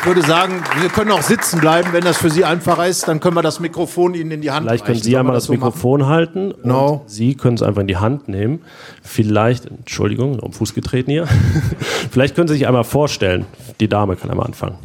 Ich 0.00 0.06
würde 0.06 0.20
sagen, 0.20 0.62
wir 0.82 0.90
können 0.90 1.10
auch 1.12 1.22
sitzen 1.22 1.60
bleiben, 1.60 1.88
wenn 1.92 2.04
das 2.04 2.18
für 2.18 2.28
Sie 2.28 2.44
einfacher 2.44 2.86
ist. 2.86 3.08
Dann 3.08 3.20
können 3.20 3.36
wir 3.36 3.42
das 3.42 3.58
Mikrofon 3.58 4.12
Ihnen 4.12 4.32
in 4.32 4.42
die 4.42 4.50
Hand 4.50 4.66
Vielleicht 4.66 4.84
können 4.84 4.96
reichen. 4.98 5.04
Sie 5.04 5.16
einmal 5.16 5.34
das 5.34 5.44
so 5.44 5.54
machen? 5.54 5.64
Mikrofon 5.64 6.06
halten. 6.06 6.52
Genau. 6.62 7.04
Sie 7.06 7.34
können 7.36 7.54
es 7.54 7.62
einfach 7.62 7.80
in 7.80 7.86
die 7.86 7.96
Hand 7.96 8.28
nehmen. 8.28 8.60
Vielleicht, 9.02 9.64
Entschuldigung, 9.64 10.38
um 10.40 10.52
Fuß 10.52 10.74
getreten 10.74 11.10
hier. 11.10 11.26
Vielleicht 12.10 12.34
können 12.34 12.48
Sie 12.48 12.54
sich 12.54 12.66
einmal 12.66 12.84
vorstellen. 12.84 13.46
Die 13.80 13.88
Dame 13.88 14.16
kann 14.16 14.30
einmal 14.30 14.44
anfangen. 14.46 14.76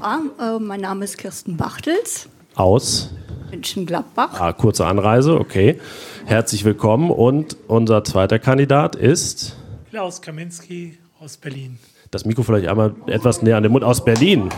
Ja, 0.00 0.20
äh, 0.40 0.58
mein 0.58 0.80
Name 0.80 1.04
ist 1.04 1.18
Kirsten 1.18 1.58
Bachtels, 1.58 2.28
Aus. 2.54 3.10
Mönchengladbach. 3.50 4.40
Ah, 4.40 4.52
kurze 4.52 4.86
Anreise, 4.86 5.38
okay. 5.38 5.78
Herzlich 6.24 6.64
willkommen. 6.64 7.10
Und 7.10 7.56
unser 7.68 8.02
zweiter 8.04 8.38
Kandidat 8.38 8.96
ist. 8.96 9.56
Klaus 9.90 10.22
Kaminski 10.22 10.98
aus 11.20 11.36
Berlin. 11.36 11.78
Das 12.10 12.24
Mikro 12.24 12.42
vielleicht 12.42 12.68
einmal 12.68 12.94
etwas 13.08 13.42
näher 13.42 13.58
an 13.58 13.62
den 13.62 13.72
Mund 13.72 13.84
aus 13.84 14.02
Berlin. 14.02 14.48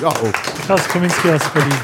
Ja, 0.00 0.08
oh. 0.08 0.30
Klaus 0.64 0.88
Kaminski 0.88 1.30
aus 1.30 1.50
Berlin. 1.52 1.78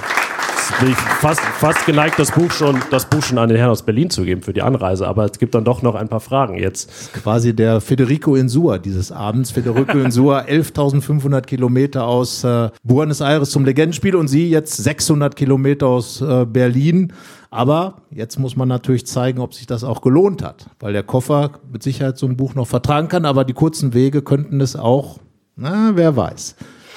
Jetzt 0.63 0.79
bin 0.79 0.91
ich 0.91 0.97
fast, 0.97 1.41
fast 1.41 1.87
geneigt, 1.87 2.21
das 2.21 2.31
Buch, 2.31 2.53
schon, 2.53 2.81
das 2.93 3.07
Buch 3.07 3.21
schon 3.21 3.37
an 3.39 3.49
den 3.49 3.59
Herrn 3.59 3.71
aus 3.71 3.83
Berlin 3.83 4.11
zu 4.11 4.23
geben 4.23 4.43
für 4.43 4.53
die 4.53 4.63
Anreise. 4.63 5.09
Aber 5.09 5.25
es 5.25 5.41
gibt 5.41 5.57
dann 5.57 5.65
doch 5.65 5.83
noch 5.83 5.97
ein 5.97 6.09
paar 6.09 6.21
Fragen 6.21 6.57
jetzt. 6.57 7.13
quasi 7.15 7.53
der 7.53 7.81
Federico 7.81 8.37
Insua 8.37 8.79
dieses 8.79 9.11
Abends. 9.11 9.51
Federico 9.51 9.99
Insua, 10.05 10.43
11.500 10.43 11.41
Kilometer 11.43 12.07
aus 12.07 12.45
äh, 12.45 12.71
Buenos 12.85 13.21
Aires 13.21 13.51
zum 13.51 13.65
Legendenspiel 13.65 14.15
und 14.15 14.29
Sie 14.29 14.51
jetzt 14.51 14.77
600 14.77 15.35
Kilometer 15.35 15.89
aus 15.89 16.21
äh, 16.21 16.47
Berlin. 16.47 17.13
Aber 17.51 17.97
jetzt 18.11 18.39
muss 18.39 18.55
man 18.55 18.69
natürlich 18.69 19.05
zeigen, 19.05 19.41
ob 19.41 19.55
sich 19.55 19.67
das 19.67 19.83
auch 19.83 20.01
gelohnt 20.01 20.45
hat, 20.45 20.67
weil 20.79 20.93
der 20.93 21.03
Koffer 21.03 21.51
mit 21.73 21.83
Sicherheit 21.83 22.19
so 22.19 22.27
ein 22.27 22.37
Buch 22.37 22.55
noch 22.55 22.69
vertragen 22.69 23.09
kann, 23.09 23.25
aber 23.25 23.45
die 23.45 23.53
kurzen 23.53 23.95
Wege 23.95 24.23
könnten 24.23 24.61
es 24.61 24.77
auch, 24.77 25.19
na, 25.57 25.91
wer 25.97 26.17
weiß. 26.17 26.55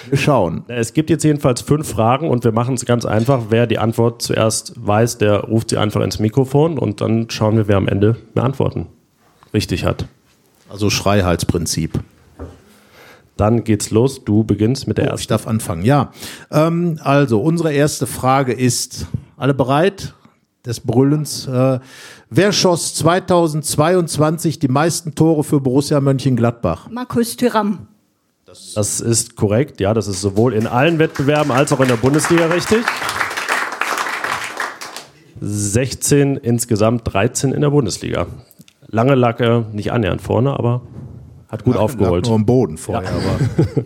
Wir 0.10 0.18
schauen. 0.18 0.64
Es 0.68 0.94
gibt 0.94 1.10
jetzt 1.10 1.24
jedenfalls 1.24 1.62
fünf 1.62 1.90
Fragen 1.90 2.30
und 2.30 2.44
wir 2.44 2.52
machen 2.52 2.76
es 2.76 2.86
ganz 2.86 3.06
einfach. 3.06 3.44
Wer 3.50 3.68
die 3.68 3.80
Antwort 3.80 4.22
zuerst 4.22 4.74
weiß, 4.78 5.18
der 5.18 5.42
ruft 5.46 5.70
sie 5.70 5.78
einfach 5.78 6.02
ins 6.02 6.20
Mikrofon 6.20 6.78
und 6.78 7.02
dann 7.02 7.30
schauen 7.30 7.56
wir, 7.58 7.68
wer 7.68 7.78
am 7.78 7.88
Ende 7.88 8.16
mehr 8.34 8.44
Antworten 8.44 8.88
richtig 9.54 9.86
hat. 9.86 10.06
Also 10.70 10.90
Schreihalsprinzip. 10.90 12.00
Dann 13.38 13.64
geht's 13.66 13.92
los. 13.92 14.24
Du 14.24 14.44
beginnst 14.44 14.88
mit 14.88 14.98
der 14.98 15.06
Oh, 15.06 15.08
ich 15.08 15.12
ersten. 15.14 15.30
darf 15.30 15.48
anfangen, 15.48 15.84
ja. 15.84 16.12
Ähm, 16.52 17.00
also, 17.04 17.42
unsere 17.42 17.74
erste 17.74 18.08
Frage 18.08 18.54
ist, 18.54 19.08
alle 19.38 19.54
bereit? 19.54 20.14
Des 20.66 20.80
Brüllens. 20.80 21.46
Äh, 21.46 21.80
wer 22.30 22.52
schoss 22.52 22.96
2022 22.96 24.58
die 24.60 24.68
meisten 24.68 25.14
Tore 25.14 25.44
für 25.44 25.60
Borussia 25.60 26.00
Mönchengladbach? 26.02 26.90
Markus 26.90 27.36
Thüram. 27.36 27.88
Das 28.46 29.00
ist 29.00 29.36
korrekt. 29.36 29.80
Ja, 29.80 29.96
das 29.96 30.08
ist 30.08 30.22
sowohl 30.22 30.54
in 30.54 30.68
allen 30.68 31.00
Wettbewerben 31.00 31.52
als 31.52 31.74
auch 31.74 31.80
in 31.80 31.88
der 31.88 31.96
Bundesliga 31.96 32.46
richtig. 32.46 32.86
16 35.42 36.38
insgesamt, 36.38 37.02
13 37.12 37.52
in 37.54 37.62
der 37.62 37.72
Bundesliga. 37.72 38.28
Lange 38.88 39.16
lag 39.16 39.40
er 39.40 39.62
nicht 39.74 39.92
annähernd 39.92 40.22
vorne, 40.22 40.58
aber 40.58 40.84
hat 41.48 41.64
gut 41.64 41.76
aufgeholt. 41.76 42.26
Lag 42.26 42.30
Nur 42.30 42.36
am 42.36 42.46
Boden 42.46 42.78
vorher, 42.78 43.10
aber 43.10 43.86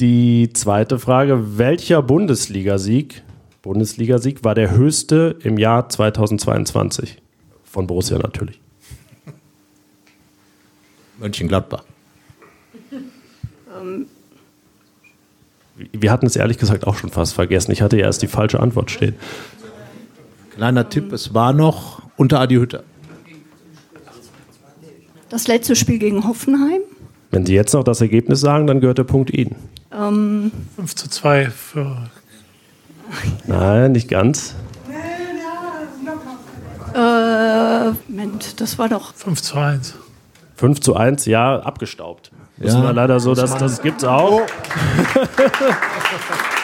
Die 0.00 0.52
zweite 0.52 0.98
Frage: 0.98 1.58
Welcher 1.58 2.02
Bundesligasieg, 2.02 3.22
Bundesligasieg 3.62 4.44
war 4.44 4.54
der 4.54 4.72
höchste 4.72 5.36
im 5.42 5.56
Jahr 5.56 5.88
2022? 5.88 7.22
Von 7.64 7.86
Borussia 7.86 8.18
natürlich. 8.18 8.60
Mönchengladbach. 11.18 11.84
Wir 15.92 16.10
hatten 16.10 16.26
es 16.26 16.36
ehrlich 16.36 16.58
gesagt 16.58 16.86
auch 16.86 16.96
schon 16.96 17.10
fast 17.10 17.34
vergessen. 17.34 17.72
Ich 17.72 17.82
hatte 17.82 17.98
ja 17.98 18.06
erst 18.06 18.22
die 18.22 18.28
falsche 18.28 18.60
Antwort 18.60 18.90
stehen. 18.90 19.14
Kleiner 20.54 20.88
Tipp, 20.88 21.12
es 21.12 21.34
war 21.34 21.52
noch 21.52 22.02
unter 22.16 22.40
Adi 22.40 22.54
Hütter. 22.54 22.82
Das 25.28 25.48
letzte 25.48 25.76
Spiel 25.76 25.98
gegen 25.98 26.26
Hoffenheim. 26.26 26.80
Wenn 27.30 27.44
Sie 27.44 27.54
jetzt 27.54 27.74
noch 27.74 27.84
das 27.84 28.00
Ergebnis 28.00 28.40
sagen, 28.40 28.66
dann 28.66 28.80
gehört 28.80 28.98
der 28.98 29.04
Punkt 29.04 29.30
Ihnen. 29.30 29.56
5 29.90 30.94
zu 30.94 31.10
2 31.10 31.50
für 31.50 32.10
Nein, 33.46 33.92
nicht 33.92 34.08
ganz. 34.08 34.54
Äh, 36.94 37.90
Moment, 38.08 38.60
das 38.60 38.78
war 38.78 38.88
doch 38.88 39.14
5 39.14 39.42
zu 39.42 39.58
1. 39.58 39.94
5 40.56 40.80
zu 40.80 40.96
1, 40.96 41.26
ja, 41.26 41.60
abgestaubt. 41.60 42.30
Das 42.58 42.72
Ja. 42.74 42.82
war 42.84 42.92
leider 42.92 43.20
so, 43.20 43.34
dass 43.34 43.56
das 43.58 43.82
gibt's 43.82 44.02
auch. 44.04 44.40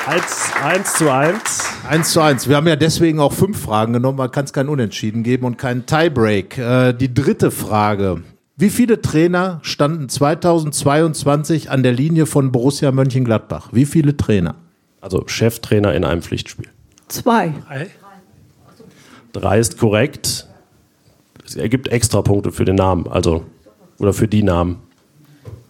1, 0.07 0.53
1 0.65 0.95
zu 0.95 1.11
1. 1.13 1.41
1 1.89 2.11
zu 2.13 2.21
1. 2.21 2.49
Wir 2.49 2.57
haben 2.57 2.67
ja 2.67 2.77
deswegen 2.77 3.21
auch 3.21 3.33
fünf 3.33 3.61
Fragen 3.61 3.93
genommen, 3.93 4.19
man 4.19 4.31
kann 4.31 4.45
es 4.45 4.53
kein 4.53 4.69
Unentschieden 4.69 5.23
geben 5.23 5.45
und 5.47 5.59
keinen 5.59 5.87
Tiebreak. 5.87 6.59
Äh, 6.59 6.93
die 6.95 7.13
dritte 7.13 7.51
Frage. 7.51 8.23
Wie 8.57 8.71
viele 8.71 9.01
Trainer 9.01 9.61
standen 9.63 10.09
2022 10.09 11.71
an 11.71 11.83
der 11.83 11.93
Linie 11.93 12.27
von 12.27 12.53
Borussia 12.53 12.91
Mönchengladbach? 12.93 13.69
Wie 13.73 13.87
viele 13.87 14.17
Trainer? 14.17 14.55
Also 15.01 15.25
Cheftrainer 15.27 15.95
in 15.95 16.05
einem 16.05 16.23
Pflichtspiel. 16.23 16.69
zwei. 17.09 17.53
3. 17.69 17.91
3 19.33 19.59
ist 19.59 19.79
korrekt. 19.79 20.47
Es 21.45 21.57
ergibt 21.57 21.89
extra 21.89 22.23
Punkte 22.23 22.53
für 22.53 22.65
den 22.65 22.77
Namen, 22.77 23.07
also 23.09 23.45
oder 23.99 24.13
für 24.13 24.29
die 24.29 24.43
Namen. 24.43 24.79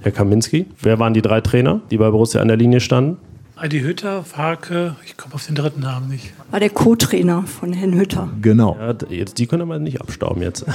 Herr 0.02 0.12
Kaminski, 0.12 0.66
wer 0.82 0.98
waren 0.98 1.14
die 1.14 1.22
drei 1.22 1.40
Trainer, 1.40 1.80
die 1.90 1.96
bei 1.96 2.10
Borussia 2.10 2.40
an 2.40 2.48
der 2.48 2.56
Linie 2.56 2.80
standen? 2.80 3.18
Heidi 3.60 3.80
Hütter, 3.80 4.24
Farke, 4.24 4.96
ich 5.06 5.16
komme 5.16 5.34
auf 5.34 5.46
den 5.46 5.54
dritten 5.54 5.80
Namen 5.82 6.08
nicht. 6.08 6.32
War 6.50 6.58
der 6.58 6.70
Co-Trainer 6.70 7.44
von 7.46 7.72
Herrn 7.72 7.94
Hütter. 7.94 8.28
Genau. 8.40 8.76
Ja, 8.80 8.94
jetzt, 9.08 9.38
die 9.38 9.46
können 9.46 9.68
wir 9.68 9.78
nicht 9.78 10.00
abstauben 10.00 10.42
jetzt. 10.42 10.64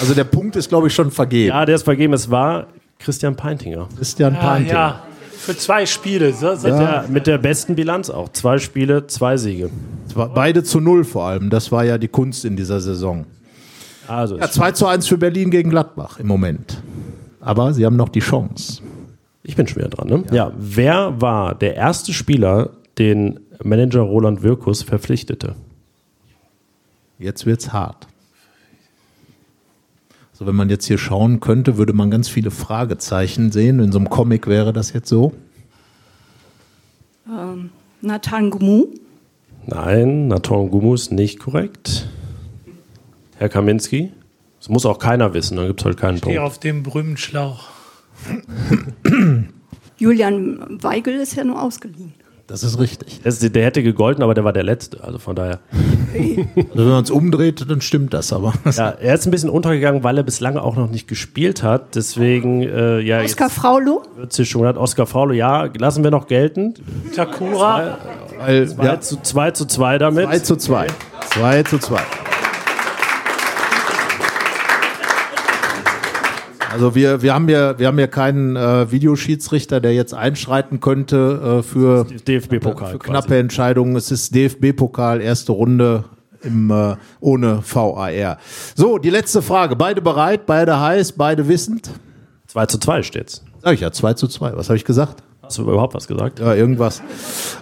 Also 0.00 0.14
der 0.14 0.24
Punkt 0.24 0.56
ist, 0.56 0.68
glaube 0.68 0.88
ich, 0.88 0.94
schon 0.94 1.10
vergeben. 1.10 1.48
Ja, 1.48 1.64
der 1.64 1.76
ist 1.76 1.84
vergeben. 1.84 2.12
Es 2.12 2.30
war 2.30 2.66
Christian 2.98 3.36
Peintinger. 3.36 3.88
Christian 3.96 4.34
Ah, 4.36 4.40
Panting. 4.40 4.72
ja, 4.72 5.02
für 5.38 5.56
zwei 5.56 5.86
Spiele. 5.86 6.32
So, 6.32 6.54
so, 6.56 6.68
Ja, 6.68 7.04
mit 7.08 7.26
der 7.26 7.38
besten 7.38 7.74
Bilanz 7.74 8.10
auch. 8.10 8.30
Zwei 8.32 8.58
Spiele, 8.58 9.06
zwei 9.06 9.36
Siege. 9.36 9.70
Beide 10.14 10.62
zu 10.62 10.80
null 10.80 11.04
vor 11.04 11.24
allem. 11.24 11.48
Das 11.50 11.72
war 11.72 11.84
ja 11.84 11.96
die 11.98 12.08
Kunst 12.08 12.44
in 12.44 12.56
dieser 12.56 12.80
Saison. 12.80 13.24
Also, 14.08 14.38
Ja, 14.38 14.48
2 14.50 14.70
zu 14.72 14.86
1 14.86 15.08
für 15.08 15.18
Berlin 15.18 15.50
gegen 15.50 15.68
Gladbach 15.70 16.20
im 16.20 16.28
Moment. 16.28 16.80
Aber 17.46 17.72
sie 17.72 17.86
haben 17.86 17.94
noch 17.94 18.08
die 18.08 18.20
Chance. 18.20 18.82
ich 19.44 19.54
bin 19.54 19.68
schon 19.68 19.76
wieder 19.76 19.88
dran. 19.88 20.08
Ne? 20.08 20.24
Ja. 20.32 20.52
wer 20.58 21.20
war 21.20 21.54
der 21.54 21.76
erste 21.76 22.12
Spieler, 22.12 22.70
den 22.98 23.38
Manager 23.62 24.00
Roland 24.00 24.42
Wirkus 24.42 24.82
verpflichtete? 24.82 25.54
Jetzt 27.20 27.46
wird's 27.46 27.72
hart. 27.72 28.08
Also 30.32 30.44
wenn 30.44 30.56
man 30.56 30.68
jetzt 30.68 30.86
hier 30.86 30.98
schauen 30.98 31.38
könnte, 31.38 31.78
würde 31.78 31.92
man 31.92 32.10
ganz 32.10 32.28
viele 32.28 32.50
Fragezeichen 32.50 33.52
sehen. 33.52 33.78
In 33.78 33.92
so 33.92 33.98
einem 33.98 34.10
Comic 34.10 34.48
wäre 34.48 34.72
das 34.72 34.92
jetzt 34.92 35.08
so. 35.08 35.32
Ähm, 37.28 37.70
Nathan 38.00 38.50
Gumu. 38.50 38.86
Nein, 39.66 40.26
Nathan 40.26 40.68
Gumus 40.68 41.12
nicht 41.12 41.38
korrekt. 41.38 42.08
Herr 43.36 43.48
Kaminski? 43.48 44.12
Das 44.66 44.72
muss 44.72 44.84
auch 44.84 44.98
keiner 44.98 45.32
wissen, 45.32 45.56
dann 45.56 45.68
gibt 45.68 45.80
es 45.80 45.84
halt 45.84 45.96
keinen 45.96 46.18
stehe 46.18 46.38
Punkt. 46.38 46.50
auf 46.50 46.58
dem 46.58 46.82
berühmten 46.82 47.16
Schlauch. 47.16 47.66
Julian 49.96 50.82
Weigel 50.82 51.14
ist 51.14 51.36
ja 51.36 51.44
nur 51.44 51.62
ausgeliehen. 51.62 52.14
Das 52.48 52.64
ist 52.64 52.80
richtig. 52.80 53.20
Das, 53.22 53.38
der 53.38 53.64
hätte 53.64 53.84
gegolten, 53.84 54.24
aber 54.24 54.34
der 54.34 54.42
war 54.42 54.52
der 54.52 54.64
Letzte. 54.64 55.04
Also 55.04 55.18
von 55.20 55.36
daher. 55.36 55.60
Also 56.16 56.84
wenn 56.84 56.88
man 56.88 57.04
es 57.04 57.10
umdreht, 57.10 57.64
dann 57.68 57.80
stimmt 57.80 58.12
das 58.12 58.32
aber. 58.32 58.54
Ja, 58.76 58.88
er 58.88 59.14
ist 59.14 59.26
ein 59.26 59.30
bisschen 59.30 59.50
untergegangen, 59.50 60.02
weil 60.02 60.16
er 60.16 60.24
bislang 60.24 60.56
auch 60.56 60.74
noch 60.74 60.90
nicht 60.90 61.06
gespielt 61.06 61.62
hat. 61.62 61.94
Deswegen, 61.94 62.62
äh, 62.62 62.98
ja, 63.00 63.20
Oskar 63.22 63.50
Fraulo. 63.50 64.02
wird 64.16 64.32
sich 64.32 64.50
schon 64.50 64.66
hat. 64.66 64.76
Oskar 64.78 65.06
Faulo, 65.06 65.32
ja, 65.32 65.68
lassen 65.78 66.02
wir 66.02 66.10
noch 66.10 66.26
gelten. 66.26 66.74
Takura, 67.14 67.98
Weil, 68.38 68.68
2 68.68 68.84
ja, 68.84 69.00
zu 69.00 69.22
2 69.22 69.50
zu 69.52 69.66
2 69.66 69.98
damit. 69.98 70.24
2 70.24 70.38
zu 70.40 70.56
2. 70.56 70.86
2 71.34 71.62
zu 71.62 71.78
2. 71.78 72.00
Also 76.76 76.94
wir, 76.94 77.22
wir 77.22 77.32
haben 77.32 77.48
ja, 77.48 77.78
wir 77.78 77.86
haben 77.86 77.98
ja 77.98 78.06
keinen 78.06 78.54
äh, 78.54 78.92
Videoschiedsrichter, 78.92 79.80
der 79.80 79.94
jetzt 79.94 80.12
einschreiten 80.12 80.78
könnte 80.80 81.60
äh, 81.60 81.62
für, 81.62 82.04
DFB-Pokal. 82.04 82.92
für 82.92 82.98
knappe 82.98 83.38
Entscheidungen. 83.38 83.96
Es 83.96 84.10
ist 84.10 84.34
DFB-Pokal, 84.34 85.22
erste 85.22 85.52
Runde 85.52 86.04
im, 86.42 86.70
äh, 86.70 86.96
ohne 87.20 87.62
VAR. 87.64 88.36
So, 88.74 88.98
die 88.98 89.08
letzte 89.08 89.40
Frage. 89.40 89.74
Beide 89.74 90.02
bereit, 90.02 90.44
beide 90.44 90.78
heiß, 90.78 91.12
beide 91.12 91.48
wissend? 91.48 91.88
2 92.48 92.66
zu 92.66 92.78
2 92.78 93.02
steht's. 93.02 93.42
Sag 93.62 93.72
ich 93.72 93.80
ja, 93.80 93.90
2 93.90 94.12
zu 94.12 94.28
2. 94.28 94.54
Was 94.58 94.68
habe 94.68 94.76
ich 94.76 94.84
gesagt? 94.84 95.22
Hast 95.46 95.58
du 95.58 95.62
überhaupt 95.62 95.94
was 95.94 96.06
gesagt? 96.06 96.40
Ja, 96.40 96.54
irgendwas. 96.54 97.02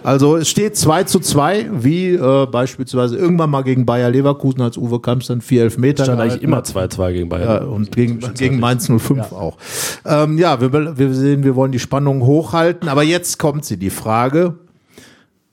Also 0.03 0.37
es 0.37 0.49
steht 0.49 0.75
2 0.75 1.03
zu 1.03 1.19
2, 1.19 1.69
wie 1.71 2.13
äh, 2.13 2.45
beispielsweise 2.47 3.17
irgendwann 3.17 3.49
mal 3.49 3.61
gegen 3.61 3.85
Bayer 3.85 4.09
Leverkusen, 4.09 4.61
als 4.61 4.77
Uwe 4.77 4.99
Kamps 4.99 5.27
dann 5.27 5.41
4 5.41 5.63
Elfmeter 5.63 6.03
Stand 6.03 6.19
eigentlich 6.19 6.41
gehalten 6.41 6.45
immer 6.45 6.57
hat. 6.57 6.67
2-2 6.67 7.13
gegen 7.13 7.29
Bayern. 7.29 7.47
Ja, 7.47 7.67
und 7.67 7.91
gegen, 7.91 8.19
gegen 8.33 8.59
Mainz 8.59 8.89
05 8.89 9.31
auch. 9.31 9.57
Ähm, 10.05 10.37
ja, 10.37 10.59
wir, 10.61 10.97
wir 10.97 11.13
sehen, 11.13 11.43
wir 11.43 11.55
wollen 11.55 11.71
die 11.71 11.79
Spannung 11.79 12.25
hochhalten, 12.25 12.89
aber 12.89 13.03
jetzt 13.03 13.39
kommt 13.39 13.65
sie, 13.65 13.77
die 13.77 13.89
Frage. 13.89 14.55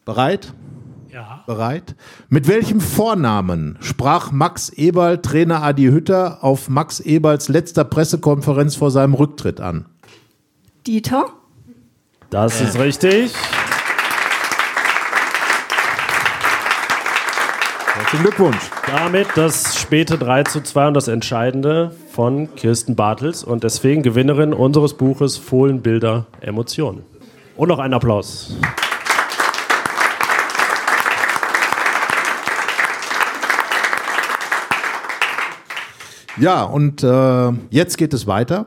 Bereit? 0.05 0.53
Ja. 1.13 1.45
Bereit? 1.47 1.95
Mit 2.31 2.49
welchem 2.49 2.81
Vornamen 2.81 3.77
sprach 3.81 4.33
Max 4.33 4.71
Eberl 4.71 5.19
Trainer 5.19 5.63
Adi 5.63 5.85
Hütter 5.85 6.43
auf 6.43 6.71
Max 6.71 7.01
Eberls 7.01 7.49
letzter 7.49 7.85
Pressekonferenz 7.85 8.77
vor 8.77 8.91
seinem 8.91 9.15
Rücktritt 9.15 9.61
an? 9.61 9.85
Dieter? 10.87 11.27
Das 12.33 12.63
ist 12.63 12.79
richtig. 12.79 13.31
Herzlichen 17.93 18.23
Glückwunsch. 18.23 18.71
Damit 18.87 19.29
das 19.35 19.79
späte 19.79 20.17
3 20.17 20.45
zu 20.45 20.63
2 20.63 20.89
und 20.89 20.95
das 20.95 21.09
Entscheidende 21.09 21.95
von 22.11 22.55
Kirsten 22.55 22.97
Bartels 22.97 23.45
und 23.45 23.65
deswegen 23.65 24.03
Gewinnerin 24.03 24.55
unseres 24.55 24.95
Buches 24.95 25.37
Fohlen, 25.37 25.83
Bilder, 25.83 26.25
Emotionen. 26.41 27.03
Und 27.55 27.69
noch 27.69 27.79
ein 27.79 27.93
Applaus. 27.93 28.57
Ja, 36.39 36.63
und 36.63 37.03
äh, 37.03 37.53
jetzt 37.69 37.99
geht 37.99 38.15
es 38.15 38.27
weiter. 38.27 38.65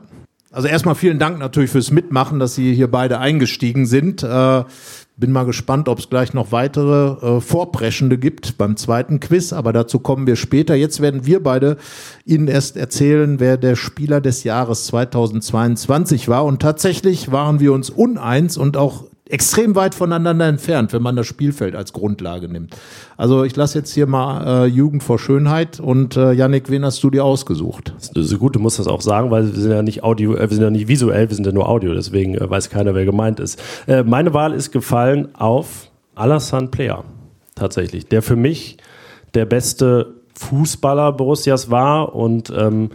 Also 0.56 0.68
erstmal 0.68 0.94
vielen 0.94 1.18
Dank 1.18 1.38
natürlich 1.38 1.68
fürs 1.70 1.90
Mitmachen, 1.90 2.38
dass 2.38 2.54
Sie 2.54 2.72
hier 2.72 2.90
beide 2.90 3.18
eingestiegen 3.18 3.84
sind. 3.84 4.22
Äh, 4.22 4.64
bin 5.18 5.30
mal 5.30 5.44
gespannt, 5.44 5.86
ob 5.86 5.98
es 5.98 6.08
gleich 6.08 6.32
noch 6.32 6.50
weitere 6.50 7.36
äh, 7.36 7.40
Vorpreschende 7.42 8.16
gibt 8.16 8.56
beim 8.56 8.78
zweiten 8.78 9.20
Quiz, 9.20 9.52
aber 9.52 9.74
dazu 9.74 9.98
kommen 9.98 10.26
wir 10.26 10.34
später. 10.34 10.74
Jetzt 10.74 11.02
werden 11.02 11.26
wir 11.26 11.42
beide 11.42 11.76
Ihnen 12.24 12.48
erst 12.48 12.78
erzählen, 12.78 13.38
wer 13.38 13.58
der 13.58 13.76
Spieler 13.76 14.22
des 14.22 14.44
Jahres 14.44 14.86
2022 14.86 16.26
war. 16.26 16.46
Und 16.46 16.62
tatsächlich 16.62 17.30
waren 17.30 17.60
wir 17.60 17.74
uns 17.74 17.90
uneins 17.90 18.56
und 18.56 18.78
auch 18.78 19.04
extrem 19.28 19.74
weit 19.74 19.94
voneinander 19.94 20.46
entfernt, 20.46 20.92
wenn 20.92 21.02
man 21.02 21.16
das 21.16 21.26
Spielfeld 21.26 21.74
als 21.74 21.92
Grundlage 21.92 22.48
nimmt. 22.48 22.76
Also 23.16 23.44
ich 23.44 23.56
lasse 23.56 23.78
jetzt 23.78 23.92
hier 23.92 24.06
mal 24.06 24.64
äh, 24.64 24.66
Jugend 24.66 25.02
vor 25.02 25.18
Schönheit 25.18 25.80
und 25.80 26.16
äh, 26.16 26.32
Yannick, 26.32 26.70
wen 26.70 26.84
hast 26.84 27.02
du 27.02 27.10
dir 27.10 27.24
ausgesucht? 27.24 27.92
So 28.14 28.38
gut, 28.38 28.54
du 28.54 28.60
musst 28.60 28.78
das 28.78 28.86
auch 28.86 29.00
sagen, 29.00 29.30
weil 29.30 29.52
wir 29.52 29.60
sind 29.60 29.72
ja 29.72 29.82
nicht 29.82 30.04
Audio, 30.04 30.34
äh, 30.34 30.42
wir 30.42 30.54
sind 30.54 30.62
ja 30.62 30.70
nicht 30.70 30.86
visuell, 30.86 31.28
wir 31.28 31.34
sind 31.34 31.46
ja 31.46 31.52
nur 31.52 31.68
Audio, 31.68 31.92
deswegen 31.94 32.36
äh, 32.36 32.48
weiß 32.48 32.70
keiner, 32.70 32.94
wer 32.94 33.04
gemeint 33.04 33.40
ist. 33.40 33.60
Äh, 33.86 34.04
meine 34.04 34.32
Wahl 34.32 34.52
ist 34.52 34.70
gefallen 34.70 35.34
auf 35.34 35.90
Alassane 36.14 36.68
Player, 36.68 37.04
tatsächlich, 37.56 38.06
der 38.06 38.22
für 38.22 38.36
mich 38.36 38.76
der 39.34 39.44
beste 39.44 40.14
Fußballer 40.34 41.12
Borussias 41.12 41.70
war 41.70 42.14
und 42.14 42.52
ähm, 42.56 42.90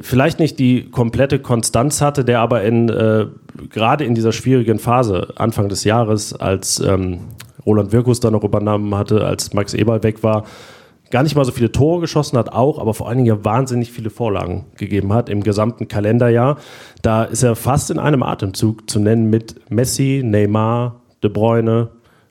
vielleicht 0.00 0.38
nicht 0.38 0.58
die 0.58 0.90
komplette 0.90 1.38
Konstanz 1.38 2.00
hatte, 2.00 2.24
der 2.24 2.40
aber 2.40 2.62
in 2.62 2.88
äh, 2.88 3.26
gerade 3.70 4.04
in 4.04 4.14
dieser 4.14 4.32
schwierigen 4.32 4.78
Phase 4.78 5.28
Anfang 5.36 5.68
des 5.68 5.84
Jahres, 5.84 6.32
als 6.32 6.80
ähm, 6.80 7.20
Roland 7.64 7.92
Wirkus 7.92 8.20
dann 8.20 8.32
noch 8.32 8.44
übernommen 8.44 8.94
hatte, 8.94 9.24
als 9.24 9.52
Max 9.52 9.74
Eberl 9.74 10.02
weg 10.02 10.22
war, 10.22 10.44
gar 11.10 11.22
nicht 11.22 11.34
mal 11.34 11.44
so 11.44 11.52
viele 11.52 11.72
Tore 11.72 12.00
geschossen 12.00 12.38
hat, 12.38 12.52
auch, 12.52 12.78
aber 12.78 12.94
vor 12.94 13.08
allen 13.08 13.18
Dingen 13.18 13.28
ja 13.28 13.44
wahnsinnig 13.44 13.92
viele 13.92 14.10
Vorlagen 14.10 14.66
gegeben 14.76 15.12
hat 15.12 15.28
im 15.28 15.42
gesamten 15.42 15.88
Kalenderjahr. 15.88 16.58
Da 17.02 17.24
ist 17.24 17.42
er 17.42 17.56
fast 17.56 17.90
in 17.90 17.98
einem 17.98 18.22
Atemzug 18.22 18.88
zu 18.90 19.00
nennen 19.00 19.30
mit 19.30 19.70
Messi, 19.70 20.22
Neymar, 20.24 21.00
De 21.22 21.30
Bruyne, 21.30 21.88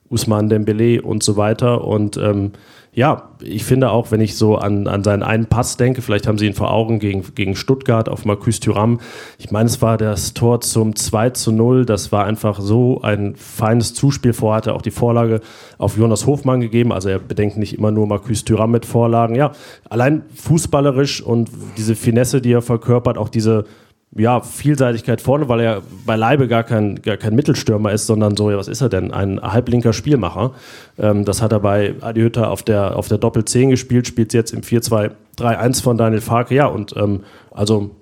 Usman 0.10 0.50
Dembele 0.50 1.02
und 1.02 1.24
so 1.24 1.38
weiter. 1.38 1.84
Und 1.84 2.18
ähm, 2.18 2.52
ja, 2.98 3.30
ich 3.44 3.64
finde 3.64 3.92
auch, 3.92 4.10
wenn 4.10 4.22
ich 4.22 4.36
so 4.38 4.56
an, 4.56 4.88
an 4.88 5.04
seinen 5.04 5.22
einen 5.22 5.46
Pass 5.46 5.78
denke, 5.78 6.02
vielleicht 6.02 6.26
haben 6.26 6.40
Sie 6.40 6.48
ihn 6.48 6.56
vor 6.56 6.74
Augen 6.74 6.98
gegen, 6.98 7.24
gegen 7.36 7.56
Stuttgart 7.56 8.10
auf 8.10 8.26
Marcus 8.26 8.60
Thuram. 8.60 9.00
Ich 9.38 9.52
meine, 9.52 9.68
es 9.68 9.84
war 9.84 10.00
das 10.00 10.34
Tor 10.34 10.62
zum 10.62 10.96
2 10.96 11.30
zu 11.30 11.52
0. 11.52 11.86
Das 11.86 12.12
war 12.12 12.26
einfach 12.26 12.60
so 12.60 13.00
ein 13.04 13.36
feines 13.36 13.94
Zuspiel. 13.94 14.34
Vorher 14.34 14.58
hat 14.58 14.66
er 14.66 14.74
auch 14.74 14.82
die 14.82 14.90
Vorlage 14.90 15.42
auf 15.78 15.96
Jonas 15.96 16.26
Hofmann 16.26 16.60
gegeben. 16.60 16.92
Also 16.92 17.10
er 17.10 17.20
bedenkt 17.20 17.58
nicht 17.58 17.78
immer 17.78 17.92
nur 17.92 18.08
Marcus 18.08 18.44
Thuram 18.46 18.72
mit 18.72 18.84
Vorlagen. 18.84 19.36
Ja, 19.36 19.52
allein 19.88 20.24
fußballerisch 20.34 21.22
und 21.22 21.52
diese 21.78 21.96
Finesse, 21.96 22.42
die 22.42 22.54
er 22.54 22.64
verkörpert, 22.64 23.20
auch 23.20 23.30
diese 23.30 23.66
ja, 24.16 24.42
Vielseitigkeit 24.42 25.22
vorne, 25.22 25.50
weil 25.50 25.60
er 25.60 25.82
beileibe 26.06 26.48
gar 26.48 26.64
kein, 26.64 27.02
gar 27.02 27.18
kein 27.18 27.36
Mittelstürmer 27.36 27.92
ist, 27.92 28.08
sondern 28.08 28.36
so, 28.36 28.50
ja, 28.50 28.58
was 28.58 28.68
ist 28.68 28.82
er 28.82 28.90
denn? 28.90 29.12
Ein 29.12 29.42
halblinker 29.42 29.94
Spielmacher. 29.94 30.54
Ähm, 30.98 31.26
das 31.26 31.42
hat 31.42 31.52
er 31.52 31.60
bei 31.60 31.96
Adi 32.02 32.22
Hütter 32.22 32.50
auf 32.50 32.64
der, 32.64 32.96
auf 32.96 33.08
der 33.08 33.18
Doppel-10 33.18 33.70
gespielt, 33.70 34.08
spielt 34.08 34.34
jetzt 34.34 34.54
im 34.54 34.62
4-2-3-1 34.62 35.84
von 35.84 35.98
Daniel 35.98 36.22
Farke. 36.22 36.56
Ja, 36.56 36.68
und 36.68 36.96
ähm, 36.96 37.24
also 37.52 37.96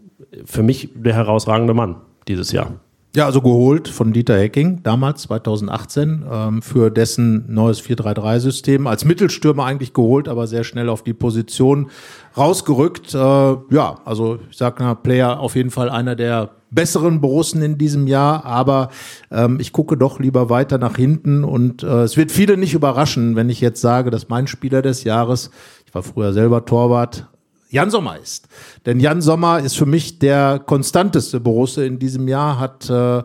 für 0.45 0.63
mich 0.63 0.89
der 0.93 1.13
herausragende 1.13 1.73
Mann 1.73 1.95
dieses 2.27 2.51
Jahr. 2.51 2.71
Ja, 3.15 3.25
also 3.25 3.41
geholt 3.41 3.87
von 3.87 4.11
Dieter 4.11 4.37
Hecking 4.37 4.83
damals, 4.83 5.21
2018, 5.21 6.25
ähm, 6.29 6.61
für 6.61 6.91
dessen 6.91 7.45
neues 7.47 7.81
4-3-3-System. 7.81 8.87
Als 8.87 9.05
Mittelstürmer 9.05 9.63
eigentlich 9.63 9.93
geholt, 9.93 10.27
aber 10.27 10.47
sehr 10.47 10.65
schnell 10.65 10.89
auf 10.89 11.01
die 11.01 11.13
Position 11.13 11.89
rausgerückt. 12.35 13.13
Äh, 13.13 13.17
ja, 13.17 14.01
also 14.03 14.39
ich 14.51 14.57
sag 14.57 14.81
mal, 14.81 14.95
Player 14.95 15.39
auf 15.39 15.55
jeden 15.55 15.71
Fall 15.71 15.89
einer 15.89 16.17
der 16.17 16.49
besseren 16.71 17.21
Borussen 17.21 17.61
in 17.61 17.77
diesem 17.77 18.05
Jahr, 18.05 18.43
aber 18.43 18.89
ähm, 19.31 19.61
ich 19.61 19.71
gucke 19.71 19.95
doch 19.95 20.19
lieber 20.19 20.49
weiter 20.49 20.77
nach 20.77 20.97
hinten 20.97 21.45
und 21.45 21.83
äh, 21.83 22.03
es 22.03 22.17
wird 22.17 22.33
viele 22.33 22.57
nicht 22.57 22.73
überraschen, 22.73 23.37
wenn 23.37 23.49
ich 23.49 23.61
jetzt 23.61 23.79
sage, 23.79 24.11
dass 24.11 24.27
mein 24.27 24.47
Spieler 24.47 24.81
des 24.81 25.05
Jahres, 25.05 25.51
ich 25.85 25.95
war 25.95 26.03
früher 26.03 26.33
selber 26.33 26.65
Torwart, 26.65 27.29
Jan 27.69 27.89
Sommer 27.89 28.17
ist. 28.19 28.47
Denn 28.85 28.99
Jan 28.99 29.21
Sommer 29.21 29.59
ist 29.59 29.75
für 29.77 29.85
mich 29.85 30.19
der 30.19 30.59
konstanteste 30.59 31.39
Borusse 31.39 31.85
in 31.85 31.99
diesem 31.99 32.27
Jahr, 32.27 32.59
hat 32.59 32.89
äh, 32.89 33.23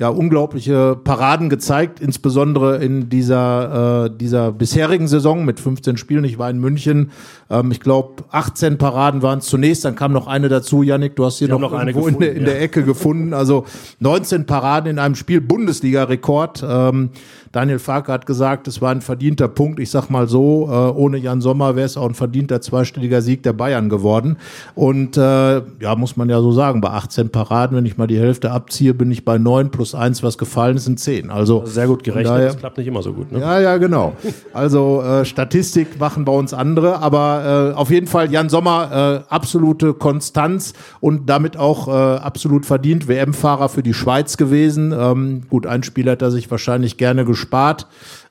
ja 0.00 0.08
unglaubliche 0.08 0.96
Paraden 0.96 1.50
gezeigt, 1.50 2.00
insbesondere 2.00 2.82
in 2.82 3.10
dieser, 3.10 4.06
äh, 4.06 4.10
dieser 4.10 4.50
bisherigen 4.50 5.06
Saison 5.08 5.44
mit 5.44 5.60
15 5.60 5.98
Spielen. 5.98 6.24
Ich 6.24 6.38
war 6.38 6.48
in 6.48 6.58
München, 6.58 7.10
ähm, 7.50 7.70
ich 7.70 7.80
glaube 7.80 8.24
18 8.30 8.78
Paraden 8.78 9.20
waren 9.20 9.40
es 9.40 9.46
zunächst, 9.46 9.84
dann 9.84 9.96
kam 9.96 10.12
noch 10.12 10.26
eine 10.26 10.48
dazu. 10.48 10.82
Yannick, 10.82 11.16
du 11.16 11.26
hast 11.26 11.36
hier 11.36 11.48
noch, 11.48 11.60
noch 11.60 11.74
eine 11.74 11.90
irgendwo 11.90 12.08
in, 12.08 12.18
der, 12.18 12.28
in 12.28 12.34
gefunden, 12.34 12.44
der 12.46 12.62
Ecke 12.62 12.82
gefunden. 12.82 13.34
Also 13.34 13.66
19 13.98 14.46
Paraden 14.46 14.90
in 14.90 14.98
einem 14.98 15.16
Spiel, 15.16 15.42
Bundesliga-Rekord. 15.42 16.64
Ähm, 16.66 17.10
Daniel 17.52 17.80
Farke 17.80 18.12
hat 18.12 18.26
gesagt, 18.26 18.68
es 18.68 18.80
war 18.80 18.92
ein 18.92 19.00
verdienter 19.00 19.48
Punkt. 19.48 19.80
Ich 19.80 19.90
sag 19.90 20.08
mal 20.08 20.28
so, 20.28 20.68
äh, 20.70 20.72
ohne 20.72 21.18
Jan 21.18 21.40
Sommer 21.40 21.74
wäre 21.74 21.86
es 21.86 21.96
auch 21.96 22.08
ein 22.08 22.14
verdienter 22.14 22.60
zweistelliger 22.60 23.22
Sieg 23.22 23.42
der 23.42 23.52
Bayern 23.52 23.88
geworden. 23.88 24.36
Und 24.76 25.16
äh, 25.16 25.56
ja, 25.80 25.96
muss 25.96 26.16
man 26.16 26.30
ja 26.30 26.40
so 26.40 26.52
sagen, 26.52 26.80
bei 26.80 26.90
18 26.90 27.30
Paraden, 27.30 27.76
wenn 27.76 27.86
ich 27.86 27.98
mal 27.98 28.06
die 28.06 28.20
Hälfte 28.20 28.52
abziehe, 28.52 28.94
bin 28.94 29.10
ich 29.10 29.24
bei 29.24 29.36
9 29.36 29.70
plus 29.70 29.89
1, 29.94 30.22
was 30.22 30.38
gefallen 30.38 30.76
ist, 30.76 30.84
sind 30.84 30.98
10. 31.00 31.30
Also 31.30 31.64
Sehr 31.66 31.86
gut 31.86 32.02
gerechnet, 32.04 32.26
daher- 32.34 32.46
das 32.48 32.58
klappt 32.58 32.78
nicht 32.78 32.86
immer 32.86 33.02
so 33.02 33.12
gut. 33.12 33.30
Ne? 33.32 33.40
ja, 33.40 33.60
ja, 33.60 33.76
genau. 33.76 34.12
Also 34.52 35.02
äh, 35.02 35.24
Statistik 35.24 35.98
machen 36.00 36.24
bei 36.24 36.32
uns 36.32 36.52
andere, 36.52 37.00
aber 37.00 37.72
äh, 37.72 37.76
auf 37.76 37.90
jeden 37.90 38.06
Fall 38.06 38.30
Jan 38.32 38.48
Sommer 38.48 39.22
äh, 39.28 39.32
absolute 39.32 39.94
Konstanz 39.94 40.72
und 41.00 41.28
damit 41.28 41.56
auch 41.56 41.88
äh, 41.88 41.90
absolut 41.90 42.66
verdient 42.66 43.06
WM-Fahrer 43.08 43.68
für 43.68 43.82
die 43.82 43.94
Schweiz 43.94 44.36
gewesen. 44.36 44.92
Ähm, 44.96 45.42
gut, 45.48 45.66
ein 45.66 45.82
Spiel 45.82 46.10
hat 46.10 46.22
er 46.22 46.30
sich 46.30 46.50
wahrscheinlich 46.50 46.96
gerne 46.96 47.24
gespart. 47.24 47.86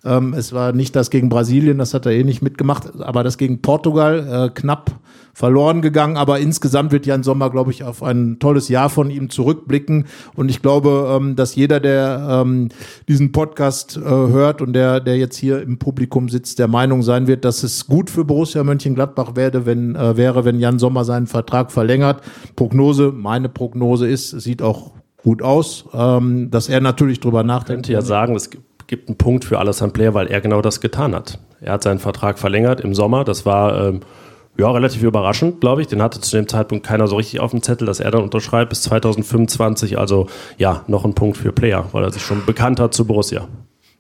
Ähm, 0.06 0.34
es 0.34 0.54
war 0.54 0.72
nicht 0.72 0.96
das 0.96 1.10
gegen 1.10 1.30
Brasilien, 1.30 1.78
das 1.78 1.94
hat 1.94 2.06
er 2.06 2.14
eh 2.14 2.24
nicht 2.24 2.42
mitgemacht, 2.42 3.02
aber 3.02 3.24
das 3.24 3.38
gegen 3.38 3.62
Portugal 3.62 4.48
äh, 4.48 4.50
knapp 4.50 4.92
verloren 5.34 5.82
gegangen. 5.82 6.18
Aber 6.18 6.40
insgesamt 6.40 6.92
wird 6.92 7.06
Jan 7.06 7.24
Sommer, 7.24 7.50
glaube 7.50 7.72
ich, 7.72 7.84
auf 7.84 8.02
ein 8.04 8.40
tolles 8.40 8.70
Jahr 8.70 8.90
von 8.90 9.10
ihm 9.10 9.30
zurückblicken. 9.30 10.06
Und 10.36 10.50
ich 10.50 10.62
glaube, 10.62 11.18
ähm, 11.18 11.36
dass 11.36 11.56
jeder, 11.56 11.80
der 11.80 12.44
ähm, 12.46 12.70
diesen 13.08 13.32
Podcast 13.32 13.98
äh, 13.98 14.02
hört 14.02 14.62
und 14.62 14.74
der, 14.74 15.00
der 15.00 15.18
jetzt 15.18 15.38
hier 15.38 15.62
im 15.62 15.80
Publikum 15.80 16.30
sitzt, 16.30 16.60
der 16.60 16.68
Meinung 16.68 17.04
sein 17.04 17.28
wird, 17.28 17.46
dass 17.46 17.64
es 17.64 17.88
gut 17.88 18.10
für 18.10 18.26
Borussia 18.26 18.64
Mönchengladbach 18.64 19.36
werde, 19.36 19.66
wenn, 19.66 19.96
äh, 19.96 20.16
wäre, 20.16 20.46
wenn 20.46 20.60
Jan 20.60 20.80
Sommer 20.80 21.04
seinen 21.04 21.28
Vertrag 21.28 21.72
verlängert. 21.72 22.22
Prognose, 22.56 23.12
meine 23.14 23.50
Prognose 23.50 24.08
ist, 24.08 24.30
sieht 24.30 24.62
auch 24.62 24.92
gut 25.24 25.42
aus, 25.42 25.86
ähm, 25.94 26.50
dass 26.52 26.70
er 26.70 26.82
natürlich 26.82 27.20
drüber 27.20 27.44
nachdenkt. 27.44 27.88
könnte 27.88 27.94
ja 27.94 28.02
sagen, 28.02 28.36
es 28.36 28.50
gibt 28.90 29.08
einen 29.08 29.18
Punkt 29.18 29.46
für 29.46 29.60
Alassane 29.60 29.94
Player, 29.94 30.14
weil 30.14 30.28
er 30.28 30.42
genau 30.42 30.62
das 30.62 30.82
getan 30.82 31.16
hat. 31.16 31.40
Er 31.62 31.74
hat 31.74 31.84
seinen 31.84 32.00
Vertrag 32.00 32.40
verlängert 32.40 32.82
im 32.82 32.94
Sommer. 32.94 33.24
Das 33.24 33.46
war 33.46 33.88
ähm, 33.88 34.02
ja 34.58 34.70
relativ 34.70 35.04
überraschend, 35.04 35.62
glaube 35.62 35.82
ich. 35.82 35.88
Den 35.88 36.02
hatte 36.02 36.20
zu 36.20 36.36
dem 36.36 36.48
Zeitpunkt 36.48 36.86
keiner 36.86 37.08
so 37.08 37.16
richtig 37.16 37.40
auf 37.40 37.52
dem 37.52 37.62
Zettel, 37.62 37.86
dass 37.86 38.00
er 38.00 38.12
dann 38.12 38.24
unterschreibt 38.24 38.70
bis 38.70 38.82
2025. 38.82 39.98
Also 39.98 40.28
ja, 40.58 40.84
noch 40.88 41.06
ein 41.06 41.14
Punkt 41.14 41.38
für 41.38 41.52
Player, 41.52 41.86
weil 41.92 42.04
er 42.04 42.12
sich 42.12 42.24
schon 42.24 42.46
bekannt 42.46 42.80
hat 42.80 42.94
zu 42.94 43.06
Borussia. 43.06 43.48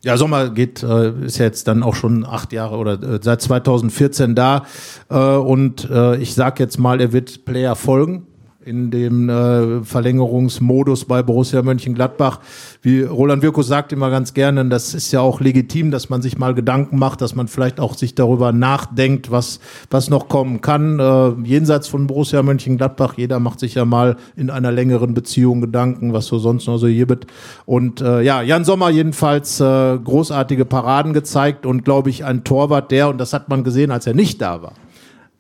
Ja, 0.02 0.16
Sommer 0.18 0.50
geht, 0.50 0.82
äh, 0.82 1.12
ist 1.26 1.38
ja 1.38 1.46
jetzt 1.46 1.68
dann 1.68 1.84
auch 1.84 1.96
schon 1.96 2.26
acht 2.26 2.54
Jahre 2.54 2.78
oder 2.78 2.94
äh, 2.94 3.20
seit 3.22 3.42
2014 3.42 4.34
da. 4.34 4.64
Äh, 5.10 5.16
und 5.16 5.90
äh, 5.90 6.18
ich 6.18 6.34
sag 6.34 6.60
jetzt 6.60 6.80
mal, 6.80 7.00
er 7.00 7.14
wird 7.14 7.46
Player 7.46 7.76
folgen. 7.76 8.26
In 8.66 8.92
dem 8.92 9.30
äh, 9.30 9.84
Verlängerungsmodus 9.84 11.06
bei 11.06 11.24
Borussia 11.24 11.62
Mönchengladbach. 11.62 12.40
Wie 12.82 13.02
Roland 13.02 13.42
Wirkus 13.42 13.68
sagt 13.68 13.94
immer 13.94 14.10
ganz 14.10 14.34
gerne, 14.34 14.66
das 14.66 14.94
ist 14.94 15.12
ja 15.14 15.22
auch 15.22 15.40
legitim, 15.40 15.92
dass 15.92 16.10
man 16.10 16.22
sich 16.22 16.38
mal 16.38 16.54
Gedanken 16.54 17.00
macht, 17.00 17.22
dass 17.22 17.36
man 17.36 17.48
vielleicht 17.48 17.80
auch 17.80 17.96
sich 17.96 18.16
darüber 18.16 18.52
nachdenkt, 18.52 19.32
was, 19.32 19.62
was 19.90 20.10
noch 20.10 20.28
kommen 20.28 20.60
kann. 20.60 21.00
Äh, 21.00 21.32
jenseits 21.48 21.88
von 21.88 22.06
Borussia 22.06 22.44
Mönchengladbach, 22.44 23.14
jeder 23.16 23.40
macht 23.40 23.62
sich 23.62 23.76
ja 23.76 23.86
mal 23.86 24.18
in 24.36 24.50
einer 24.50 24.74
längeren 24.74 25.14
Beziehung 25.14 25.62
Gedanken, 25.62 26.12
was 26.12 26.26
so 26.26 26.38
sonst 26.38 26.68
noch 26.68 26.78
so 26.78 26.88
hier 26.88 27.08
wird. 27.08 27.28
Und 27.66 28.02
äh, 28.02 28.22
ja, 28.22 28.42
Jan 28.42 28.66
Sommer 28.66 28.90
jedenfalls 28.90 29.62
äh, 29.62 29.98
großartige 29.98 30.66
Paraden 30.66 31.14
gezeigt 31.14 31.66
und 31.66 31.86
glaube 31.86 32.10
ich 32.10 32.26
ein 32.26 32.44
Torwart, 32.44 32.92
der, 32.92 33.08
und 33.08 33.20
das 33.20 33.32
hat 33.32 33.48
man 33.48 33.64
gesehen, 33.64 33.92
als 33.92 34.06
er 34.06 34.14
nicht 34.14 34.42
da 34.42 34.62
war, 34.62 34.74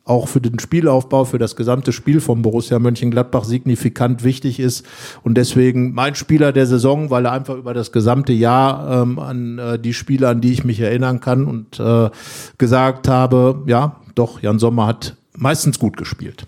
auch 0.09 0.27
für 0.27 0.41
den 0.41 0.59
Spielaufbau, 0.59 1.23
für 1.23 1.37
das 1.37 1.55
gesamte 1.55 1.91
Spiel 1.91 2.19
von 2.19 2.41
Borussia 2.41 2.79
Mönchengladbach 2.79 3.43
signifikant 3.43 4.23
wichtig 4.23 4.59
ist. 4.59 4.85
Und 5.23 5.35
deswegen 5.35 5.93
mein 5.93 6.15
Spieler 6.15 6.51
der 6.51 6.65
Saison, 6.65 7.09
weil 7.11 7.25
er 7.25 7.31
einfach 7.31 7.55
über 7.55 7.73
das 7.73 7.91
gesamte 7.91 8.33
Jahr 8.33 9.03
ähm, 9.03 9.19
an 9.19 9.59
äh, 9.59 9.79
die 9.79 9.93
Spieler, 9.93 10.29
an 10.29 10.41
die 10.41 10.51
ich 10.51 10.63
mich 10.63 10.79
erinnern 10.79 11.19
kann 11.19 11.45
und 11.45 11.79
äh, 11.79 12.09
gesagt 12.57 13.07
habe, 13.07 13.63
ja, 13.67 13.97
doch, 14.15 14.41
Jan 14.41 14.57
Sommer 14.57 14.87
hat 14.87 15.15
meistens 15.37 15.79
gut 15.79 15.95
gespielt. 15.95 16.47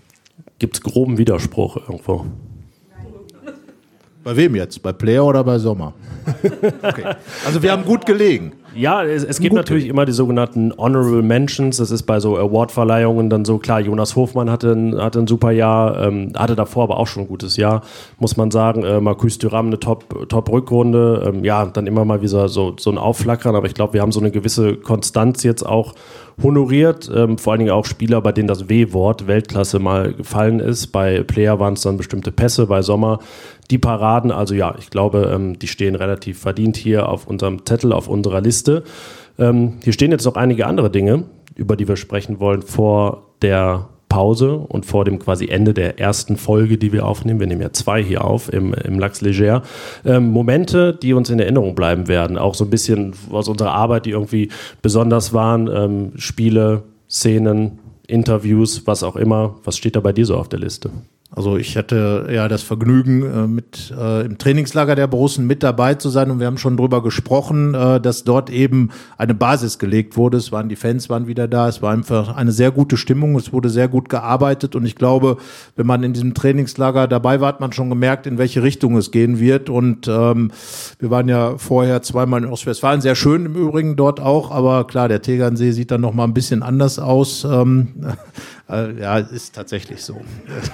Gibt 0.58 0.76
es 0.76 0.82
groben 0.82 1.16
Widerspruch 1.18 1.76
irgendwo? 1.76 2.26
Bei 4.24 4.36
wem 4.36 4.54
jetzt? 4.54 4.82
Bei 4.82 4.92
Player 4.92 5.24
oder 5.24 5.44
bei 5.44 5.58
Sommer? 5.58 5.94
Okay. 6.82 7.14
Also 7.44 7.62
wir 7.62 7.72
haben 7.72 7.84
gut 7.84 8.06
gelegen. 8.06 8.52
Ja, 8.74 9.02
es, 9.04 9.24
es 9.24 9.40
gibt 9.40 9.54
natürlich 9.54 9.86
immer 9.86 10.04
die 10.04 10.12
sogenannten 10.12 10.72
Honorable 10.76 11.22
Mentions. 11.22 11.76
Das 11.76 11.90
ist 11.90 12.04
bei 12.04 12.20
so 12.20 12.36
Award-Verleihungen 12.36 13.28
dann 13.28 13.44
so 13.44 13.58
klar. 13.58 13.80
Jonas 13.80 14.16
Hofmann 14.16 14.50
hatte 14.50 14.72
ein, 14.72 14.96
hatte 15.00 15.18
ein 15.18 15.26
super 15.26 15.50
Jahr, 15.50 16.00
ähm, 16.02 16.32
hatte 16.36 16.56
davor 16.56 16.84
aber 16.84 16.98
auch 16.98 17.06
schon 17.06 17.24
ein 17.24 17.28
gutes 17.28 17.56
Jahr, 17.56 17.82
muss 18.18 18.36
man 18.36 18.50
sagen. 18.50 18.82
Äh, 18.84 19.00
Marcus 19.00 19.38
Thuram 19.38 19.66
eine 19.66 19.78
Top-Rückrunde. 19.78 21.20
Top 21.24 21.34
ähm, 21.34 21.44
ja, 21.44 21.66
dann 21.66 21.86
immer 21.86 22.04
mal 22.04 22.22
wieder 22.22 22.48
so, 22.48 22.74
so 22.78 22.90
ein 22.90 22.98
Aufflackern. 22.98 23.54
Aber 23.54 23.66
ich 23.66 23.74
glaube, 23.74 23.94
wir 23.94 24.02
haben 24.02 24.12
so 24.12 24.20
eine 24.20 24.30
gewisse 24.30 24.76
Konstanz 24.76 25.42
jetzt 25.42 25.64
auch 25.64 25.94
honoriert. 26.42 27.10
Ähm, 27.14 27.38
vor 27.38 27.52
allen 27.52 27.60
Dingen 27.60 27.72
auch 27.72 27.86
Spieler, 27.86 28.20
bei 28.20 28.32
denen 28.32 28.48
das 28.48 28.68
W-Wort 28.68 29.26
Weltklasse 29.26 29.78
mal 29.78 30.12
gefallen 30.12 30.60
ist. 30.60 30.88
Bei 30.88 31.22
Player 31.22 31.58
waren 31.58 31.74
es 31.74 31.82
dann 31.82 31.96
bestimmte 31.96 32.32
Pässe, 32.32 32.66
bei 32.66 32.82
Sommer 32.82 33.20
die 33.70 33.78
Paraden. 33.78 34.30
Also 34.30 34.54
ja, 34.54 34.74
ich 34.78 34.90
glaube, 34.90 35.30
ähm, 35.34 35.58
die 35.58 35.68
stehen 35.68 35.94
relativ 35.94 36.40
verdient 36.40 36.76
hier 36.76 37.08
auf 37.08 37.26
unserem 37.26 37.64
Zettel, 37.64 37.92
auf 37.92 38.08
unserer 38.08 38.40
Liste. 38.40 38.84
Ähm, 39.38 39.78
hier 39.82 39.92
stehen 39.92 40.10
jetzt 40.10 40.24
noch 40.24 40.36
einige 40.36 40.66
andere 40.66 40.90
Dinge, 40.90 41.24
über 41.54 41.76
die 41.76 41.88
wir 41.88 41.96
sprechen 41.96 42.40
wollen 42.40 42.62
vor 42.62 43.34
der 43.42 43.88
Pause 44.12 44.56
und 44.56 44.84
vor 44.84 45.06
dem 45.06 45.18
quasi 45.18 45.48
Ende 45.48 45.72
der 45.72 45.98
ersten 45.98 46.36
Folge, 46.36 46.76
die 46.76 46.92
wir 46.92 47.06
aufnehmen. 47.06 47.40
Wir 47.40 47.46
nehmen 47.46 47.62
ja 47.62 47.72
zwei 47.72 48.02
hier 48.02 48.24
auf 48.24 48.52
im, 48.52 48.74
im 48.74 48.98
Lachs 48.98 49.22
Leger. 49.22 49.62
Ähm, 50.04 50.28
Momente, 50.28 50.92
die 50.92 51.14
uns 51.14 51.30
in 51.30 51.40
Erinnerung 51.40 51.74
bleiben 51.74 52.08
werden. 52.08 52.36
Auch 52.36 52.54
so 52.54 52.64
ein 52.64 52.70
bisschen 52.70 53.14
aus 53.30 53.48
unserer 53.48 53.72
Arbeit, 53.72 54.04
die 54.04 54.10
irgendwie 54.10 54.50
besonders 54.82 55.32
waren. 55.32 55.66
Ähm, 55.66 56.12
Spiele, 56.16 56.82
Szenen, 57.08 57.78
Interviews, 58.06 58.86
was 58.86 59.02
auch 59.02 59.16
immer. 59.16 59.54
Was 59.64 59.78
steht 59.78 59.96
da 59.96 60.00
bei 60.00 60.12
dir 60.12 60.26
so 60.26 60.36
auf 60.36 60.50
der 60.50 60.58
Liste? 60.58 60.90
Also 61.34 61.56
ich 61.56 61.78
hatte 61.78 62.28
ja 62.30 62.46
das 62.46 62.62
Vergnügen, 62.62 63.22
äh, 63.22 63.46
mit 63.46 63.92
äh, 63.98 64.26
im 64.26 64.36
Trainingslager 64.36 64.94
der 64.94 65.06
Borussen 65.06 65.46
mit 65.46 65.62
dabei 65.62 65.94
zu 65.94 66.10
sein 66.10 66.30
und 66.30 66.40
wir 66.40 66.46
haben 66.46 66.58
schon 66.58 66.76
drüber 66.76 67.02
gesprochen, 67.02 67.74
äh, 67.74 68.00
dass 68.00 68.24
dort 68.24 68.50
eben 68.50 68.90
eine 69.16 69.34
Basis 69.34 69.78
gelegt 69.78 70.18
wurde. 70.18 70.36
Es 70.36 70.52
waren 70.52 70.68
die 70.68 70.76
Fans 70.76 71.08
waren 71.08 71.26
wieder 71.26 71.48
da, 71.48 71.68
es 71.68 71.80
war 71.80 71.90
einfach 71.90 72.36
eine 72.36 72.52
sehr 72.52 72.70
gute 72.70 72.98
Stimmung, 72.98 73.36
es 73.36 73.50
wurde 73.50 73.70
sehr 73.70 73.88
gut 73.88 74.10
gearbeitet 74.10 74.76
und 74.76 74.84
ich 74.84 74.94
glaube, 74.94 75.38
wenn 75.74 75.86
man 75.86 76.02
in 76.02 76.12
diesem 76.12 76.34
Trainingslager 76.34 77.08
dabei 77.08 77.40
war, 77.40 77.48
hat 77.48 77.60
man 77.60 77.72
schon 77.72 77.88
gemerkt, 77.88 78.26
in 78.26 78.36
welche 78.36 78.62
Richtung 78.62 78.98
es 78.98 79.10
gehen 79.10 79.40
wird. 79.40 79.70
Und 79.70 80.08
ähm, 80.08 80.50
wir 80.98 81.10
waren 81.10 81.28
ja 81.28 81.56
vorher 81.56 82.02
zweimal 82.02 82.42
in 82.42 82.50
Ostwestfalen, 82.50 83.00
sehr 83.00 83.14
schön 83.14 83.46
im 83.46 83.54
Übrigen 83.54 83.96
dort 83.96 84.20
auch, 84.20 84.50
aber 84.50 84.86
klar, 84.86 85.08
der 85.08 85.22
Tegernsee 85.22 85.72
sieht 85.72 85.90
dann 85.90 86.02
noch 86.02 86.12
mal 86.12 86.24
ein 86.24 86.34
bisschen 86.34 86.62
anders 86.62 86.98
aus. 86.98 87.44
Ähm, 87.44 87.88
äh, 88.72 89.00
ja, 89.00 89.18
ist 89.18 89.54
tatsächlich 89.54 90.02
so. 90.02 90.20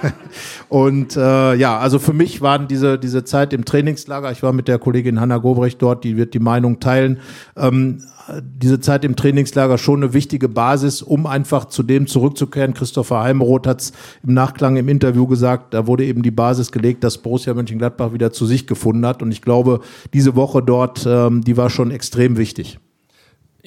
und 0.69 1.17
äh, 1.17 1.55
ja, 1.55 1.79
also 1.79 1.99
für 1.99 2.13
mich 2.13 2.41
waren 2.41 2.69
diese, 2.69 2.99
diese 2.99 3.25
Zeit 3.25 3.53
im 3.53 3.65
Trainingslager, 3.65 4.31
ich 4.31 4.43
war 4.43 4.53
mit 4.53 4.69
der 4.69 4.79
Kollegin 4.79 5.21
Hanna 5.21 5.39
Gobrecht 5.39 5.83
dort, 5.83 6.05
die 6.05 6.17
wird 6.17 6.35
die 6.35 6.39
Meinung 6.39 6.81
teilen, 6.81 7.19
ähm, 7.57 8.03
diese 8.43 8.81
Zeit 8.81 9.05
im 9.05 9.17
Trainingslager 9.17 9.79
schon 9.79 10.03
eine 10.03 10.13
wichtige 10.13 10.49
Basis, 10.49 11.03
um 11.03 11.27
einfach 11.27 11.65
zu 11.65 11.83
dem 11.83 12.07
zurückzukehren. 12.07 12.75
Christopher 12.75 13.23
Heimeroth 13.23 13.67
hat 13.67 13.81
es 13.81 13.93
im 14.23 14.35
Nachklang 14.35 14.77
im 14.77 14.89
Interview 14.89 15.27
gesagt, 15.27 15.75
da 15.75 15.87
wurde 15.87 16.05
eben 16.05 16.23
die 16.23 16.31
Basis 16.31 16.71
gelegt, 16.71 17.05
dass 17.05 17.19
Borussia 17.19 17.55
Mönchengladbach 17.55 18.13
wieder 18.13 18.33
zu 18.33 18.47
sich 18.47 18.67
gefunden 18.67 19.07
hat. 19.07 19.23
Und 19.23 19.33
ich 19.33 19.43
glaube, 19.43 19.81
diese 20.13 20.37
Woche 20.37 20.63
dort, 20.63 21.07
ähm, 21.09 21.43
die 21.43 21.57
war 21.57 21.71
schon 21.71 21.91
extrem 21.91 22.37
wichtig. 22.37 22.79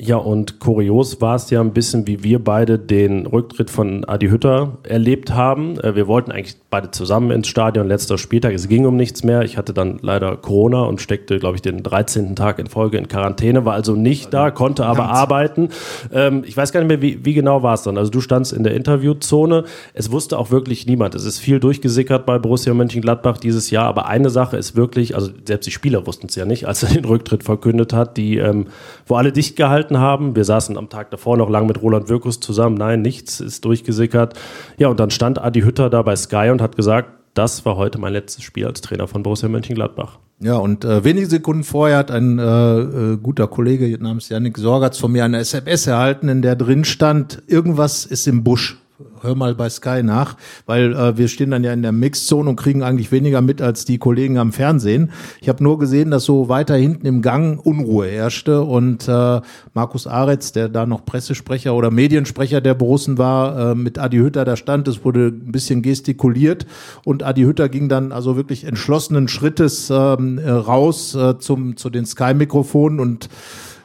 Ja, 0.04 0.18
und 0.18 0.60
kurios 0.60 1.22
war 1.22 1.36
es 1.36 1.52
ja 1.52 1.62
ein 1.62 1.74
bisschen, 1.74 2.08
wie 2.08 2.24
wir 2.24 2.44
beide 2.44 2.80
den 2.80 3.28
Rücktritt 3.28 3.70
von 3.70 4.04
Adi 4.04 4.30
Hütter 4.30 4.80
erlebt 4.82 5.32
haben. 5.36 5.80
Äh, 5.80 5.96
wir 5.96 6.08
wollten 6.08 6.32
eigentlich 6.32 6.56
beide 6.72 6.90
zusammen 6.90 7.30
ins 7.30 7.48
Stadion, 7.48 7.88
letzter 7.88 8.18
Spieltag. 8.18 8.54
Es 8.54 8.68
ging 8.68 8.86
um 8.86 8.96
nichts 8.96 9.24
mehr. 9.24 9.44
Ich 9.44 9.58
hatte 9.58 9.74
dann 9.74 10.00
leider 10.02 10.38
Corona 10.38 10.82
und 10.82 11.02
steckte, 11.02 11.38
glaube 11.38 11.58
ich, 11.58 11.62
den 11.62 11.84
13. 11.84 12.36
Tag 12.36 12.58
in 12.58 12.68
Folge 12.68 12.98
in 12.98 13.08
Quarantäne, 13.08 13.66
war 13.66 13.74
also 13.74 13.96
nicht 13.96 14.34
da, 14.34 14.50
konnte 14.50 14.86
aber 14.86 15.10
arbeiten. 15.10 15.70
Ähm, 16.12 16.44
ich 16.46 16.56
weiß 16.56 16.72
gar 16.72 16.80
nicht 16.80 16.88
mehr, 16.88 17.02
wie, 17.02 17.24
wie 17.26 17.34
genau 17.34 17.62
war 17.62 17.74
es 17.74 17.84
dann. 17.84 17.98
Also 17.98 18.10
du 18.10 18.22
standst 18.22 18.54
in 18.54 18.64
der 18.64 18.74
Interviewzone. 18.74 19.66
Es 19.94 20.12
wusste 20.12 20.40
auch 20.40 20.50
wirklich 20.50 20.88
niemand. 20.88 21.14
Es 21.14 21.26
ist 21.26 21.40
viel 21.40 21.60
durchgesickert 21.60 22.26
bei 22.26 22.40
Borussia 22.40 22.74
Mönchengladbach 22.74 23.38
dieses 23.38 23.70
Jahr. 23.70 23.86
Aber 23.86 24.08
eine 24.08 24.30
Sache 24.30 24.58
ist 24.58 24.76
wirklich, 24.76 25.14
also 25.14 25.30
selbst 25.46 25.68
die 25.68 25.72
Spieler 25.72 26.08
wussten 26.08 26.28
es 26.28 26.36
ja 26.36 26.46
nicht, 26.46 26.68
als 26.68 26.82
er 26.82 26.90
den 26.90 27.06
Rücktritt 27.06 27.44
verkündet 27.44 27.94
hat, 27.94 28.16
die, 28.16 28.38
ähm, 28.38 28.68
wo 29.06 29.16
alle 29.16 29.32
dicht 29.32 29.58
gehalten 29.58 29.72
gehalten 29.72 30.00
haben. 30.00 30.36
Wir 30.36 30.44
saßen 30.44 30.78
am 30.78 30.90
Tag 30.90 31.12
davor 31.12 31.38
noch 31.38 31.50
lang 31.50 31.66
mit 31.66 31.82
Roland 31.82 32.10
Wirkus 32.10 32.40
zusammen. 32.40 32.76
Nein, 32.76 33.02
nichts 33.02 33.40
ist 33.40 33.66
durchgesickert. 33.66 34.34
Ja, 34.78 34.90
und 34.90 35.00
dann 35.00 35.10
stand 35.10 35.42
Adi 35.42 35.62
Hütter 35.62 35.90
da 35.90 36.02
bei 36.02 36.16
Sky 36.16 36.50
und 36.52 36.61
hat 36.62 36.76
gesagt, 36.76 37.10
das 37.34 37.66
war 37.66 37.78
heute 37.78 37.98
mein 37.98 38.14
letztes 38.14 38.44
Spiel 38.44 38.66
als 38.66 38.82
Trainer 38.82 39.08
von 39.08 39.24
Borussia 39.24 39.48
Mönchengladbach. 39.48 40.20
Ja, 40.40 40.58
und 40.58 40.84
äh, 40.84 41.04
wenige 41.04 41.28
Sekunden 41.28 41.64
vorher 41.64 41.98
hat 41.98 42.12
ein 42.12 42.40
äh, 42.40 42.44
äh, 42.44 43.18
guter 43.18 43.48
Kollege 43.48 43.98
namens 44.02 44.30
Janik 44.30 44.58
Sorgatz 44.58 44.98
von 44.98 45.12
mir 45.12 45.24
eine 45.24 45.38
SMS 45.38 45.88
erhalten, 45.88 46.30
in 46.30 46.42
der 46.42 46.56
drin 46.56 46.84
stand, 46.84 47.44
irgendwas 47.48 48.06
ist 48.06 48.28
im 48.28 48.44
Busch 48.44 48.81
hör 49.22 49.36
mal 49.36 49.56
bei 49.56 49.70
Sky 49.70 50.04
nach, 50.04 50.36
weil 50.66 50.94
äh, 50.94 51.18
wir 51.18 51.28
stehen 51.28 51.52
dann 51.52 51.64
ja 51.64 51.74
in 51.74 51.82
der 51.82 51.92
Mixzone 51.92 52.50
und 52.50 52.56
kriegen 52.56 52.84
eigentlich 52.84 53.12
weniger 53.12 53.42
mit 53.42 53.62
als 53.62 53.86
die 53.86 53.98
Kollegen 53.98 54.38
am 54.38 54.52
Fernsehen. 54.52 55.12
Ich 55.40 55.50
habe 55.50 55.64
nur 55.64 55.80
gesehen, 55.80 56.12
dass 56.12 56.26
so 56.26 56.50
weiter 56.50 56.76
hinten 56.76 57.06
im 57.06 57.22
Gang 57.22 57.64
Unruhe 57.64 58.08
herrschte 58.08 58.62
und 58.62 59.08
äh, 59.08 59.42
Markus 59.74 60.08
Aretz, 60.08 60.52
der 60.52 60.70
da 60.70 60.86
noch 60.86 61.06
Pressesprecher 61.06 61.74
oder 61.74 61.92
Mediensprecher 61.92 62.62
der 62.62 62.74
Borussen 62.74 63.18
war, 63.18 63.72
äh, 63.72 63.76
mit 63.76 64.00
Adi 64.00 64.18
Hütter 64.18 64.46
da 64.46 64.56
stand. 64.56 64.88
Es 64.88 65.06
wurde 65.06 65.28
ein 65.28 65.52
bisschen 65.52 65.82
gestikuliert 65.82 66.66
und 67.06 67.24
Adi 67.24 67.44
Hütter 67.44 67.70
ging 67.70 67.90
dann 67.90 68.12
also 68.12 68.36
wirklich 68.36 68.64
entschlossenen 68.64 69.28
Schrittes 69.28 69.90
ähm, 69.90 70.38
äh, 70.38 70.50
raus 70.50 71.16
äh, 71.16 71.38
zum 71.38 71.78
zu 71.78 71.90
den 71.90 72.06
Sky-Mikrofonen 72.06 73.00
und 73.00 73.30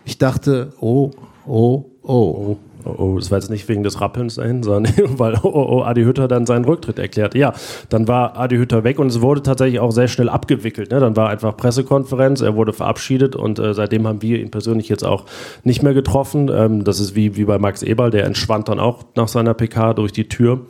ich 0.05 0.19
dachte, 0.19 0.73
oh, 0.81 1.11
oh, 1.47 1.85
oh. 2.03 2.57
Oh 2.87 3.07
oh, 3.17 3.19
das 3.19 3.31
war 3.31 3.39
jetzt 3.39 3.51
nicht 3.51 3.69
wegen 3.69 3.83
des 3.83 4.01
Rappelns 4.01 4.37
dahin, 4.37 4.63
sondern 4.63 4.93
weil 5.19 5.35
oh, 5.43 5.51
oh, 5.53 5.67
oh, 5.71 5.83
Adi 5.83 6.03
Hütter 6.03 6.29
dann 6.29 6.47
seinen 6.47 6.65
Rücktritt 6.65 6.99
erklärte. 6.99 7.39
Ja, 7.39 7.53
dann 7.89 8.09
war 8.09 8.37
Adi 8.39 8.57
Hütter 8.57 8.85
weg 8.85 8.99
und 8.99 9.09
es 9.09 9.21
wurde 9.21 9.43
tatsächlich 9.43 9.81
auch 9.81 9.93
sehr 9.93 10.09
schnell 10.09 10.29
abgewickelt. 10.29 10.91
Ne? 10.91 11.01
Dann 11.01 11.17
war 11.17 11.29
einfach 11.29 11.57
Pressekonferenz, 11.57 12.41
er 12.41 12.57
wurde 12.57 12.73
verabschiedet 12.73 13.37
und 13.37 13.59
äh, 13.59 13.75
seitdem 13.75 14.07
haben 14.07 14.23
wir 14.23 14.39
ihn 14.39 14.51
persönlich 14.51 14.89
jetzt 14.89 15.05
auch 15.05 15.25
nicht 15.65 15.83
mehr 15.83 15.95
getroffen. 15.95 16.51
Ähm, 16.53 16.85
das 16.85 17.01
ist 17.01 17.15
wie, 17.15 17.37
wie 17.37 17.45
bei 17.45 17.59
Max 17.59 17.83
Eberl, 17.83 18.11
der 18.11 18.25
entschwand 18.25 18.69
dann 18.69 18.81
auch 18.81 19.05
nach 19.15 19.29
seiner 19.29 19.55
PK 19.55 19.95
durch 19.95 20.13
die 20.13 20.29
Tür. 20.29 20.61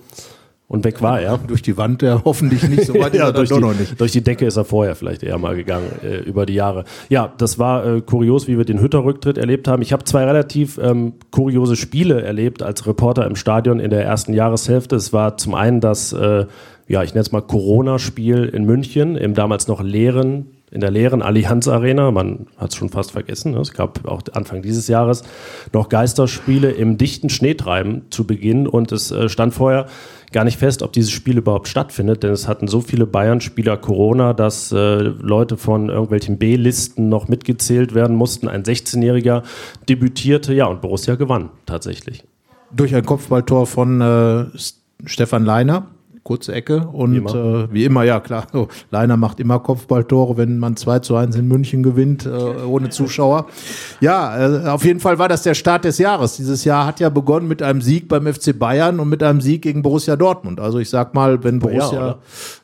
Und 0.68 0.84
weg 0.84 1.00
war 1.00 1.20
er. 1.20 1.38
Durch 1.38 1.62
die 1.62 1.76
Wand 1.76 2.02
ja 2.02 2.22
hoffentlich 2.24 2.68
nicht, 2.68 2.86
so 2.86 2.94
weit 2.94 3.14
ja, 3.14 3.30
durch, 3.30 3.50
die, 3.50 3.60
noch 3.60 3.72
nicht. 3.72 4.00
durch 4.00 4.10
die 4.10 4.22
Decke 4.22 4.46
ist 4.46 4.56
er 4.56 4.64
vorher 4.64 4.96
vielleicht 4.96 5.22
eher 5.22 5.38
mal 5.38 5.54
gegangen 5.54 5.86
äh, 6.02 6.16
über 6.18 6.44
die 6.44 6.54
Jahre. 6.54 6.84
Ja, 7.08 7.32
das 7.38 7.58
war 7.60 7.86
äh, 7.86 8.00
kurios, 8.00 8.48
wie 8.48 8.58
wir 8.58 8.64
den 8.64 8.80
Hütter-Rücktritt 8.80 9.38
erlebt 9.38 9.68
haben. 9.68 9.80
Ich 9.82 9.92
habe 9.92 10.02
zwei 10.04 10.24
relativ 10.24 10.78
ähm, 10.78 11.14
kuriose 11.30 11.76
Spiele 11.76 12.22
erlebt 12.22 12.64
als 12.64 12.84
Reporter 12.86 13.26
im 13.26 13.36
Stadion 13.36 13.78
in 13.78 13.90
der 13.90 14.04
ersten 14.04 14.32
Jahreshälfte. 14.32 14.96
Es 14.96 15.12
war 15.12 15.36
zum 15.36 15.54
einen 15.54 15.80
das, 15.80 16.12
äh, 16.12 16.46
ja, 16.88 17.02
ich 17.04 17.10
nenne 17.10 17.20
es 17.20 17.30
mal 17.30 17.42
Corona-Spiel 17.42 18.46
in 18.46 18.64
München, 18.64 19.16
im 19.16 19.34
damals 19.34 19.68
noch 19.68 19.80
leeren 19.80 20.55
in 20.70 20.80
der 20.80 20.90
leeren 20.90 21.22
Allianz 21.22 21.68
Arena, 21.68 22.10
man 22.10 22.46
hat 22.56 22.70
es 22.70 22.76
schon 22.76 22.88
fast 22.88 23.12
vergessen, 23.12 23.52
ne? 23.52 23.60
es 23.60 23.72
gab 23.72 24.06
auch 24.08 24.22
Anfang 24.32 24.62
dieses 24.62 24.88
Jahres 24.88 25.22
noch 25.72 25.88
Geisterspiele 25.88 26.72
im 26.72 26.98
dichten 26.98 27.28
Schneetreiben 27.28 28.02
zu 28.10 28.26
Beginn 28.26 28.66
und 28.66 28.90
es 28.90 29.10
äh, 29.10 29.28
stand 29.28 29.54
vorher 29.54 29.86
gar 30.32 30.44
nicht 30.44 30.58
fest, 30.58 30.82
ob 30.82 30.92
dieses 30.92 31.12
Spiel 31.12 31.38
überhaupt 31.38 31.68
stattfindet, 31.68 32.22
denn 32.22 32.32
es 32.32 32.48
hatten 32.48 32.66
so 32.66 32.80
viele 32.80 33.06
Bayern-Spieler 33.06 33.76
Corona, 33.76 34.32
dass 34.32 34.72
äh, 34.72 34.98
Leute 34.98 35.56
von 35.56 35.88
irgendwelchen 35.88 36.36
B-Listen 36.38 37.08
noch 37.08 37.28
mitgezählt 37.28 37.94
werden 37.94 38.16
mussten. 38.16 38.48
Ein 38.48 38.64
16-Jähriger 38.64 39.44
debütierte, 39.88 40.52
ja, 40.52 40.66
und 40.66 40.80
Borussia 40.80 41.14
gewann 41.14 41.50
tatsächlich. 41.64 42.24
Durch 42.72 42.94
ein 42.94 43.06
Kopfballtor 43.06 43.66
von 43.66 44.00
äh, 44.00 44.46
Stefan 45.04 45.44
Leiner 45.44 45.86
kurze 46.26 46.52
Ecke 46.52 46.88
und 46.92 47.12
wie 47.12 47.18
immer, 47.18 47.34
äh, 47.34 47.72
wie 47.72 47.84
immer 47.84 48.02
ja 48.02 48.18
klar, 48.18 48.48
so, 48.52 48.66
Leiner 48.90 49.16
macht 49.16 49.38
immer 49.38 49.60
Kopfballtore, 49.60 50.36
wenn 50.36 50.58
man 50.58 50.76
2 50.76 50.98
zu 50.98 51.14
1 51.14 51.36
in 51.36 51.46
München 51.46 51.84
gewinnt, 51.84 52.26
äh, 52.26 52.28
ohne 52.28 52.90
Zuschauer. 52.90 53.46
Ja, 54.00 54.64
äh, 54.64 54.68
auf 54.68 54.84
jeden 54.84 54.98
Fall 54.98 55.20
war 55.20 55.28
das 55.28 55.44
der 55.44 55.54
Start 55.54 55.84
des 55.84 55.98
Jahres. 55.98 56.36
Dieses 56.36 56.64
Jahr 56.64 56.84
hat 56.84 56.98
ja 56.98 57.10
begonnen 57.10 57.46
mit 57.46 57.62
einem 57.62 57.80
Sieg 57.80 58.08
beim 58.08 58.26
FC 58.26 58.58
Bayern 58.58 58.98
und 58.98 59.08
mit 59.08 59.22
einem 59.22 59.40
Sieg 59.40 59.62
gegen 59.62 59.82
Borussia 59.82 60.16
Dortmund. 60.16 60.58
Also 60.58 60.80
ich 60.80 60.90
sag 60.90 61.14
mal, 61.14 61.44
wenn 61.44 61.60
Borussia, 61.60 62.06
ja, 62.06 62.18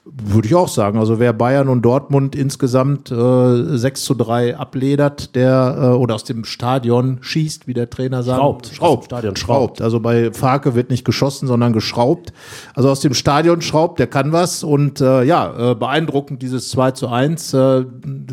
würde 0.05 0.49
ich 0.49 0.55
auch 0.57 0.69
sagen, 0.69 0.99
also 0.99 1.21
wer 1.21 1.33
Bayern 1.33 1.69
und 1.69 1.83
Dortmund 1.83 2.35
insgesamt 2.35 3.13
äh, 3.13 3.77
6 3.77 4.03
zu 4.03 4.15
3 4.15 4.57
abledert, 4.57 5.37
der 5.37 5.79
äh, 5.81 5.87
oder 5.97 6.17
aus 6.17 6.25
dem 6.25 6.45
Stadion 6.45 7.19
schießt, 7.21 7.69
wie 7.69 7.75
der 7.75 7.89
Trainer 7.89 8.25
sagt. 8.25 8.39
Schraubt. 8.39 8.67
Schraubt. 8.75 9.05
Stadion 9.05 9.37
schraubt. 9.37 9.81
Also 9.81 10.01
bei 10.01 10.33
Farke 10.33 10.75
wird 10.75 10.91
nicht 10.91 11.05
geschossen, 11.05 11.47
sondern 11.47 11.73
geschraubt. 11.73 12.33
Also 12.75 12.91
aus 12.91 12.99
dem 12.99 13.15
Stadion 13.15 13.63
schraubt, 13.63 14.01
der 14.01 14.09
kann 14.09 14.33
was. 14.33 14.65
Und 14.65 15.01
äh, 15.01 15.23
ja, 15.23 15.71
äh, 15.71 15.75
beeindruckend 15.77 16.43
dieses 16.43 16.71
2 16.71 16.91
zu 16.91 17.09
1. 17.09 17.55
Äh, 17.55 17.85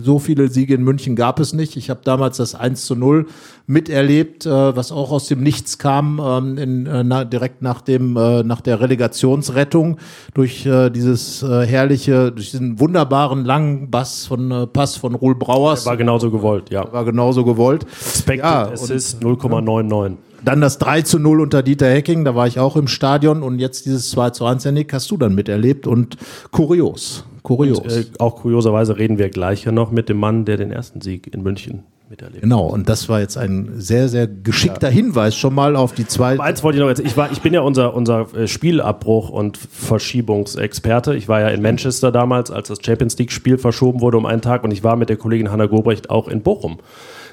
so 0.02 0.18
viele 0.18 0.48
Siege 0.48 0.74
in 0.74 0.84
München 0.84 1.16
gab 1.16 1.40
es 1.40 1.54
nicht. 1.54 1.78
Ich 1.78 1.92
habe 1.92 2.02
damals 2.04 2.38
das 2.38 2.56
1 2.56 2.84
zu 2.86 2.96
0 2.96 3.28
miterlebt, 3.70 4.48
äh, 4.48 4.76
was 4.76 4.92
auch 4.92 5.12
aus 5.12 5.28
dem 5.28 5.44
Nichts 5.44 5.78
kam, 5.78 6.20
ähm, 6.20 6.58
in, 6.58 6.86
äh, 6.88 7.04
na, 7.04 7.24
direkt 7.24 7.62
nach 7.62 7.82
dem 7.82 8.18
äh, 8.18 8.42
nach 8.42 8.62
der 8.62 8.82
Relegationsrettung 8.82 9.98
durch 10.34 10.66
äh, 10.66 10.90
dieses 10.90 11.44
äh, 11.44 11.68
herrliche, 11.68 12.32
durch 12.32 12.50
diesen 12.50 12.80
wunderbaren 12.80 13.46
langen 13.46 13.92
Bass 13.92 14.26
von 14.26 14.50
äh, 14.50 14.66
Pass 14.66 14.96
von 14.96 15.14
Ruhl 15.14 15.36
Brauers. 15.36 15.84
Der 15.84 15.92
war 15.92 15.98
genauso 15.98 16.32
gewollt, 16.32 16.72
ja. 16.72 16.92
War 16.92 17.06
genauso 17.06 17.46
gewollt. 17.46 17.84
Expected 17.84 18.44
ja, 18.44 18.72
Assist 18.72 19.22
0,99. 19.22 20.16
Dann 20.44 20.62
das 20.62 20.80
3 20.80 21.04
zu 21.04 21.20
0 21.20 21.40
unter 21.40 21.62
Dieter 21.62 21.90
Hecking, 21.90 22.26
da 22.26 22.34
war 22.34 22.48
ich 22.48 22.60
auch 22.60 22.76
im 22.76 22.88
Stadion 22.88 23.44
und 23.44 23.60
jetzt 23.60 23.86
dieses 23.86 24.10
2 24.10 24.32
zu 24.32 24.46
1, 24.46 24.64
Janik, 24.64 24.92
hast 24.94 25.12
du 25.12 25.18
dann 25.18 25.36
miterlebt 25.36 25.86
und 25.86 26.18
kurios. 26.50 27.24
Kurios. 27.44 27.80
Und, 27.80 27.92
äh, 27.92 28.06
auch 28.18 28.38
kurioserweise 28.38 28.98
reden 28.98 29.20
wir 29.20 29.30
gleich 29.30 29.66
ja 29.66 29.72
noch 29.72 29.92
mit 29.92 30.10
dem 30.10 30.18
Mann, 30.18 30.46
der 30.46 30.58
den 30.58 30.72
ersten 30.72 31.02
Sieg 31.02 31.32
in 31.32 31.44
München 31.44 31.84
miterlebt. 32.10 32.42
Genau, 32.42 32.66
und 32.66 32.90
das 32.90 33.10
war 33.10 33.20
jetzt 33.20 33.38
ein 33.38 33.80
sehr, 33.80 34.10
sehr 34.10 34.28
geschickter 34.28 34.90
ja. 34.90 34.94
Hinweis 34.94 35.36
schon 35.36 35.54
mal 35.54 35.76
auf 35.76 35.94
die 35.94 36.08
zwei. 36.08 36.40
Eins 36.40 36.64
wollte 36.64 36.78
ich 36.78 36.82
noch 36.82 36.90
jetzt, 36.90 37.00
ich, 37.00 37.16
war, 37.16 37.32
ich 37.32 37.42
bin 37.42 37.54
ja 37.54 37.62
unser, 37.62 37.94
unser 37.94 38.34
äh, 38.34 38.48
Spielabbruch- 38.48 39.30
und 39.30 39.58
Verschiebungsexperte. 39.58 41.16
Ich 41.16 41.28
war 41.28 41.42
ja 41.42 41.50
in 41.50 41.62
Manchester 41.62 42.12
damals, 42.12 42.52
als 42.52 42.70
das 42.70 42.80
Champions 42.84 43.18
League-Spiel 43.18 43.58
verschoben 43.58 44.02
wurde 44.02 44.18
um 44.18 44.26
einen 44.26 44.42
Tag 44.42 44.64
und 44.64 44.72
ich 44.72 44.84
war 44.84 44.96
mit 44.96 45.10
der 45.10 45.18
Kollegin 45.18 45.52
Hanna 45.52 45.68
Gobrecht 45.68 46.10
auch 46.10 46.28
in 46.28 46.42
Bochum. 46.42 46.80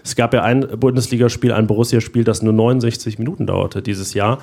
Es 0.05 0.15
gab 0.15 0.35
ja 0.35 0.43
ein 0.43 0.61
Bundesligaspiel, 0.61 1.53
ein 1.53 1.67
Borussia-Spiel, 1.67 2.23
das 2.23 2.43
nur 2.43 2.53
69 2.53 3.19
Minuten 3.19 3.47
dauerte 3.47 3.83
dieses 3.83 4.15
Jahr. 4.15 4.39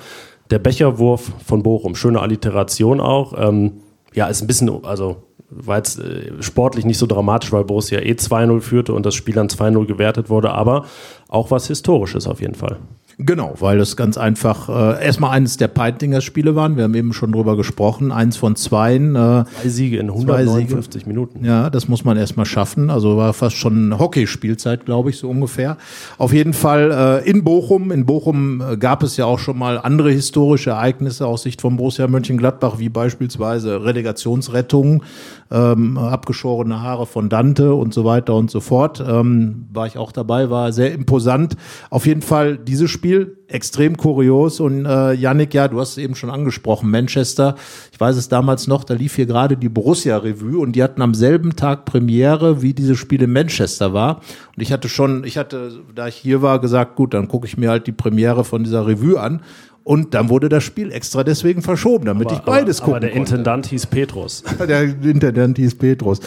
Der 0.50 0.58
Becherwurf 0.58 1.32
von 1.46 1.62
Bochum, 1.62 1.94
schöne 1.94 2.20
Alliteration 2.20 3.00
auch. 3.00 3.32
Ähm, 3.36 3.72
ja, 4.14 4.26
ist 4.26 4.42
ein 4.42 4.46
bisschen, 4.46 4.84
also 4.84 5.16
war 5.50 5.76
jetzt 5.76 5.98
äh, 5.98 6.42
sportlich 6.42 6.84
nicht 6.84 6.98
so 6.98 7.06
dramatisch, 7.06 7.52
weil 7.52 7.64
Borussia 7.64 8.00
eh 8.00 8.12
2-0 8.12 8.60
führte 8.60 8.92
und 8.92 9.06
das 9.06 9.14
Spiel 9.14 9.34
dann 9.34 9.48
2-0 9.48 9.86
gewertet 9.86 10.30
wurde, 10.30 10.50
aber 10.50 10.86
auch 11.28 11.50
was 11.50 11.68
Historisches 11.68 12.26
auf 12.26 12.40
jeden 12.40 12.54
Fall. 12.54 12.78
Genau, 13.18 13.54
weil 13.60 13.78
es 13.80 13.96
ganz 13.96 14.18
einfach 14.18 14.68
äh, 14.68 15.04
erstmal 15.04 15.30
eines 15.30 15.56
der 15.56 15.68
Peitinger-Spiele 15.68 16.56
waren. 16.56 16.76
Wir 16.76 16.84
haben 16.84 16.94
eben 16.94 17.12
schon 17.12 17.32
drüber 17.32 17.56
gesprochen. 17.56 18.10
Eins 18.10 18.36
von 18.36 18.56
zweien. 18.56 19.14
Äh, 19.14 19.44
zwei 19.44 19.68
Siege 19.68 19.98
in 19.98 20.08
159 20.08 21.02
Siege. 21.02 21.08
Minuten. 21.08 21.44
Ja, 21.44 21.70
das 21.70 21.86
muss 21.88 22.04
man 22.04 22.16
erstmal 22.16 22.46
schaffen. 22.46 22.90
Also 22.90 23.16
war 23.16 23.32
fast 23.32 23.56
schon 23.56 23.98
Hockeyspielzeit, 23.98 24.84
glaube 24.84 25.10
ich, 25.10 25.18
so 25.18 25.30
ungefähr. 25.30 25.76
Auf 26.18 26.32
jeden 26.32 26.52
Fall 26.52 27.22
äh, 27.24 27.30
in 27.30 27.44
Bochum. 27.44 27.92
In 27.92 28.04
Bochum 28.04 28.60
äh, 28.60 28.76
gab 28.76 29.02
es 29.02 29.16
ja 29.16 29.26
auch 29.26 29.38
schon 29.38 29.58
mal 29.58 29.78
andere 29.78 30.10
historische 30.10 30.70
Ereignisse 30.70 31.26
aus 31.26 31.42
Sicht 31.42 31.60
von 31.60 31.76
Borussia 31.76 32.08
Mönchengladbach, 32.08 32.78
wie 32.78 32.88
beispielsweise 32.88 33.84
Relegationsrettungen, 33.84 35.02
ähm, 35.50 35.98
abgeschorene 35.98 36.82
Haare 36.82 37.06
von 37.06 37.28
Dante 37.28 37.74
und 37.74 37.94
so 37.94 38.04
weiter 38.04 38.34
und 38.34 38.50
so 38.50 38.60
fort. 38.60 39.02
Ähm, 39.06 39.66
war 39.72 39.86
ich 39.86 39.98
auch 39.98 40.12
dabei, 40.12 40.50
war 40.50 40.72
sehr 40.72 40.92
imposant. 40.92 41.56
Auf 41.90 42.06
jeden 42.06 42.22
Fall 42.22 42.56
dieses 42.56 42.90
Spiel 42.90 43.38
extrem 43.48 43.96
kurios 43.96 44.58
und 44.60 44.86
äh, 44.86 45.12
Yannick, 45.12 45.54
ja, 45.54 45.68
du 45.68 45.80
hast 45.80 45.92
es 45.92 45.98
eben 45.98 46.14
schon 46.14 46.30
angesprochen, 46.30 46.90
Manchester, 46.90 47.56
ich 47.92 48.00
weiß 48.00 48.16
es 48.16 48.28
damals 48.28 48.66
noch, 48.66 48.84
da 48.84 48.94
lief 48.94 49.16
hier 49.16 49.26
gerade 49.26 49.56
die 49.56 49.68
Borussia 49.68 50.16
Revue 50.16 50.58
und 50.58 50.72
die 50.72 50.82
hatten 50.82 51.02
am 51.02 51.14
selben 51.14 51.54
Tag 51.54 51.84
Premiere, 51.84 52.62
wie 52.62 52.72
dieses 52.72 52.98
Spiel 52.98 53.22
in 53.22 53.32
Manchester 53.32 53.92
war 53.92 54.22
und 54.56 54.62
ich 54.62 54.72
hatte 54.72 54.88
schon, 54.88 55.24
ich 55.24 55.36
hatte, 55.36 55.82
da 55.94 56.08
ich 56.08 56.16
hier 56.16 56.42
war, 56.42 56.58
gesagt, 56.58 56.96
gut, 56.96 57.14
dann 57.14 57.28
gucke 57.28 57.46
ich 57.46 57.56
mir 57.56 57.70
halt 57.70 57.86
die 57.86 57.92
Premiere 57.92 58.44
von 58.44 58.64
dieser 58.64 58.86
Revue 58.86 59.20
an 59.20 59.42
und 59.84 60.14
dann 60.14 60.30
wurde 60.30 60.48
das 60.48 60.64
Spiel 60.64 60.90
extra 60.90 61.24
deswegen 61.24 61.60
verschoben, 61.60 62.06
damit 62.06 62.28
aber, 62.28 62.36
ich 62.36 62.42
beides 62.42 62.80
aber, 62.80 62.86
gucken 62.86 62.96
Aber 62.96 63.00
der 63.00 63.10
konnte. 63.10 63.32
Intendant 63.34 63.66
hieß 63.66 63.86
Petrus. 63.86 64.42
der 64.58 64.82
Intendant 64.82 65.58
hieß 65.58 65.74
Petrus. 65.74 66.20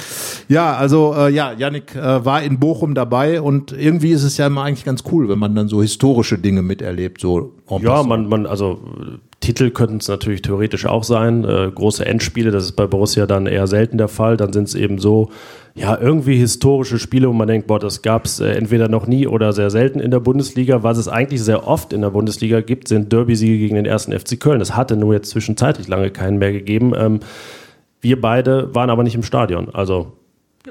Ja, 0.47 0.75
also 0.75 1.15
äh, 1.17 1.31
ja, 1.33 1.53
Yannick 1.53 1.95
äh, 1.95 2.23
war 2.23 2.43
in 2.43 2.59
Bochum 2.59 2.93
dabei 2.93 3.41
und 3.41 3.71
irgendwie 3.71 4.11
ist 4.11 4.23
es 4.23 4.37
ja 4.37 4.45
immer 4.45 4.61
eigentlich 4.61 4.85
ganz 4.85 5.03
cool, 5.11 5.27
wenn 5.27 5.39
man 5.39 5.55
dann 5.55 5.67
so 5.67 5.81
historische 5.81 6.37
Dinge 6.37 6.61
miterlebt. 6.61 7.19
So 7.19 7.53
ja, 7.81 8.03
man, 8.03 8.29
man, 8.29 8.45
also 8.45 8.79
Titel 9.47 9.71
könnten 9.71 9.97
es 9.97 10.09
natürlich 10.09 10.41
theoretisch 10.41 10.85
auch 10.85 11.05
sein. 11.05 11.45
Äh, 11.45 11.71
große 11.73 12.05
Endspiele, 12.05 12.51
das 12.51 12.65
ist 12.65 12.73
bei 12.73 12.85
Borussia 12.85 13.25
dann 13.25 13.45
eher 13.45 13.65
selten 13.65 13.97
der 13.97 14.09
Fall. 14.09 14.35
Dann 14.35 14.51
sind 14.51 14.67
es 14.67 14.75
eben 14.75 14.99
so 14.99 15.29
ja, 15.73 15.97
irgendwie 15.97 16.35
historische 16.35 16.99
Spiele, 16.99 17.29
wo 17.29 17.33
man 17.33 17.47
denkt, 17.47 17.67
boah, 17.67 17.79
das 17.79 18.01
gab 18.01 18.25
es 18.25 18.41
äh, 18.41 18.49
entweder 18.49 18.89
noch 18.89 19.07
nie 19.07 19.25
oder 19.25 19.53
sehr 19.53 19.69
selten 19.69 20.01
in 20.01 20.11
der 20.11 20.19
Bundesliga. 20.19 20.83
Was 20.83 20.97
es 20.97 21.07
eigentlich 21.07 21.41
sehr 21.41 21.65
oft 21.65 21.93
in 21.93 22.01
der 22.01 22.09
Bundesliga 22.09 22.59
gibt, 22.59 22.89
sind 22.89 23.13
Derby-Siege 23.13 23.57
gegen 23.57 23.75
den 23.75 23.85
ersten 23.85 24.11
FC 24.11 24.37
Köln. 24.37 24.59
Das 24.59 24.75
hatte 24.75 24.97
nur 24.97 25.13
jetzt 25.13 25.29
zwischenzeitlich 25.29 25.87
lange 25.87 26.11
keinen 26.11 26.39
mehr 26.39 26.51
gegeben. 26.51 26.91
Ähm, 26.97 27.21
wir 28.01 28.19
beide 28.19 28.75
waren 28.75 28.89
aber 28.89 29.03
nicht 29.03 29.15
im 29.15 29.23
Stadion. 29.23 29.69
Also 29.73 30.11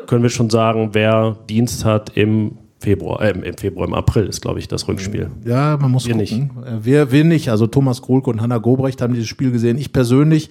können 0.07 0.23
wir 0.23 0.31
schon 0.31 0.51
sagen, 0.51 0.91
wer 0.93 1.39
Dienst 1.49 1.87
hat 1.87 2.15
im 2.15 2.59
Februar, 2.87 3.21
äh, 3.21 3.31
im 3.31 3.57
Februar, 3.57 3.89
im 3.89 3.95
April 3.95 4.27
ist, 4.27 4.43
glaube 4.43 4.61
ich, 4.61 4.69
das 4.69 4.87
Rückspiel. 4.87 5.29
Ja, 5.45 5.77
man 5.77 5.91
muss 5.91 6.07
wir 6.07 6.15
gucken. 6.15 6.53
Nicht. 6.55 6.69
Äh, 6.69 6.85
wir, 6.85 7.11
wir 7.11 7.25
nicht. 7.25 7.51
Also 7.51 7.67
Thomas 7.67 8.01
Kohlke 8.01 8.31
und 8.31 8.41
Hanna 8.41 8.59
Gobrecht 8.59 9.03
haben 9.03 9.13
dieses 9.13 9.27
Spiel 9.27 9.51
gesehen. 9.51 9.77
Ich 9.77 9.93
persönlich 9.93 10.51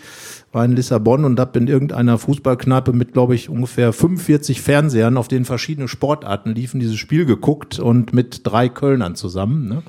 war 0.52 0.66
in 0.66 0.74
Lissabon 0.74 1.24
und 1.24 1.40
habe 1.40 1.58
in 1.60 1.68
irgendeiner 1.68 2.18
Fußballkneipe 2.18 2.92
mit, 2.92 3.14
glaube 3.14 3.36
ich, 3.36 3.48
ungefähr 3.48 3.94
45 3.94 4.60
Fernsehern, 4.60 5.16
auf 5.16 5.30
denen 5.30 5.46
verschiedene 5.46 5.88
Sportarten 5.88 6.54
liefen, 6.54 6.82
dieses 6.82 6.98
Spiel 6.98 7.26
geguckt 7.26 7.80
und 7.80 8.14
mit 8.14 8.42
drei 8.44 8.68
Kölnern 8.68 9.16
zusammen. 9.16 9.70
Ne? 9.70 9.84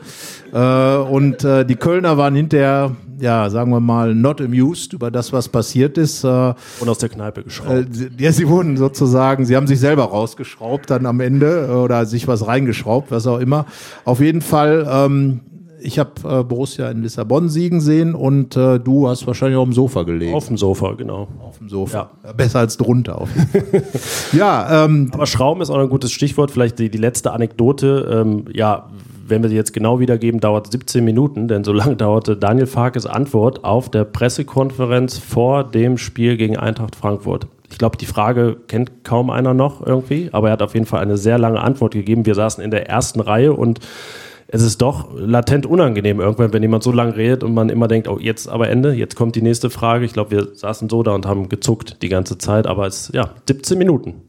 Äh, 0.53 1.03
und 1.03 1.43
äh, 1.43 1.67
die 1.67 1.75
Kölner 1.75 2.17
waren 2.17 2.37
hinterher, 2.37 2.95
ja, 3.21 3.51
sagen 3.51 3.71
wir 3.71 3.81
mal, 3.81 4.15
not 4.15 4.41
amused 4.41 4.93
über 4.93 5.11
das, 5.11 5.33
was 5.33 5.49
passiert 5.49 5.99
ist. 5.99 6.25
Äh, 6.25 6.55
und 6.81 6.89
aus 6.89 6.99
der 6.99 7.09
Kneipe 7.09 7.43
geschraubt. 7.43 7.71
Äh, 7.71 8.11
ja, 8.19 8.33
sie 8.33 8.49
wurden 8.49 8.77
sozusagen, 8.77 9.45
sie 9.45 9.57
haben 9.57 9.67
sich 9.67 9.81
selber 9.81 10.05
rausgeschraubt 10.05 10.91
dann 10.91 11.07
am 11.07 11.21
Ende 11.21 11.81
oder 11.83 12.07
sich 12.07 12.29
was 12.29 12.47
reingeschraubt, 12.47 13.11
was 13.11 13.27
auch 13.27 13.39
immer. 13.39 13.67
Auf 14.05 14.21
jeden 14.21 14.41
Fall 14.41 14.87
ähm, 14.91 15.41
ich 15.87 15.99
habe 15.99 16.11
äh, 16.25 16.43
Borussia 16.43 16.91
in 16.91 17.03
Lissabon 17.03 17.49
siegen 17.49 17.81
sehen 17.81 18.15
und 18.15 18.57
äh, 18.57 18.79
du 18.79 19.09
hast 19.09 19.27
wahrscheinlich 19.27 19.57
auf 19.57 19.65
dem 19.65 19.73
Sofa 19.73 20.03
gelegen. 20.03 20.35
Auf 20.35 20.49
dem 20.49 20.57
Sofa, 20.57 20.93
genau. 20.93 21.29
Auf 21.41 21.59
dem 21.59 21.69
Sofa. 21.69 22.11
Ja. 22.25 22.33
Besser 22.33 22.61
als 22.61 22.77
drunter. 22.77 23.21
Auf 23.21 23.29
jeden 23.35 23.49
Fall. 23.71 23.83
ja, 24.33 24.85
ähm, 24.85 25.11
aber 25.13 25.27
Schrauben 25.27 25.61
ist 25.61 25.71
auch 25.71 25.79
ein 25.79 25.89
gutes 25.89 26.13
Stichwort. 26.13 26.51
Vielleicht 26.51 26.79
die, 26.79 26.91
die 26.91 26.99
letzte 26.99 27.33
Anekdote. 27.33 28.09
Ähm, 28.11 28.45
ja, 28.53 28.89
wenn 29.29 29.43
wir 29.43 29.49
sie 29.49 29.57
jetzt 29.57 29.73
genau 29.73 30.01
wiedergeben, 30.01 30.41
dauert 30.41 30.71
17 30.71 31.05
Minuten, 31.05 31.49
denn 31.49 31.65
so 31.65 31.73
lange 31.73 31.97
dauerte 31.97 32.37
Daniel 32.37 32.67
Farkes 32.67 33.07
Antwort 33.07 33.65
auf 33.65 33.91
der 33.91 34.05
Pressekonferenz 34.05 35.19
vor 35.19 35.65
dem 35.65 35.99
Spiel 35.99 36.37
gegen 36.37 36.57
Eintracht 36.57 36.97
Frankfurt. 36.97 37.47
Ich 37.71 37.79
glaube, 37.79 37.97
die 37.97 38.07
Frage 38.07 38.57
kennt 38.69 39.05
kaum 39.05 39.31
einer 39.31 39.55
noch 39.55 39.85
irgendwie, 39.85 40.29
aber 40.33 40.49
er 40.49 40.53
hat 40.53 40.63
auf 40.63 40.75
jeden 40.75 40.87
Fall 40.87 41.01
eine 41.01 41.17
sehr 41.17 41.39
lange 41.39 41.61
Antwort 41.61 41.95
gegeben. 41.95 42.27
Wir 42.27 42.35
saßen 42.35 42.63
in 42.63 42.71
der 42.71 42.89
ersten 42.89 43.21
Reihe 43.21 43.53
und 43.53 43.81
es 44.49 44.63
ist 44.63 44.81
doch 44.81 45.09
latent 45.15 45.67
unangenehm 45.67 46.21
irgendwann, 46.21 46.53
wenn 46.53 46.63
jemand 46.63 46.85
so 46.85 46.93
lange 46.93 47.17
redet 47.17 47.43
und 47.43 47.55
man 47.55 47.69
immer 47.69 47.89
denkt, 47.89 48.07
oh, 48.07 48.19
jetzt 48.21 48.49
aber 48.49 48.69
Ende, 48.69 48.93
jetzt 48.93 49.17
kommt 49.17 49.35
die 49.35 49.43
nächste 49.43 49.71
Frage. 49.71 50.05
Ich 50.05 50.13
glaube, 50.13 50.31
wir 50.31 50.55
saßen 50.55 50.89
so 50.89 51.03
da 51.03 51.13
und 51.13 51.27
haben 51.27 51.49
gezuckt 51.49 52.03
die 52.03 52.09
ganze 52.09 52.39
Zeit, 52.39 52.67
aber 52.67 52.87
es, 52.87 53.11
ja, 53.13 53.31
17 53.49 53.77
Minuten. 53.77 54.23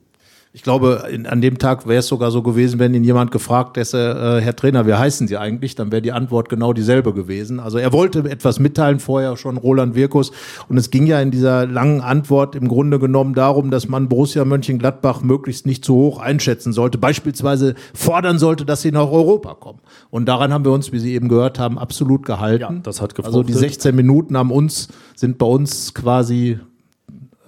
Ich 0.57 0.63
glaube, 0.63 1.03
in, 1.11 1.27
an 1.27 1.39
dem 1.39 1.59
Tag 1.59 1.87
wäre 1.87 1.99
es 1.99 2.07
sogar 2.07 2.31
so 2.31 2.41
gewesen, 2.41 2.79
wenn 2.79 2.91
ihn 2.95 3.03
jemand 3.03 3.29
gefragt 3.29 3.77
hätte, 3.77 4.39
äh, 4.39 4.43
Herr 4.43 4.55
Trainer, 4.55 4.87
wie 4.87 4.95
heißen 4.95 5.27
Sie 5.27 5.37
eigentlich? 5.37 5.75
Dann 5.75 5.91
wäre 5.91 6.01
die 6.01 6.11
Antwort 6.11 6.49
genau 6.49 6.73
dieselbe 6.73 7.13
gewesen. 7.13 7.59
Also 7.59 7.77
er 7.77 7.93
wollte 7.93 8.27
etwas 8.27 8.57
mitteilen 8.57 8.99
vorher 8.99 9.37
schon, 9.37 9.57
Roland 9.57 9.93
Wirkus. 9.93 10.31
Und 10.67 10.77
es 10.77 10.89
ging 10.89 11.05
ja 11.05 11.21
in 11.21 11.29
dieser 11.29 11.67
langen 11.67 12.01
Antwort 12.01 12.55
im 12.55 12.67
Grunde 12.67 12.97
genommen 12.97 13.35
darum, 13.35 13.69
dass 13.69 13.87
man 13.87 14.09
Borussia 14.09 14.45
Mönchengladbach 14.45 15.21
möglichst 15.21 15.67
nicht 15.67 15.85
zu 15.85 15.93
hoch 15.93 16.19
einschätzen 16.19 16.73
sollte. 16.73 16.97
Beispielsweise 16.97 17.75
fordern 17.93 18.39
sollte, 18.39 18.65
dass 18.65 18.81
sie 18.81 18.91
nach 18.91 19.11
Europa 19.11 19.53
kommen. 19.53 19.81
Und 20.09 20.25
daran 20.25 20.51
haben 20.51 20.65
wir 20.65 20.71
uns, 20.71 20.91
wie 20.91 20.97
Sie 20.97 21.13
eben 21.13 21.29
gehört 21.29 21.59
haben, 21.59 21.77
absolut 21.77 22.25
gehalten. 22.25 22.61
Ja, 22.77 22.81
das 22.81 22.99
hat 22.99 23.13
gefruchtet. 23.13 23.41
Also 23.41 23.43
die 23.43 23.53
16 23.53 23.95
Minuten 23.95 24.35
haben 24.35 24.49
uns, 24.49 24.87
sind 25.15 25.37
bei 25.37 25.45
uns 25.45 25.93
quasi 25.93 26.57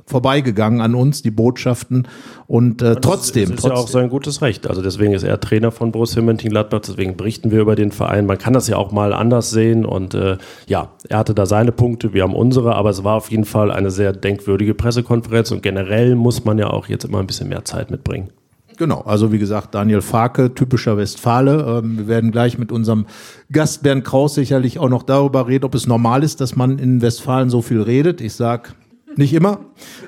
vorbeigegangen 0.10 0.82
an 0.82 0.96
uns, 0.96 1.22
die 1.22 1.32
Botschaften. 1.32 2.08
Und 2.48 2.82
äh, 2.82 2.96
trotzdem. 2.96 3.50
Das 3.50 3.52
ist 3.52 3.62
trotzdem. 3.62 3.78
ja 3.78 3.84
auch 3.84 3.88
sein 3.88 4.10
gutes 4.10 4.42
Recht. 4.42 4.68
Also 4.68 4.82
deswegen 4.82 5.14
ist 5.14 5.24
er 5.24 5.40
Trainer 5.40 5.72
von 5.72 5.92
Borussia 5.92 6.22
Mönchengladbach, 6.22 6.82
deswegen 6.82 7.16
berichten 7.16 7.52
wir 7.52 7.62
über 7.62 7.76
den 7.76 7.92
Verein. 7.92 8.26
Man 8.26 8.38
kann 8.38 8.54
das 8.54 8.68
ja 8.68 8.78
auch 8.78 8.92
mal 8.92 9.14
anders 9.14 9.52
sehen 9.52 9.86
und 9.86 10.14
äh, 10.14 10.38
ja, 10.68 10.90
er 11.08 11.20
hatte 11.20 11.34
da 11.34 11.46
seine 11.46 11.72
Punkte, 11.72 12.14
wir 12.14 12.24
haben 12.24 12.36
unsere, 12.36 12.76
aber 12.76 12.90
es 12.90 13.04
war 13.04 13.16
auf 13.16 13.30
jeden 13.32 13.46
Fall 13.46 13.72
eine 13.72 13.92
sehr 13.92 14.14
denkwürdige 14.14 14.74
Pressekonferenz 14.74 15.52
und 15.52 15.62
generell 15.62 16.16
muss 16.16 16.44
man 16.44 16.58
ja 16.58 16.70
auch 16.70 16.88
jetzt 16.88 17.06
immer 17.06 17.20
ein 17.20 17.28
bisschen 17.28 17.50
mehr 17.50 17.66
Zeit 17.66 17.92
mitbringen. 17.92 18.30
Genau, 18.80 19.02
also 19.02 19.34
wie 19.34 19.40
gesagt, 19.40 19.76
Daniel 19.76 20.02
Farke, 20.02 20.54
typischer 20.54 20.96
Westfale. 20.96 21.82
Ähm, 21.84 21.98
wir 21.98 22.08
werden 22.08 22.32
gleich 22.32 22.58
mit 22.58 22.72
unserem 22.72 23.08
Gast 23.52 23.84
Bernd 23.84 24.06
Kraus 24.06 24.36
sicherlich 24.36 24.80
auch 24.80 24.88
noch 24.88 25.04
darüber 25.04 25.50
reden, 25.50 25.66
ob 25.66 25.76
es 25.76 25.86
normal 25.86 26.24
ist, 26.24 26.40
dass 26.40 26.56
man 26.56 26.80
in 26.80 27.02
Westfalen 27.02 27.50
so 27.50 27.62
viel 27.62 27.82
redet. 27.82 28.22
Ich 28.22 28.36
sag 28.36 28.74
nicht 29.16 29.34
immer, 29.34 29.60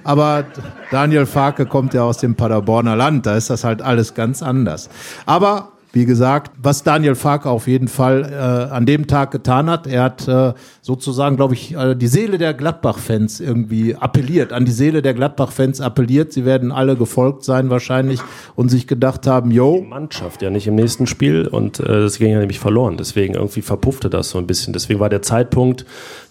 aber 0.04 0.45
Daniel 0.91 1.26
Farke 1.26 1.66
kommt 1.66 1.93
ja 1.93 2.04
aus 2.04 2.18
dem 2.18 2.36
Paderborner 2.36 2.95
Land, 2.95 3.26
da 3.26 3.36
ist 3.36 3.49
das 3.49 3.64
halt 3.64 3.82
alles 3.82 4.14
ganz 4.14 4.43
anders. 4.43 4.89
Aber 5.26 5.71
wie 5.94 6.06
gesagt, 6.06 6.52
was 6.62 6.84
Daniel 6.84 7.16
Farke 7.16 7.50
auf 7.50 7.68
jeden 7.68 7.89
Fall 7.89 8.24
äh, 8.32 8.74
an 8.74 8.86
dem 8.86 9.08
Tag 9.08 9.32
getan 9.32 9.70
hat, 9.70 9.88
er 9.88 10.04
hat 10.04 10.28
äh, 10.28 10.54
sozusagen, 10.82 11.36
glaube 11.36 11.54
ich, 11.54 11.76
äh, 11.76 11.96
die 11.96 12.08
Seele 12.08 12.38
der 12.38 12.54
Gladbach-Fans 12.54 13.42
irgendwie 13.42 13.96
appelliert, 13.96 14.54
an 14.54 14.64
die 14.64 14.72
Seele 14.72 15.02
der 15.02 15.14
Gladbach-Fans 15.14 15.82
appelliert. 15.82 16.32
Sie 16.32 16.46
werden 16.46 16.72
alle 16.72 16.96
gefolgt 16.96 17.44
sein 17.44 17.70
wahrscheinlich 17.70 18.22
und 18.56 18.70
sich 18.70 18.88
gedacht 18.88 19.28
haben, 19.28 19.52
yo. 19.52 19.82
Mannschaft 19.82 20.42
ja 20.42 20.50
nicht 20.50 20.66
im 20.68 20.76
nächsten 20.76 21.08
Spiel 21.08 21.48
und 21.48 21.82
äh, 21.82 21.84
das 21.84 22.20
ging 22.20 22.32
ja 22.32 22.39
nämlich 22.39 22.60
verloren. 22.60 22.96
Deswegen 22.96 23.34
irgendwie 23.34 23.62
verpuffte 23.62 24.10
das 24.10 24.30
so 24.30 24.38
ein 24.38 24.48
bisschen. 24.48 24.72
Deswegen 24.72 25.02
war 25.02 25.10
der 25.10 25.22
Zeitpunkt, 25.22 25.86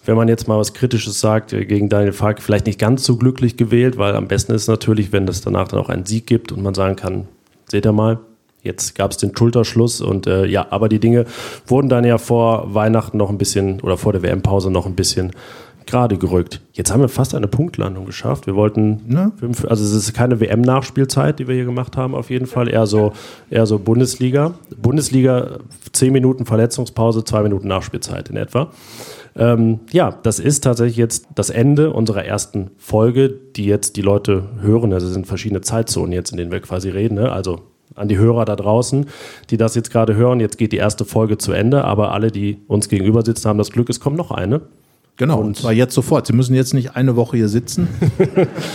wenn 0.07 0.17
man 0.17 0.29
jetzt 0.29 0.49
mal 0.49 0.59
was 0.59 0.73
Kritisches 0.73 1.21
sagt 1.21 1.53
äh, 1.53 1.67
gegen 1.67 1.91
Daniel 1.91 2.13
Farke, 2.13 2.41
vielleicht 2.41 2.65
nicht 2.65 2.79
ganz 2.79 3.05
so 3.05 3.19
glücklich 3.19 3.59
gewählt, 3.59 3.99
weil 3.99 4.17
am 4.17 4.27
besten 4.27 4.53
ist 4.53 4.69
natürlich, 4.69 5.13
wenn 5.13 5.29
es 5.29 5.43
danach 5.43 5.69
dann 5.69 5.81
auch 5.81 5.91
einen 5.91 6.07
Sieg 6.07 6.27
gibt 6.27 6.51
und 6.51 6.63
man 6.63 6.73
sagen 6.73 6.97
kann, 6.97 7.29
seht 7.69 7.85
ihr 7.85 7.93
mal, 7.93 8.21
Jetzt 8.63 8.95
gab 8.95 9.11
es 9.11 9.17
den 9.17 9.37
Schulterschluss 9.37 10.01
und 10.01 10.27
äh, 10.27 10.47
ja, 10.47 10.67
aber 10.71 10.89
die 10.89 11.01
Dinge 11.01 11.25
wurden 11.67 11.89
dann 11.89 12.05
ja 12.05 12.19
vor 12.19 12.75
Weihnachten 12.75 13.17
noch 13.17 13.31
ein 13.31 13.39
bisschen 13.39 13.81
oder 13.81 13.97
vor 13.97 14.13
der 14.13 14.23
WM-Pause 14.23 14.71
noch 14.71 14.87
ein 14.87 14.95
bisschen 14.95 15.33
gerade 15.87 16.19
gerückt. 16.19 16.61
Jetzt 16.73 16.93
haben 16.93 17.01
wir 17.01 17.09
fast 17.09 17.35
eine 17.35 17.49
Punktlandung 17.49 18.07
geschafft. 18.07 18.47
Wir 18.47 18.55
wollten 18.55 19.01
Ne? 19.07 19.33
fünf, 19.39 19.65
also 19.65 19.85
es 19.85 19.93
ist 19.93 20.15
keine 20.15 20.41
WM-Nachspielzeit, 20.41 21.39
die 21.39 21.49
wir 21.49 21.55
hier 21.55 21.65
gemacht 21.65 21.97
haben, 21.97 22.15
auf 22.15 22.31
jeden 22.31 22.47
Fall. 22.47 22.69
Eher 22.69 22.87
so, 22.87 23.13
eher 23.51 23.67
so 23.67 23.79
Bundesliga. 23.79 24.55
Bundesliga, 24.77 25.59
zehn 25.93 26.13
Minuten 26.13 26.47
Verletzungspause, 26.47 27.25
zwei 27.25 27.43
Minuten 27.43 27.69
Nachspielzeit 27.69 28.29
in 28.29 28.37
etwa. 28.37 28.71
Ähm, 29.37 29.81
ja, 29.91 30.19
das 30.23 30.39
ist 30.39 30.65
tatsächlich 30.65 30.97
jetzt 30.97 31.27
das 31.35 31.51
Ende 31.51 31.93
unserer 31.93 32.25
ersten 32.25 32.71
Folge, 32.77 33.29
die 33.29 33.65
jetzt 33.65 33.97
die 33.97 34.03
Leute 34.03 34.45
hören. 34.61 34.93
Also 34.93 35.07
es 35.07 35.13
sind 35.13 35.27
verschiedene 35.27 35.61
Zeitzonen 35.61 36.13
jetzt, 36.13 36.31
in 36.31 36.37
denen 36.37 36.53
wir 36.53 36.61
quasi 36.61 36.91
reden. 36.91 37.15
Ne? 37.15 37.31
Also 37.31 37.61
an 37.95 38.09
die 38.09 38.19
Hörer 38.19 38.45
da 38.45 38.57
draußen, 38.57 39.07
die 39.51 39.57
das 39.57 39.75
jetzt 39.75 39.91
gerade 39.91 40.15
hören. 40.15 40.41
Jetzt 40.41 40.59
geht 40.59 40.73
die 40.73 40.77
erste 40.77 41.05
Folge 41.05 41.39
zu 41.39 41.53
Ende, 41.53 41.85
aber 41.85 42.13
alle, 42.13 42.31
die 42.31 42.59
uns 42.67 42.89
gegenüber 42.89 43.23
sitzen, 43.23 43.49
haben 43.49 43.59
das 43.59 43.71
Glück, 43.71 43.89
es 43.89 44.01
kommt 44.01 44.17
noch 44.17 44.31
eine. 44.31 44.63
Genau, 45.21 45.39
und, 45.43 45.55
zwar 45.55 45.75
jetzt 45.75 45.93
sofort. 45.93 46.27
Sie 46.27 46.33
müssen 46.33 46.55
jetzt 46.55 46.73
nicht 46.73 46.97
eine 46.97 47.15
Woche 47.15 47.37
hier 47.37 47.51
sitzen, 47.51 47.89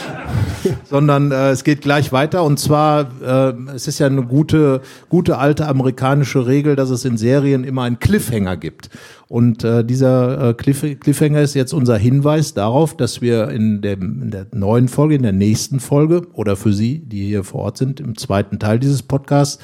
sondern 0.83 1.31
äh, 1.31 1.49
es 1.49 1.63
geht 1.63 1.81
gleich 1.81 2.11
weiter. 2.11 2.43
Und 2.43 2.59
zwar, 2.59 3.09
äh, 3.19 3.53
es 3.73 3.87
ist 3.87 3.97
ja 3.97 4.05
eine 4.05 4.21
gute, 4.21 4.81
gute 5.09 5.39
alte 5.39 5.67
amerikanische 5.67 6.45
Regel, 6.45 6.75
dass 6.75 6.91
es 6.91 7.03
in 7.03 7.17
Serien 7.17 7.63
immer 7.63 7.81
einen 7.81 7.97
Cliffhanger 7.97 8.57
gibt. 8.57 8.91
Und 9.27 9.63
äh, 9.63 9.83
dieser 9.83 10.49
äh, 10.49 10.53
Cliff, 10.53 10.85
Cliffhanger 10.99 11.41
ist 11.41 11.55
jetzt 11.55 11.73
unser 11.73 11.97
Hinweis 11.97 12.53
darauf, 12.53 12.95
dass 12.95 13.23
wir 13.23 13.49
in, 13.49 13.81
dem, 13.81 14.21
in 14.21 14.29
der 14.29 14.45
neuen 14.53 14.87
Folge, 14.87 15.15
in 15.15 15.23
der 15.23 15.31
nächsten 15.31 15.79
Folge 15.79 16.27
oder 16.33 16.55
für 16.55 16.73
Sie, 16.73 16.99
die 16.99 17.25
hier 17.25 17.43
vor 17.43 17.61
Ort 17.61 17.79
sind, 17.79 17.99
im 17.99 18.15
zweiten 18.19 18.59
Teil 18.59 18.77
dieses 18.77 19.01
Podcasts, 19.01 19.57